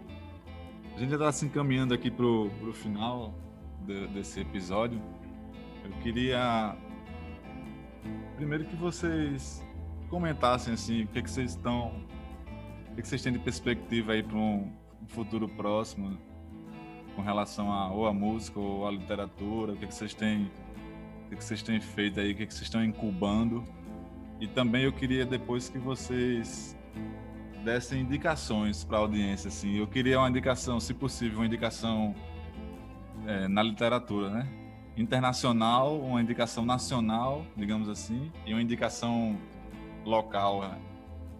a 0.96 0.98
gente 0.98 1.10
já 1.10 1.16
está 1.16 1.32
se 1.32 1.44
encaminhando 1.44 1.92
aqui 1.92 2.10
pro, 2.10 2.50
pro 2.60 2.72
final 2.72 3.34
de, 3.82 4.06
desse 4.08 4.40
episódio. 4.40 5.00
Eu 5.84 5.90
queria 6.02 6.76
primeiro 8.36 8.64
que 8.64 8.76
vocês 8.76 9.62
comentassem 10.08 10.72
assim, 10.72 11.04
o 11.04 11.08
que, 11.08 11.18
é 11.18 11.22
que 11.22 11.30
vocês 11.30 11.50
estão, 11.50 11.88
o 12.90 12.94
que, 12.94 13.00
é 13.00 13.02
que 13.02 13.08
vocês 13.08 13.22
têm 13.22 13.32
de 13.32 13.38
perspectiva 13.38 14.12
aí 14.12 14.22
para 14.22 14.36
um, 14.36 14.72
futuro 15.10 15.48
próximo 15.48 16.16
com 17.14 17.22
relação 17.22 17.70
a 17.70 17.90
ou 17.90 18.06
a 18.06 18.12
música 18.12 18.58
ou 18.58 18.86
a 18.86 18.90
literatura, 18.90 19.72
o 19.72 19.76
que, 19.76 19.84
é 19.84 19.88
que 19.88 19.94
vocês 19.94 20.14
têm, 20.14 20.50
o 21.26 21.30
que, 21.30 21.36
que 21.36 21.44
vocês 21.44 21.62
têm 21.62 21.80
feito 21.80 22.20
aí, 22.20 22.32
o 22.32 22.36
que, 22.36 22.46
que 22.46 22.54
vocês 22.54 22.64
estão 22.64 22.84
incubando. 22.84 23.64
E 24.40 24.46
também 24.46 24.84
eu 24.84 24.92
queria 24.92 25.26
depois 25.26 25.68
que 25.68 25.78
vocês 25.78 26.76
dessem 27.64 28.00
indicações 28.00 28.84
para 28.84 28.96
a 28.96 29.00
audiência. 29.00 29.48
Assim. 29.48 29.76
Eu 29.76 29.86
queria 29.86 30.18
uma 30.18 30.28
indicação, 30.28 30.80
se 30.80 30.94
possível, 30.94 31.40
uma 31.40 31.46
indicação 31.46 32.14
é, 33.26 33.48
na 33.48 33.62
literatura, 33.62 34.30
né? 34.30 34.48
Internacional, 34.96 35.98
uma 35.98 36.20
indicação 36.20 36.64
nacional, 36.64 37.44
digamos 37.56 37.88
assim, 37.88 38.30
e 38.46 38.52
uma 38.52 38.62
indicação 38.62 39.38
local 40.04 40.62
né? 40.62 40.78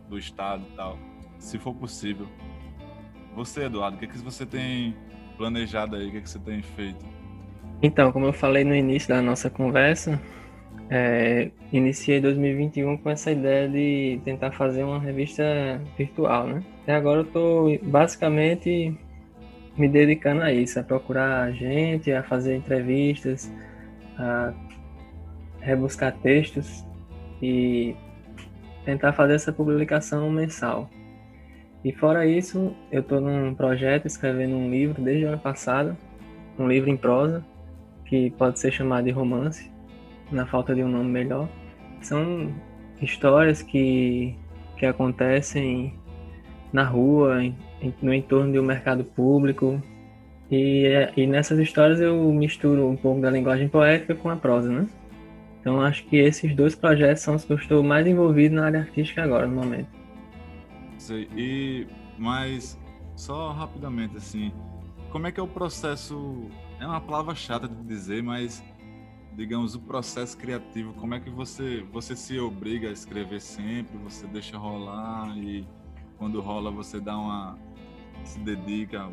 do 0.08 0.18
estado 0.18 0.64
e 0.70 0.76
tal, 0.76 0.98
se 1.38 1.58
for 1.58 1.74
possível. 1.74 2.28
Você, 3.34 3.64
Eduardo, 3.64 3.96
o 3.96 3.98
que, 3.98 4.06
é 4.06 4.08
que 4.08 4.18
você 4.18 4.44
tem 4.44 4.94
planejado 5.36 5.96
aí? 5.96 6.08
O 6.08 6.10
que, 6.10 6.18
é 6.18 6.20
que 6.20 6.30
você 6.30 6.38
tem 6.38 6.62
feito? 6.62 7.04
Então, 7.82 8.12
como 8.12 8.26
eu 8.26 8.32
falei 8.32 8.64
no 8.64 8.74
início 8.74 9.08
da 9.08 9.22
nossa 9.22 9.48
conversa, 9.48 10.20
é, 10.90 11.50
iniciei 11.72 12.20
2021 12.20 12.98
com 12.98 13.08
essa 13.08 13.30
ideia 13.30 13.68
de 13.68 14.20
tentar 14.24 14.50
fazer 14.50 14.82
uma 14.82 14.98
revista 14.98 15.80
virtual, 15.96 16.46
né? 16.46 16.64
Até 16.82 16.94
agora 16.94 17.20
eu 17.20 17.24
estou 17.24 17.78
basicamente 17.82 18.94
me 19.76 19.88
dedicando 19.88 20.42
a 20.42 20.52
isso, 20.52 20.78
a 20.78 20.82
procurar 20.82 21.52
gente, 21.52 22.12
a 22.12 22.22
fazer 22.22 22.56
entrevistas, 22.56 23.50
a 24.18 24.52
rebuscar 25.60 26.12
textos 26.18 26.84
e 27.40 27.94
tentar 28.84 29.12
fazer 29.12 29.34
essa 29.34 29.52
publicação 29.52 30.28
mensal. 30.30 30.90
E 31.84 31.92
fora 31.92 32.26
isso, 32.26 32.74
eu 32.92 33.00
estou 33.00 33.20
num 33.20 33.54
projeto 33.54 34.06
escrevendo 34.06 34.54
um 34.54 34.70
livro 34.70 35.02
desde 35.02 35.24
o 35.24 35.28
ano 35.28 35.38
passado, 35.38 35.96
um 36.58 36.68
livro 36.68 36.90
em 36.90 36.96
prosa, 36.96 37.44
que 38.04 38.30
pode 38.32 38.58
ser 38.58 38.70
chamado 38.70 39.04
de 39.04 39.10
romance, 39.10 39.70
na 40.30 40.44
falta 40.46 40.74
de 40.74 40.82
um 40.82 40.88
nome 40.88 41.08
melhor. 41.10 41.48
São 42.02 42.52
histórias 43.00 43.62
que, 43.62 44.34
que 44.76 44.84
acontecem 44.84 45.94
na 46.72 46.84
rua, 46.84 47.42
em, 47.42 47.56
no 48.02 48.12
entorno 48.12 48.52
do 48.52 48.62
mercado 48.62 49.02
público. 49.02 49.80
E, 50.50 50.86
e 51.16 51.26
nessas 51.26 51.58
histórias 51.58 52.00
eu 52.00 52.30
misturo 52.32 52.88
um 52.88 52.96
pouco 52.96 53.20
da 53.20 53.30
linguagem 53.30 53.68
poética 53.68 54.14
com 54.14 54.28
a 54.28 54.36
prosa, 54.36 54.70
né? 54.70 54.86
Então 55.60 55.80
acho 55.80 56.04
que 56.06 56.16
esses 56.16 56.54
dois 56.54 56.74
projetos 56.74 57.22
são 57.22 57.36
os 57.36 57.44
que 57.44 57.52
eu 57.52 57.56
estou 57.56 57.82
mais 57.82 58.06
envolvido 58.06 58.54
na 58.54 58.66
área 58.66 58.80
artística 58.80 59.22
agora, 59.22 59.46
no 59.46 59.54
momento. 59.54 59.99
Sei. 61.10 61.28
E, 61.36 61.86
mas, 62.16 62.78
só 63.16 63.50
rapidamente, 63.50 64.16
assim, 64.16 64.52
como 65.10 65.26
é 65.26 65.32
que 65.32 65.40
é 65.40 65.42
o 65.42 65.48
processo? 65.48 66.48
É 66.78 66.86
uma 66.86 67.00
palavra 67.00 67.34
chata 67.34 67.66
de 67.66 67.82
dizer, 67.82 68.22
mas 68.22 68.62
digamos, 69.36 69.74
o 69.74 69.80
processo 69.80 70.38
criativo, 70.38 70.92
como 70.94 71.14
é 71.14 71.18
que 71.18 71.28
você, 71.28 71.84
você 71.92 72.14
se 72.14 72.38
obriga 72.38 72.88
a 72.88 72.92
escrever 72.92 73.40
sempre, 73.40 73.98
você 73.98 74.24
deixa 74.28 74.56
rolar 74.56 75.36
e 75.36 75.66
quando 76.16 76.40
rola 76.40 76.70
você 76.70 77.00
dá 77.00 77.18
uma, 77.18 77.58
se 78.22 78.38
dedica 78.38 79.08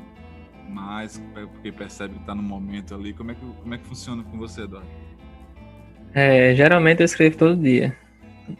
mais, 0.69 1.19
porque 1.33 1.71
percebe 1.71 2.13
que 2.13 2.19
está 2.19 2.35
no 2.35 2.43
momento 2.43 2.93
ali, 2.93 3.11
como 3.11 3.31
é 3.31 3.35
que, 3.35 3.41
como 3.41 3.73
é 3.73 3.77
que 3.79 3.85
funciona 3.87 4.21
com 4.23 4.37
você, 4.37 4.61
Eduardo? 4.61 4.89
É, 6.13 6.53
geralmente 6.53 7.01
eu 7.01 7.05
escrevo 7.05 7.37
todo 7.37 7.55
dia. 7.55 7.97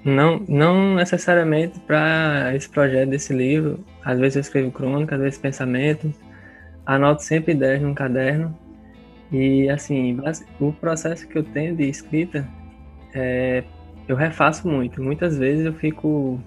Não, 0.04 0.40
não 0.48 0.96
necessariamente 0.96 1.80
para 1.80 2.54
esse 2.56 2.70
projeto 2.70 3.10
desse 3.10 3.34
livro. 3.34 3.84
Às 4.04 4.20
vezes 4.20 4.36
eu 4.36 4.42
escrevo 4.42 4.72
crônica, 4.72 5.16
às 5.16 5.22
vezes 5.22 5.40
pensamentos. 5.40 6.12
Anoto 6.86 7.24
sempre 7.24 7.54
ideias 7.54 7.82
num 7.82 7.94
caderno 7.94 8.58
e 9.32 9.70
assim, 9.70 10.18
o 10.60 10.72
processo 10.72 11.28
que 11.28 11.38
eu 11.38 11.44
tenho 11.44 11.76
de 11.76 11.84
escrita, 11.84 12.48
é, 13.14 13.64
eu 14.08 14.16
refaço 14.16 14.68
muito. 14.68 15.04
Muitas 15.04 15.38
vezes 15.38 15.66
eu 15.66 15.74
fico 15.74 16.40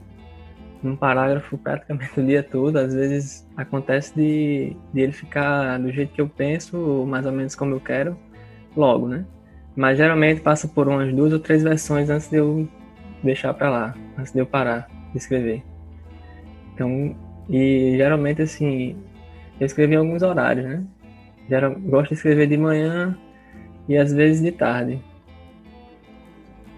num 0.82 0.96
parágrafo 0.96 1.58
praticamente 1.58 2.18
o 2.18 2.24
dia 2.24 2.42
todo. 2.42 2.76
Às 2.78 2.94
vezes 2.94 3.46
acontece 3.56 4.14
de, 4.14 4.76
de 4.92 5.00
ele 5.00 5.12
ficar 5.12 5.78
do 5.78 5.92
jeito 5.92 6.12
que 6.12 6.20
eu 6.20 6.28
penso, 6.28 7.04
mais 7.06 7.26
ou 7.26 7.32
menos 7.32 7.54
como 7.54 7.74
eu 7.74 7.80
quero, 7.80 8.16
logo, 8.74 9.08
né? 9.08 9.24
Mas 9.76 9.98
geralmente 9.98 10.40
passa 10.40 10.66
por 10.66 10.88
umas 10.88 11.14
duas 11.14 11.32
ou 11.32 11.38
três 11.38 11.62
versões 11.62 12.08
antes 12.08 12.28
de 12.28 12.36
eu 12.36 12.68
deixar 13.22 13.54
para 13.54 13.70
lá, 13.70 13.94
antes 14.18 14.32
de 14.32 14.38
eu 14.38 14.46
parar 14.46 14.88
de 15.12 15.18
escrever. 15.18 15.62
Então, 16.74 17.16
e 17.48 17.94
geralmente 17.96 18.42
assim, 18.42 18.96
eu 19.58 19.66
escrevi 19.66 19.94
em 19.94 19.98
alguns 19.98 20.22
horários, 20.22 20.64
né? 20.66 20.84
Geral, 21.48 21.74
gosto 21.80 22.10
de 22.10 22.14
escrever 22.14 22.46
de 22.46 22.56
manhã 22.56 23.18
e 23.88 23.96
às 23.96 24.12
vezes 24.12 24.42
de 24.42 24.52
tarde. 24.52 25.02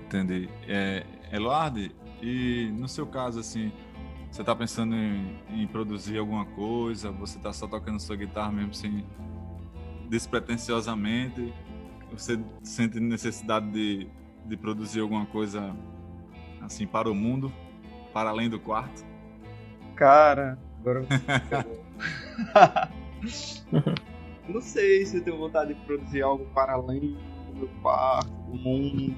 Entendi. 0.07 0.49
É, 0.67 1.05
Eluardo, 1.33 1.81
e 2.23 2.71
no 2.79 2.89
seu 2.89 3.07
caso, 3.07 3.41
assim, 3.41 3.73
você 4.31 4.41
está 4.41 4.57
pensando 4.57 4.95
em, 4.95 5.39
em, 5.51 5.67
produzir 5.67 6.19
alguma 6.19 6.47
coisa? 6.47 7.11
Você 7.13 7.37
está 7.37 7.53
só 7.53 7.67
tocando 7.67 8.01
sua 8.01 8.17
guitarra 8.17 8.51
mesmo, 8.51 8.71
assim, 8.71 9.05
despretensiosamente? 10.09 11.53
Você 12.11 12.41
sente 12.63 12.99
necessidade 12.99 13.71
de, 13.71 14.09
de 14.47 14.57
produzir 14.57 15.01
alguma 15.01 15.27
coisa, 15.27 15.75
assim, 16.63 16.87
para 16.87 17.11
o 17.11 17.15
mundo, 17.15 17.53
para 18.13 18.31
além 18.31 18.49
do 18.49 18.59
quarto? 18.59 19.05
Cara, 19.95 20.59
agora 20.81 21.03
você 21.03 21.23
Não 24.49 24.61
sei 24.61 25.07
se 25.07 25.19
eu 25.19 25.25
tenho 25.25 25.39
vontade 25.39 25.75
de 25.75 25.81
produzir 25.83 26.23
algo 26.23 26.45
para 26.47 26.73
além 26.73 27.01
do 27.01 27.55
meu 27.55 27.69
quarto, 27.81 28.31
do 28.31 28.57
mundo. 28.57 29.15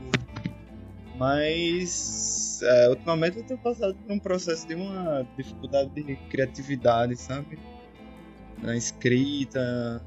Mas 1.16 2.60
é, 2.62 2.88
ultimamente 2.90 3.38
eu 3.38 3.44
tenho 3.44 3.60
passado 3.60 3.94
por 3.94 4.12
um 4.12 4.18
processo 4.18 4.66
de 4.66 4.74
uma 4.74 5.26
dificuldade 5.36 5.90
de 5.90 6.16
criatividade, 6.28 7.16
sabe? 7.16 7.58
Na 8.60 8.76
escrita, 8.76 10.04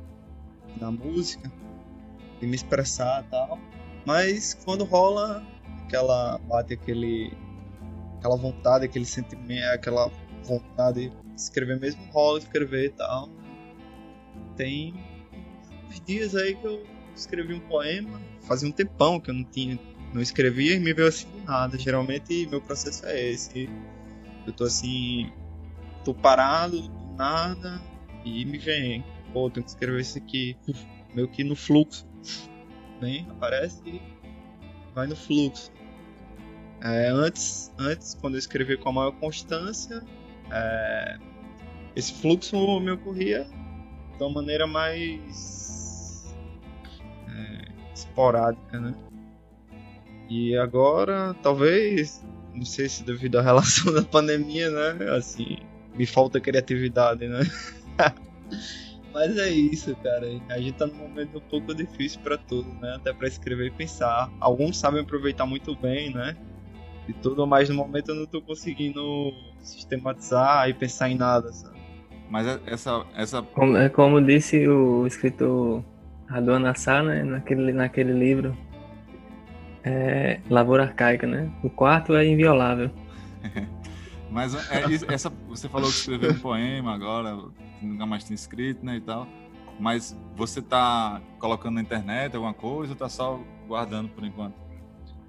na 0.79 0.91
música, 0.91 1.51
de 2.39 2.47
me 2.47 2.55
expressar 2.55 3.23
e 3.23 3.29
tal. 3.29 3.59
Mas 4.05 4.53
quando 4.65 4.83
rola 4.83 5.43
aquela. 5.87 6.37
bate 6.39 6.73
aquele. 6.73 7.33
aquela 8.17 8.37
vontade, 8.37 8.85
aquele 8.85 9.05
sentimento, 9.05 9.65
aquela 9.73 10.11
vontade 10.43 11.09
de 11.09 11.35
escrever 11.35 11.79
mesmo, 11.79 12.01
rola 12.11 12.39
escrever 12.39 12.85
e 12.85 12.89
tal 12.89 13.29
tem 14.57 14.93
uns 15.87 16.01
dias 16.01 16.35
aí 16.35 16.55
que 16.55 16.65
eu 16.65 16.83
escrevi 17.15 17.53
um 17.53 17.59
poema. 17.61 18.19
Fazia 18.41 18.67
um 18.67 18.71
tempão 18.71 19.19
que 19.19 19.29
eu 19.29 19.35
não 19.35 19.43
tinha 19.45 19.79
não 20.13 20.21
escrevia 20.21 20.73
e 20.73 20.79
me 20.79 20.93
veio 20.93 21.07
assim 21.07 21.27
do 21.29 21.43
nada. 21.43 21.77
Geralmente 21.77 22.47
meu 22.47 22.61
processo 22.61 23.05
é 23.05 23.29
esse. 23.29 23.69
Eu 24.45 24.53
tô 24.53 24.63
assim, 24.63 25.31
tô 26.03 26.13
parado, 26.13 26.81
do 26.81 27.15
nada, 27.15 27.81
e 28.23 28.45
me 28.45 28.57
vem, 28.57 29.03
pô, 29.33 29.49
tenho 29.49 29.65
que 29.65 29.69
escrever 29.71 29.99
isso 29.99 30.17
aqui, 30.17 30.57
meio 31.13 31.27
que 31.27 31.43
no 31.43 31.55
fluxo. 31.55 32.07
Vem, 33.01 33.27
aparece 33.29 33.81
e 33.85 34.01
vai 34.95 35.05
no 35.05 35.17
fluxo. 35.17 35.69
É, 36.81 37.09
antes, 37.09 37.71
antes, 37.77 38.15
quando 38.15 38.35
eu 38.35 38.39
escrevia 38.39 38.77
com 38.77 38.89
a 38.89 38.91
maior 38.91 39.11
constância, 39.13 40.03
é, 40.51 41.17
esse 41.95 42.13
fluxo 42.13 42.79
me 42.79 42.91
ocorria 42.91 43.47
de 44.17 44.23
uma 44.23 44.29
maneira 44.29 44.67
mais 44.67 46.35
é, 47.27 47.65
esporádica, 47.93 48.79
né? 48.79 48.93
E 50.29 50.55
agora, 50.57 51.35
talvez, 51.41 52.23
não 52.53 52.65
sei 52.65 52.89
se 52.89 53.03
devido 53.03 53.39
à 53.39 53.41
relação 53.41 53.91
da 53.93 54.03
pandemia, 54.03 54.69
né? 54.69 55.09
Assim, 55.15 55.57
me 55.95 56.05
falta 56.05 56.39
criatividade, 56.39 57.27
né? 57.27 57.41
Mas 59.13 59.35
é 59.37 59.49
isso, 59.49 59.95
cara. 59.95 60.27
A 60.49 60.59
gente 60.59 60.73
tá 60.73 60.85
num 60.85 60.95
momento 60.95 61.39
um 61.39 61.41
pouco 61.41 61.73
difícil 61.73 62.19
para 62.21 62.37
tudo, 62.37 62.71
né? 62.75 62.95
Até 62.95 63.11
para 63.11 63.27
escrever 63.27 63.67
e 63.67 63.71
pensar. 63.71 64.31
Alguns 64.39 64.77
sabem 64.77 65.01
aproveitar 65.01 65.45
muito 65.47 65.75
bem, 65.75 66.13
né? 66.13 66.37
E 67.07 67.13
tudo, 67.13 67.47
mas 67.47 67.69
no 67.69 67.75
momento 67.75 68.09
eu 68.09 68.15
não 68.15 68.25
tô 68.25 68.41
conseguindo 68.41 69.33
sistematizar 69.59 70.69
e 70.69 70.73
pensar 70.73 71.09
em 71.09 71.15
nada, 71.15 71.51
sabe? 71.53 71.77
Mas 72.29 72.45
é, 72.45 72.59
essa. 72.65 73.05
essa... 73.15 73.41
Como, 73.41 73.77
é 73.77 73.89
como 73.89 74.21
disse 74.21 74.67
o 74.67 75.07
escritor 75.07 75.83
Radon 76.27 76.65
Assar, 76.65 77.03
né? 77.03 77.23
Naquele, 77.23 77.71
naquele 77.71 78.11
livro 78.11 78.57
é, 79.83 80.41
Lavoura 80.49 80.83
Arcaica, 80.83 81.25
né? 81.25 81.49
O 81.63 81.69
quarto 81.69 82.13
é 82.15 82.27
inviolável. 82.27 82.91
Mas 84.29 84.53
é, 84.69 84.83
é 84.83 85.13
essa, 85.13 85.31
você 85.47 85.69
falou 85.69 85.89
que 85.89 85.95
escreveu 85.95 86.31
um 86.31 86.39
poema 86.39 86.93
agora, 86.93 87.37
nunca 87.81 88.05
mais 88.05 88.25
tinha 88.25 88.35
escrito, 88.35 88.85
né, 88.85 88.97
e 88.97 89.01
tal. 89.01 89.25
Mas 89.79 90.17
você 90.35 90.61
tá 90.61 91.21
colocando 91.39 91.75
na 91.75 91.81
internet 91.81 92.35
alguma 92.35 92.53
coisa 92.53 92.91
ou 92.91 92.97
tá 92.97 93.07
só 93.07 93.39
guardando 93.67 94.09
por 94.09 94.25
enquanto? 94.25 94.55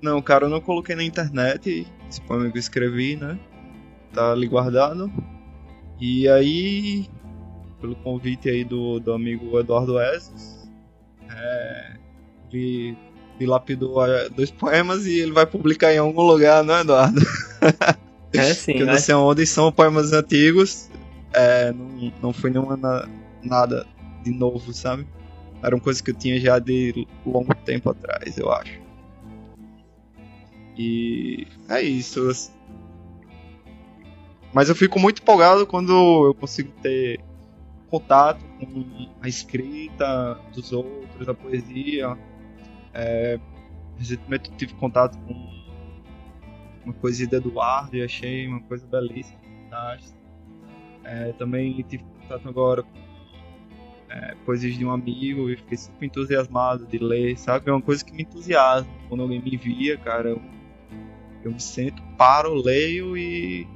Não, 0.01 0.23
cara, 0.23 0.47
eu 0.47 0.49
não 0.49 0.61
coloquei 0.61 0.95
na 0.95 1.03
internet 1.03 1.87
esse 2.09 2.21
poema 2.23 2.51
que 2.51 2.57
eu 2.57 2.61
escrevi, 2.61 3.17
né? 3.17 3.39
Tá 4.13 4.33
ali 4.33 4.47
guardado. 4.47 5.13
E 6.01 6.29
aí, 6.29 7.07
pelo 7.81 7.97
convite 7.97 8.49
aí 8.49 8.65
do, 8.65 9.01
do 9.01 9.13
amigo 9.13 9.59
Eduardo 9.59 10.01
Esses, 10.01 10.71
é, 11.31 11.97
ele 12.53 12.97
dilapidou 13.39 14.05
é, 14.07 14.29
dois 14.29 14.51
poemas 14.51 15.07
e 15.07 15.19
ele 15.19 15.33
vai 15.33 15.47
publicar 15.47 15.93
em 15.93 15.99
algum 15.99 16.23
lugar, 16.23 16.63
não 16.63 16.77
é, 16.77 16.81
Eduardo? 16.81 17.21
É 18.31 18.53
sim. 18.53 18.75
que 18.75 18.83
eu 18.83 18.87
não 18.87 18.99
sei 18.99 19.15
onde 19.15 19.47
são 19.47 19.73
poemas 19.73 20.13
antigos. 20.13 20.91
É, 21.33 21.73
não, 21.73 22.13
não 22.23 22.33
foi 22.33 22.51
nenhuma 22.51 22.77
na, 22.77 23.09
nada 23.43 23.87
de 24.23 24.31
novo, 24.31 24.73
sabe? 24.73 25.07
Eram 25.63 25.81
coisas 25.81 26.01
que 26.01 26.11
eu 26.11 26.15
tinha 26.15 26.39
já 26.39 26.59
de 26.59 27.07
longo 27.25 27.55
tempo 27.55 27.91
atrás, 27.91 28.37
eu 28.37 28.53
acho. 28.53 28.79
E 30.79 31.47
é 31.69 31.83
isso. 31.83 32.31
Mas 34.53 34.69
eu 34.69 34.77
fico 34.77 35.01
muito 35.01 35.21
empolgado 35.21 35.67
quando 35.67 36.27
eu 36.27 36.35
consigo 36.35 36.71
ter 36.81 37.21
contato 37.91 38.45
com 38.61 39.09
a 39.21 39.29
escrita 39.29 40.39
dos 40.55 40.73
outros, 40.73 41.29
a 41.29 41.35
poesia, 41.35 42.17
é, 42.95 43.41
recentemente 43.97 44.51
eu 44.51 44.57
tive 44.57 44.75
contato 44.75 45.19
com 45.27 45.59
uma 46.85 46.95
poesia 46.95 47.27
do 47.27 47.37
Eduardo 47.37 47.97
e 47.97 48.03
achei 48.03 48.47
uma 48.47 48.61
coisa 48.61 48.87
belíssima, 48.87 49.39
fantástica. 49.65 50.19
É, 51.05 51.33
também 51.33 51.83
tive 51.89 52.05
contato 52.21 52.49
agora 52.49 52.83
com 52.83 52.99
é, 54.11 54.35
poesias 54.45 54.77
de 54.77 54.85
um 54.85 54.91
amigo 54.91 55.51
e 55.51 55.57
fiquei 55.57 55.77
super 55.77 56.07
entusiasmado 56.07 56.87
de 56.87 56.99
ler, 56.99 57.37
sabe? 57.39 57.69
É 57.69 57.73
uma 57.73 57.83
coisa 57.83 58.05
que 58.05 58.13
me 58.13 58.23
entusiasma. 58.23 58.91
Quando 59.09 59.23
alguém 59.23 59.41
me 59.41 59.55
envia, 59.55 59.97
cara, 59.97 60.31
eu, 60.31 60.43
eu 61.43 61.53
me 61.53 61.61
sento, 61.61 62.03
paro, 62.17 62.55
leio 62.55 63.17
e 63.17 63.67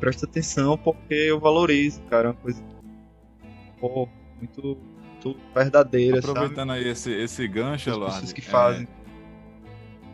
presto 0.00 0.24
atenção 0.24 0.76
porque 0.76 1.14
eu 1.14 1.40
valorizo, 1.40 2.02
cara. 2.02 2.28
É 2.28 2.30
uma 2.30 2.36
coisa 2.36 2.62
pô, 3.80 4.08
muito 4.38 4.78
muito 5.26 5.36
verdadeira, 5.54 6.18
Aproveitando 6.18 6.68
sabe? 6.68 6.80
aí 6.80 6.88
esse, 6.88 7.12
esse 7.12 7.48
gancho, 7.48 7.90
pessoas 7.90 8.32
que 8.32 8.40
fazem. 8.40 8.86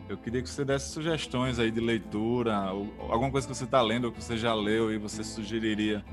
É, 0.09 0.13
eu 0.13 0.17
queria 0.17 0.41
que 0.41 0.49
você 0.49 0.65
desse 0.65 0.89
sugestões 0.89 1.59
aí 1.59 1.69
de 1.69 1.79
leitura, 1.79 2.55
alguma 2.55 3.31
coisa 3.31 3.47
que 3.47 3.55
você 3.55 3.65
está 3.65 3.81
lendo 3.81 4.05
ou 4.05 4.11
que 4.11 4.23
você 4.23 4.37
já 4.37 4.53
leu 4.53 4.91
e 4.91 4.97
você 4.97 5.23
sugeriria 5.23 6.03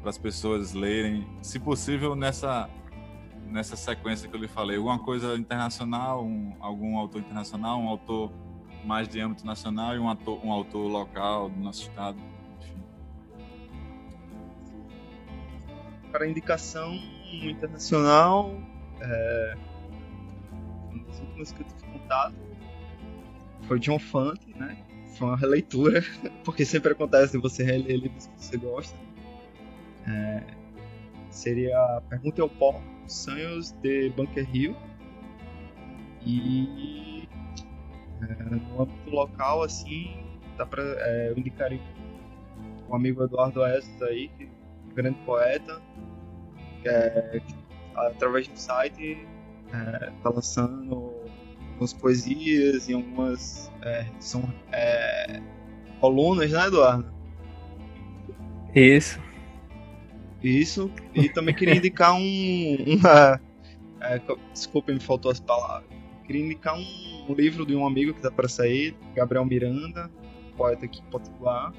para 0.00 0.10
as 0.10 0.18
pessoas 0.18 0.72
lerem, 0.72 1.26
se 1.42 1.58
possível 1.58 2.16
nessa 2.16 2.68
nessa 3.46 3.74
sequência 3.74 4.28
que 4.28 4.36
eu 4.36 4.40
lhe 4.40 4.46
falei, 4.46 4.76
alguma 4.76 4.98
coisa 5.00 5.34
internacional, 5.34 6.24
um, 6.24 6.54
algum 6.60 6.96
autor 6.96 7.20
internacional, 7.20 7.80
um 7.80 7.88
autor 7.88 8.32
mais 8.84 9.08
de 9.08 9.20
âmbito 9.20 9.44
nacional 9.44 9.94
e 9.94 9.98
um, 9.98 10.08
ator, 10.08 10.44
um 10.44 10.52
autor 10.52 10.88
local 10.88 11.48
do 11.48 11.60
nosso 11.60 11.82
estado. 11.82 12.18
Para 16.10 16.26
indicação, 16.26 16.98
internacional. 17.32 18.54
É, 19.00 19.56
das 21.06 21.20
últimas 21.20 21.52
que 21.52 21.62
eu 21.62 21.66
tive 21.66 21.92
contato 21.92 22.34
foi 23.62 23.78
John 23.78 23.98
Fante, 23.98 24.52
né? 24.58 24.76
Foi 25.16 25.28
uma 25.28 25.36
releitura, 25.36 26.02
porque 26.44 26.64
sempre 26.64 26.92
acontece 26.92 27.38
você 27.38 27.62
reler 27.62 27.98
livros 27.98 28.26
que 28.26 28.44
você 28.44 28.56
gosta. 28.56 28.98
É, 30.06 30.42
seria 31.30 32.02
Pergunta 32.08 32.42
ao 32.42 32.48
Pó, 32.48 32.80
Sonhos 33.06 33.72
de 33.82 34.10
Bunker 34.10 34.48
Hill. 34.54 34.74
E 36.22 37.09
é, 38.22 38.54
no 38.54 38.82
âmbito 38.82 39.10
local, 39.10 39.62
assim, 39.62 40.24
dá 40.56 40.66
pra, 40.66 40.82
é, 40.82 41.30
eu 41.30 41.38
indicaria 41.38 41.80
um 42.88 42.94
amigo 42.94 43.22
Eduardo 43.22 43.64
Estes 43.64 44.02
aí, 44.02 44.28
que 44.28 44.44
é 44.44 44.48
um 44.90 44.94
grande 44.94 45.18
poeta, 45.24 45.80
é, 46.84 47.40
através 47.94 48.48
do 48.48 48.58
site 48.58 49.26
é, 49.72 50.12
tá 50.22 50.30
lançando 50.30 51.12
algumas 51.72 51.92
poesias 51.92 52.88
e 52.88 52.94
algumas 52.94 53.70
é, 53.82 54.06
são 54.18 54.42
é, 54.72 55.40
colunas, 56.00 56.50
né, 56.50 56.66
Eduardo? 56.66 57.12
Isso. 58.74 59.20
Isso. 60.42 60.90
E 61.14 61.28
também 61.28 61.54
queria 61.54 61.76
indicar 61.76 62.14
um. 62.14 62.76
Uma, 62.86 63.40
é, 64.00 64.20
desculpa, 64.52 64.92
me 64.92 65.00
faltou 65.00 65.30
as 65.30 65.40
palavras. 65.40 65.99
Queria 66.30 66.44
indicar 66.44 66.78
um, 66.78 67.26
um 67.28 67.34
livro 67.34 67.66
de 67.66 67.74
um 67.74 67.84
amigo 67.84 68.14
que 68.14 68.20
tá 68.20 68.30
para 68.30 68.46
sair, 68.46 68.94
Gabriel 69.16 69.44
Miranda, 69.44 70.08
poeta 70.56 70.84
aqui 70.84 71.02
potiguar, 71.10 71.72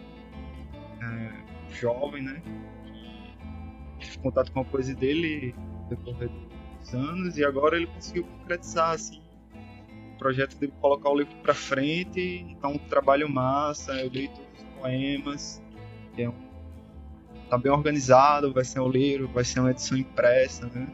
é, 1.02 1.74
jovem, 1.74 2.22
né? 2.22 2.43
tive 3.97 4.18
contato 4.18 4.52
com 4.52 4.60
a 4.60 4.66
poesia 4.66 4.93
dele 4.93 5.56
decorrer 5.88 6.30
dos 6.82 6.93
anos 6.93 7.38
e 7.38 7.45
agora 7.45 7.78
ele 7.78 7.88
conseguiu 7.88 8.26
concretizar 8.26 8.89
assim 8.89 9.22
o 10.16 10.18
projeto 10.18 10.58
dele 10.58 10.74
colocar 10.82 11.10
o 11.12 11.20
livro 11.20 11.34
para 11.38 11.54
frente 11.54 12.58
tá 12.60 12.68
um 12.68 12.78
trabalho 12.78 13.30
massa 13.30 13.93
eu 14.02 14.10
li 14.10 14.28
todos 14.28 14.60
os 14.60 14.82
poemas 14.82 15.64
é 16.18 16.28
um, 16.28 16.34
tá 17.49 17.58
bem 17.58 17.72
organizado 17.72 18.52
vai 18.52 18.66
ser 18.66 18.82
um 18.82 18.89
livro 18.89 19.30
vai 19.30 19.45
ser 19.45 19.62
uma 19.62 19.72
edição 19.72 19.97
impressa 19.97 20.66
né 20.68 20.88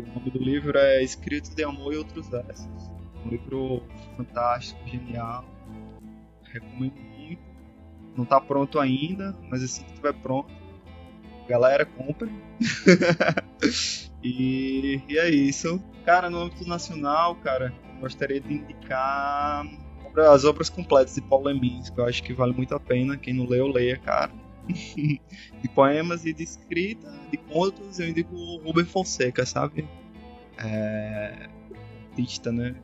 o 0.00 0.14
nome 0.14 0.30
do 0.30 0.38
livro 0.38 0.78
é 0.78 1.02
Escritos 1.02 1.54
de 1.54 1.64
Amor 1.64 1.92
e 1.92 1.96
Outros 1.96 2.28
Versos 2.28 2.90
um 3.24 3.28
livro 3.28 3.82
fantástico 4.16 4.80
genial 4.86 5.44
recomendo 6.44 7.00
muito 7.16 7.42
não 8.16 8.24
está 8.24 8.40
pronto 8.40 8.78
ainda 8.78 9.36
mas 9.48 9.62
assim 9.62 9.82
que 9.84 9.90
estiver 9.90 10.14
pronto 10.14 10.62
galera, 11.48 11.84
compre. 11.84 12.30
e, 14.22 15.00
e 15.08 15.18
é 15.18 15.28
isso. 15.28 15.82
Cara, 16.04 16.30
no 16.30 16.38
âmbito 16.40 16.66
nacional, 16.66 17.36
cara, 17.36 17.72
gostaria 18.00 18.40
de 18.40 18.54
indicar 18.54 19.66
as 20.30 20.44
obras 20.44 20.68
completas 20.68 21.14
de 21.14 21.22
Paulo 21.22 21.46
Lemins, 21.46 21.90
que 21.90 21.98
eu 21.98 22.04
acho 22.04 22.22
que 22.22 22.32
vale 22.32 22.52
muito 22.52 22.74
a 22.74 22.80
pena. 22.80 23.16
Quem 23.16 23.34
não 23.34 23.46
leu, 23.46 23.66
leia, 23.66 23.98
cara. 23.98 24.32
de 24.68 25.68
poemas 25.74 26.24
e 26.24 26.32
de 26.32 26.42
escrita, 26.42 27.10
de 27.30 27.36
contos, 27.36 27.98
eu 27.98 28.08
indico 28.08 28.34
o 28.34 28.58
Ruben 28.58 28.84
Fonseca, 28.84 29.44
sabe? 29.44 29.88
É... 30.58 31.48
Artista, 32.10 32.52
né? 32.52 32.74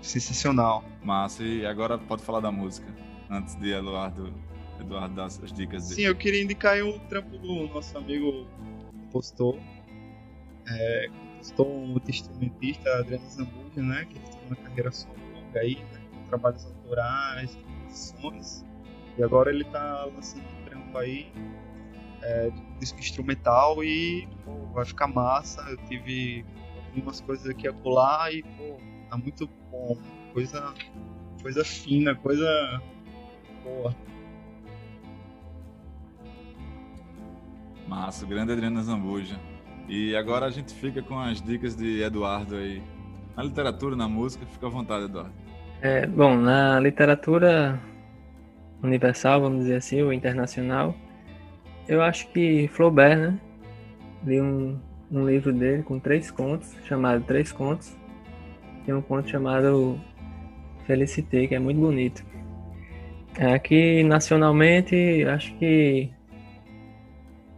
Sensacional. 0.00 0.84
Massa, 1.02 1.42
e 1.42 1.66
agora 1.66 1.98
pode 1.98 2.22
falar 2.22 2.40
da 2.40 2.52
música, 2.52 2.86
antes 3.30 3.54
de 3.56 3.72
Eduardo 3.72 4.32
Eduardo 4.80 5.14
dar 5.14 5.24
as 5.24 5.38
dicas 5.52 5.88
dele. 5.88 5.94
Sim, 5.94 6.02
eu 6.02 6.14
queria 6.14 6.42
indicar 6.42 6.80
um 6.82 6.98
trampo 6.98 7.36
do 7.38 7.66
nosso 7.68 7.96
amigo 7.96 8.46
compositor, 8.92 9.58
é, 10.68 11.08
um 11.58 11.96
instrumentista, 12.08 12.90
Adriano 12.98 13.28
Zambuja, 13.30 13.82
né? 13.82 14.04
Que 14.04 14.18
uma 14.46 14.56
carreira 14.56 14.90
solo 14.92 15.16
longa 15.34 15.60
aí, 15.60 15.76
né? 15.76 16.00
trabalhos 16.28 16.64
autorais, 16.66 17.56
composições. 17.56 18.65
E 19.18 19.22
agora 19.22 19.50
ele 19.50 19.64
tá 19.64 20.04
lançando 20.14 20.42
um 20.42 20.64
trampo 20.64 20.98
aí 20.98 21.32
é, 22.22 22.50
de 22.50 22.78
disco 22.78 22.98
instrumental 22.98 23.82
e 23.82 24.28
pô, 24.44 24.66
vai 24.74 24.84
ficar 24.84 25.06
massa. 25.06 25.62
Eu 25.70 25.76
tive 25.88 26.44
algumas 26.88 27.20
coisas 27.20 27.46
aqui 27.48 27.66
a 27.66 27.72
colar 27.72 28.32
e 28.32 28.42
pô, 28.42 28.76
tá 29.08 29.16
muito 29.16 29.48
bom. 29.70 29.96
Coisa, 30.32 30.74
coisa 31.40 31.64
fina, 31.64 32.14
coisa 32.14 32.82
boa. 33.64 33.94
Massa, 37.88 38.26
grande 38.26 38.52
Adriana 38.52 38.82
Zambuja. 38.82 39.40
E 39.88 40.16
agora 40.16 40.46
a 40.46 40.50
gente 40.50 40.74
fica 40.74 41.00
com 41.00 41.18
as 41.18 41.40
dicas 41.40 41.76
de 41.76 42.02
Eduardo 42.02 42.56
aí. 42.56 42.82
Na 43.36 43.42
literatura, 43.42 43.94
na 43.94 44.08
música, 44.08 44.44
fica 44.46 44.66
à 44.66 44.70
vontade, 44.70 45.04
Eduardo. 45.04 45.32
É, 45.80 46.06
bom, 46.06 46.36
na 46.36 46.80
literatura 46.80 47.80
universal, 48.86 49.40
vamos 49.40 49.60
dizer 49.60 49.76
assim, 49.76 50.02
ou 50.02 50.12
internacional, 50.12 50.94
eu 51.88 52.02
acho 52.02 52.28
que 52.32 52.68
Flaubert, 52.68 53.18
né? 53.18 53.38
Li 54.24 54.40
um, 54.40 54.78
um 55.10 55.26
livro 55.26 55.52
dele 55.52 55.82
com 55.82 55.98
três 55.98 56.30
contos, 56.30 56.74
chamado 56.84 57.22
Três 57.24 57.52
Contos. 57.52 57.96
Tem 58.84 58.94
um 58.94 59.02
conto 59.02 59.28
chamado 59.28 60.00
Felicité, 60.86 61.46
que 61.46 61.54
é 61.54 61.58
muito 61.58 61.80
bonito. 61.80 62.24
Aqui, 63.38 64.02
nacionalmente, 64.02 65.24
acho 65.28 65.54
que 65.58 66.10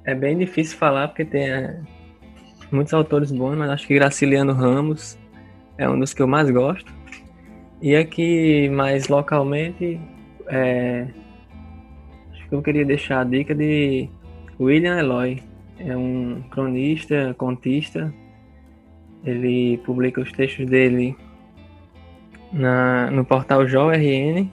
é 0.04 0.14
bem 0.14 0.36
difícil 0.36 0.76
falar, 0.76 1.08
porque 1.08 1.24
tem 1.24 1.48
é, 1.48 1.80
muitos 2.70 2.92
autores 2.92 3.30
bons, 3.30 3.56
mas 3.56 3.70
acho 3.70 3.86
que 3.86 3.94
Graciliano 3.94 4.52
Ramos 4.52 5.18
é 5.76 5.88
um 5.88 5.98
dos 5.98 6.12
que 6.12 6.20
eu 6.20 6.26
mais 6.26 6.50
gosto. 6.50 6.92
E 7.80 7.94
aqui, 7.94 8.68
mais 8.70 9.08
localmente, 9.08 10.00
é, 10.48 11.06
acho 12.32 12.48
que 12.48 12.54
eu 12.54 12.62
queria 12.62 12.84
deixar 12.84 13.20
a 13.20 13.24
dica 13.24 13.54
de 13.54 14.08
William 14.58 14.98
Eloy. 14.98 15.42
É 15.78 15.96
um 15.96 16.42
cronista, 16.50 17.34
contista. 17.38 18.12
Ele 19.24 19.78
publica 19.78 20.20
os 20.20 20.32
textos 20.32 20.66
dele 20.66 21.16
na, 22.52 23.10
no 23.10 23.24
portal 23.24 23.66
JORN. 23.66 24.50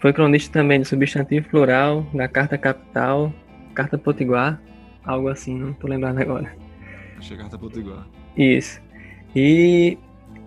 Foi 0.00 0.12
cronista 0.12 0.52
também 0.52 0.80
do 0.80 0.84
Substantivo 0.84 1.48
Plural, 1.48 2.06
da 2.12 2.28
Carta 2.28 2.58
Capital, 2.58 3.32
Carta 3.74 3.96
Potiguar, 3.96 4.60
algo 5.02 5.28
assim, 5.28 5.58
não 5.58 5.72
tô 5.72 5.86
lembrando 5.86 6.20
agora. 6.20 6.52
Achei 7.16 7.38
Carta 7.38 7.56
Potiguar. 7.56 8.06
Isso. 8.36 8.82
E 9.34 9.96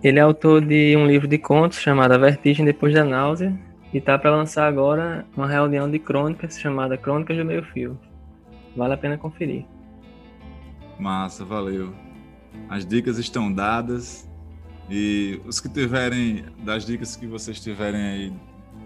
ele 0.00 0.20
é 0.20 0.22
autor 0.22 0.64
de 0.64 0.96
um 0.96 1.08
livro 1.08 1.26
de 1.26 1.38
contos 1.38 1.80
chamado 1.80 2.12
A 2.12 2.18
Vertigem 2.18 2.64
Depois 2.64 2.94
da 2.94 3.02
Náusea 3.02 3.52
e 3.92 4.00
tá 4.00 4.18
para 4.18 4.34
lançar 4.34 4.66
agora 4.66 5.26
uma 5.36 5.46
reunião 5.46 5.90
de 5.90 5.98
crônicas 5.98 6.58
chamada 6.58 6.96
Crônicas 6.96 7.36
do 7.36 7.44
Meio 7.44 7.64
Fio. 7.64 7.98
Vale 8.76 8.94
a 8.94 8.96
pena 8.96 9.16
conferir. 9.16 9.64
Massa, 10.98 11.44
valeu. 11.44 11.94
As 12.68 12.84
dicas 12.84 13.18
estão 13.18 13.52
dadas 13.52 14.28
e 14.90 15.40
os 15.46 15.60
que 15.60 15.68
tiverem, 15.68 16.44
das 16.58 16.84
dicas 16.84 17.16
que 17.16 17.26
vocês 17.26 17.60
tiverem 17.60 18.02
aí 18.02 18.32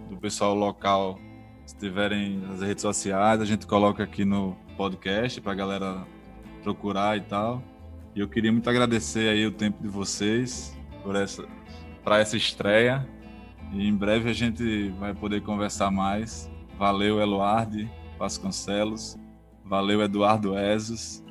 do 0.08 0.16
pessoal 0.16 0.54
local, 0.54 1.18
se 1.64 1.76
tiverem 1.76 2.38
nas 2.38 2.60
redes 2.60 2.82
sociais, 2.82 3.40
a 3.40 3.44
gente 3.44 3.66
coloca 3.66 4.02
aqui 4.02 4.24
no 4.24 4.56
podcast 4.76 5.40
para 5.40 5.52
a 5.52 5.54
galera 5.54 6.06
procurar 6.62 7.16
e 7.16 7.22
tal. 7.22 7.62
E 8.14 8.20
eu 8.20 8.28
queria 8.28 8.52
muito 8.52 8.68
agradecer 8.68 9.28
aí 9.28 9.46
o 9.46 9.50
tempo 9.50 9.82
de 9.82 9.88
vocês 9.88 10.76
por 11.02 11.16
essa 11.16 11.44
para 12.04 12.18
essa 12.18 12.36
estreia. 12.36 13.06
E 13.72 13.86
em 13.86 13.94
breve 13.94 14.30
a 14.30 14.32
gente 14.32 14.90
vai 14.90 15.14
poder 15.14 15.42
conversar 15.42 15.90
mais. 15.90 16.50
Valeu, 16.78 17.20
Eluardi 17.20 17.90
Vasconcelos. 18.18 19.16
Valeu, 19.64 20.02
Eduardo 20.02 20.56
Ezos. 20.58 21.24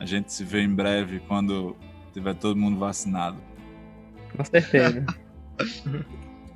A 0.00 0.06
gente 0.06 0.32
se 0.32 0.44
vê 0.44 0.60
em 0.60 0.74
breve 0.74 1.20
quando 1.20 1.76
tiver 2.12 2.34
todo 2.34 2.56
mundo 2.56 2.78
vacinado. 2.78 3.38
Com 4.36 4.44
certeza. 4.44 5.06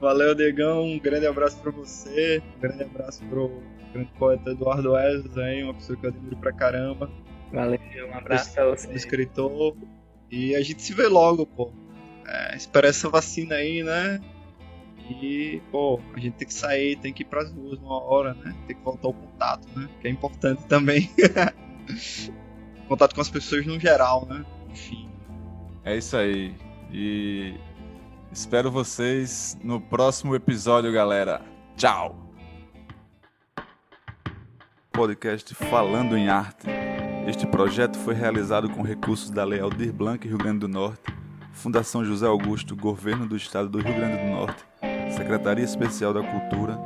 Valeu, 0.00 0.34
Diegão. 0.34 0.84
Um 0.84 0.98
grande 0.98 1.26
abraço 1.26 1.58
para 1.60 1.70
você. 1.70 2.42
Um 2.56 2.60
grande 2.60 2.82
abraço 2.82 3.24
pro 3.26 3.62
grande 3.92 4.10
poeta 4.18 4.50
Eduardo 4.50 4.96
Ezos 4.98 5.38
aí, 5.38 5.62
uma 5.62 5.74
pessoa 5.74 5.98
que 5.98 6.06
eu 6.06 6.10
admiro 6.10 6.36
pra 6.36 6.52
caramba. 6.52 7.10
Valeu, 7.52 7.80
um 8.08 8.14
abraço 8.14 8.52
pra 8.52 8.66
você. 8.66 8.92
Escritor. 8.92 9.76
E 10.30 10.54
a 10.54 10.62
gente 10.62 10.82
se 10.82 10.92
vê 10.92 11.06
logo, 11.06 11.46
pô 11.46 11.72
é, 12.28 12.56
espera 12.56 12.88
essa 12.88 13.08
vacina 13.08 13.56
aí, 13.56 13.82
né? 13.82 14.20
E, 15.08 15.62
pô, 15.70 16.00
a 16.14 16.20
gente 16.20 16.34
tem 16.34 16.46
que 16.46 16.54
sair, 16.54 16.96
tem 16.96 17.12
que 17.12 17.22
ir 17.22 17.26
pras 17.26 17.50
ruas 17.50 17.78
uma 17.78 18.02
hora, 18.02 18.34
né? 18.34 18.54
Tem 18.66 18.76
que 18.76 18.82
voltar 18.82 19.08
ao 19.08 19.14
contato, 19.14 19.66
né? 19.74 19.88
Que 20.00 20.08
é 20.08 20.10
importante 20.10 20.64
também. 20.68 21.10
contato 22.86 23.14
com 23.14 23.20
as 23.20 23.30
pessoas 23.30 23.66
no 23.66 23.78
geral, 23.80 24.26
né? 24.26 24.44
Enfim. 24.70 25.08
É 25.84 25.96
isso 25.96 26.16
aí. 26.16 26.54
E 26.92 27.54
espero 28.30 28.70
vocês 28.70 29.58
no 29.62 29.80
próximo 29.80 30.34
episódio, 30.34 30.92
galera. 30.92 31.42
Tchau! 31.76 32.28
Podcast 34.92 35.54
Falando 35.54 36.16
em 36.16 36.28
Arte. 36.28 36.66
Este 37.26 37.46
projeto 37.46 37.96
foi 37.98 38.14
realizado 38.14 38.68
com 38.70 38.82
recursos 38.82 39.30
da 39.30 39.44
Lei 39.44 39.60
Aldir 39.60 39.92
Blanc 39.92 40.26
Rio 40.26 40.38
Grande 40.38 40.60
do 40.60 40.68
Norte 40.68 41.18
Fundação 41.58 42.04
José 42.04 42.24
Augusto, 42.24 42.76
Governo 42.76 43.26
do 43.26 43.36
Estado 43.36 43.68
do 43.68 43.80
Rio 43.80 43.92
Grande 43.92 44.16
do 44.18 44.30
Norte, 44.30 44.64
Secretaria 45.10 45.64
Especial 45.64 46.12
da 46.12 46.22
Cultura, 46.22 46.78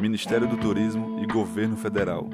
Ministério 0.00 0.48
do 0.48 0.56
Turismo 0.56 1.22
e 1.22 1.26
Governo 1.26 1.76
Federal. 1.76 2.28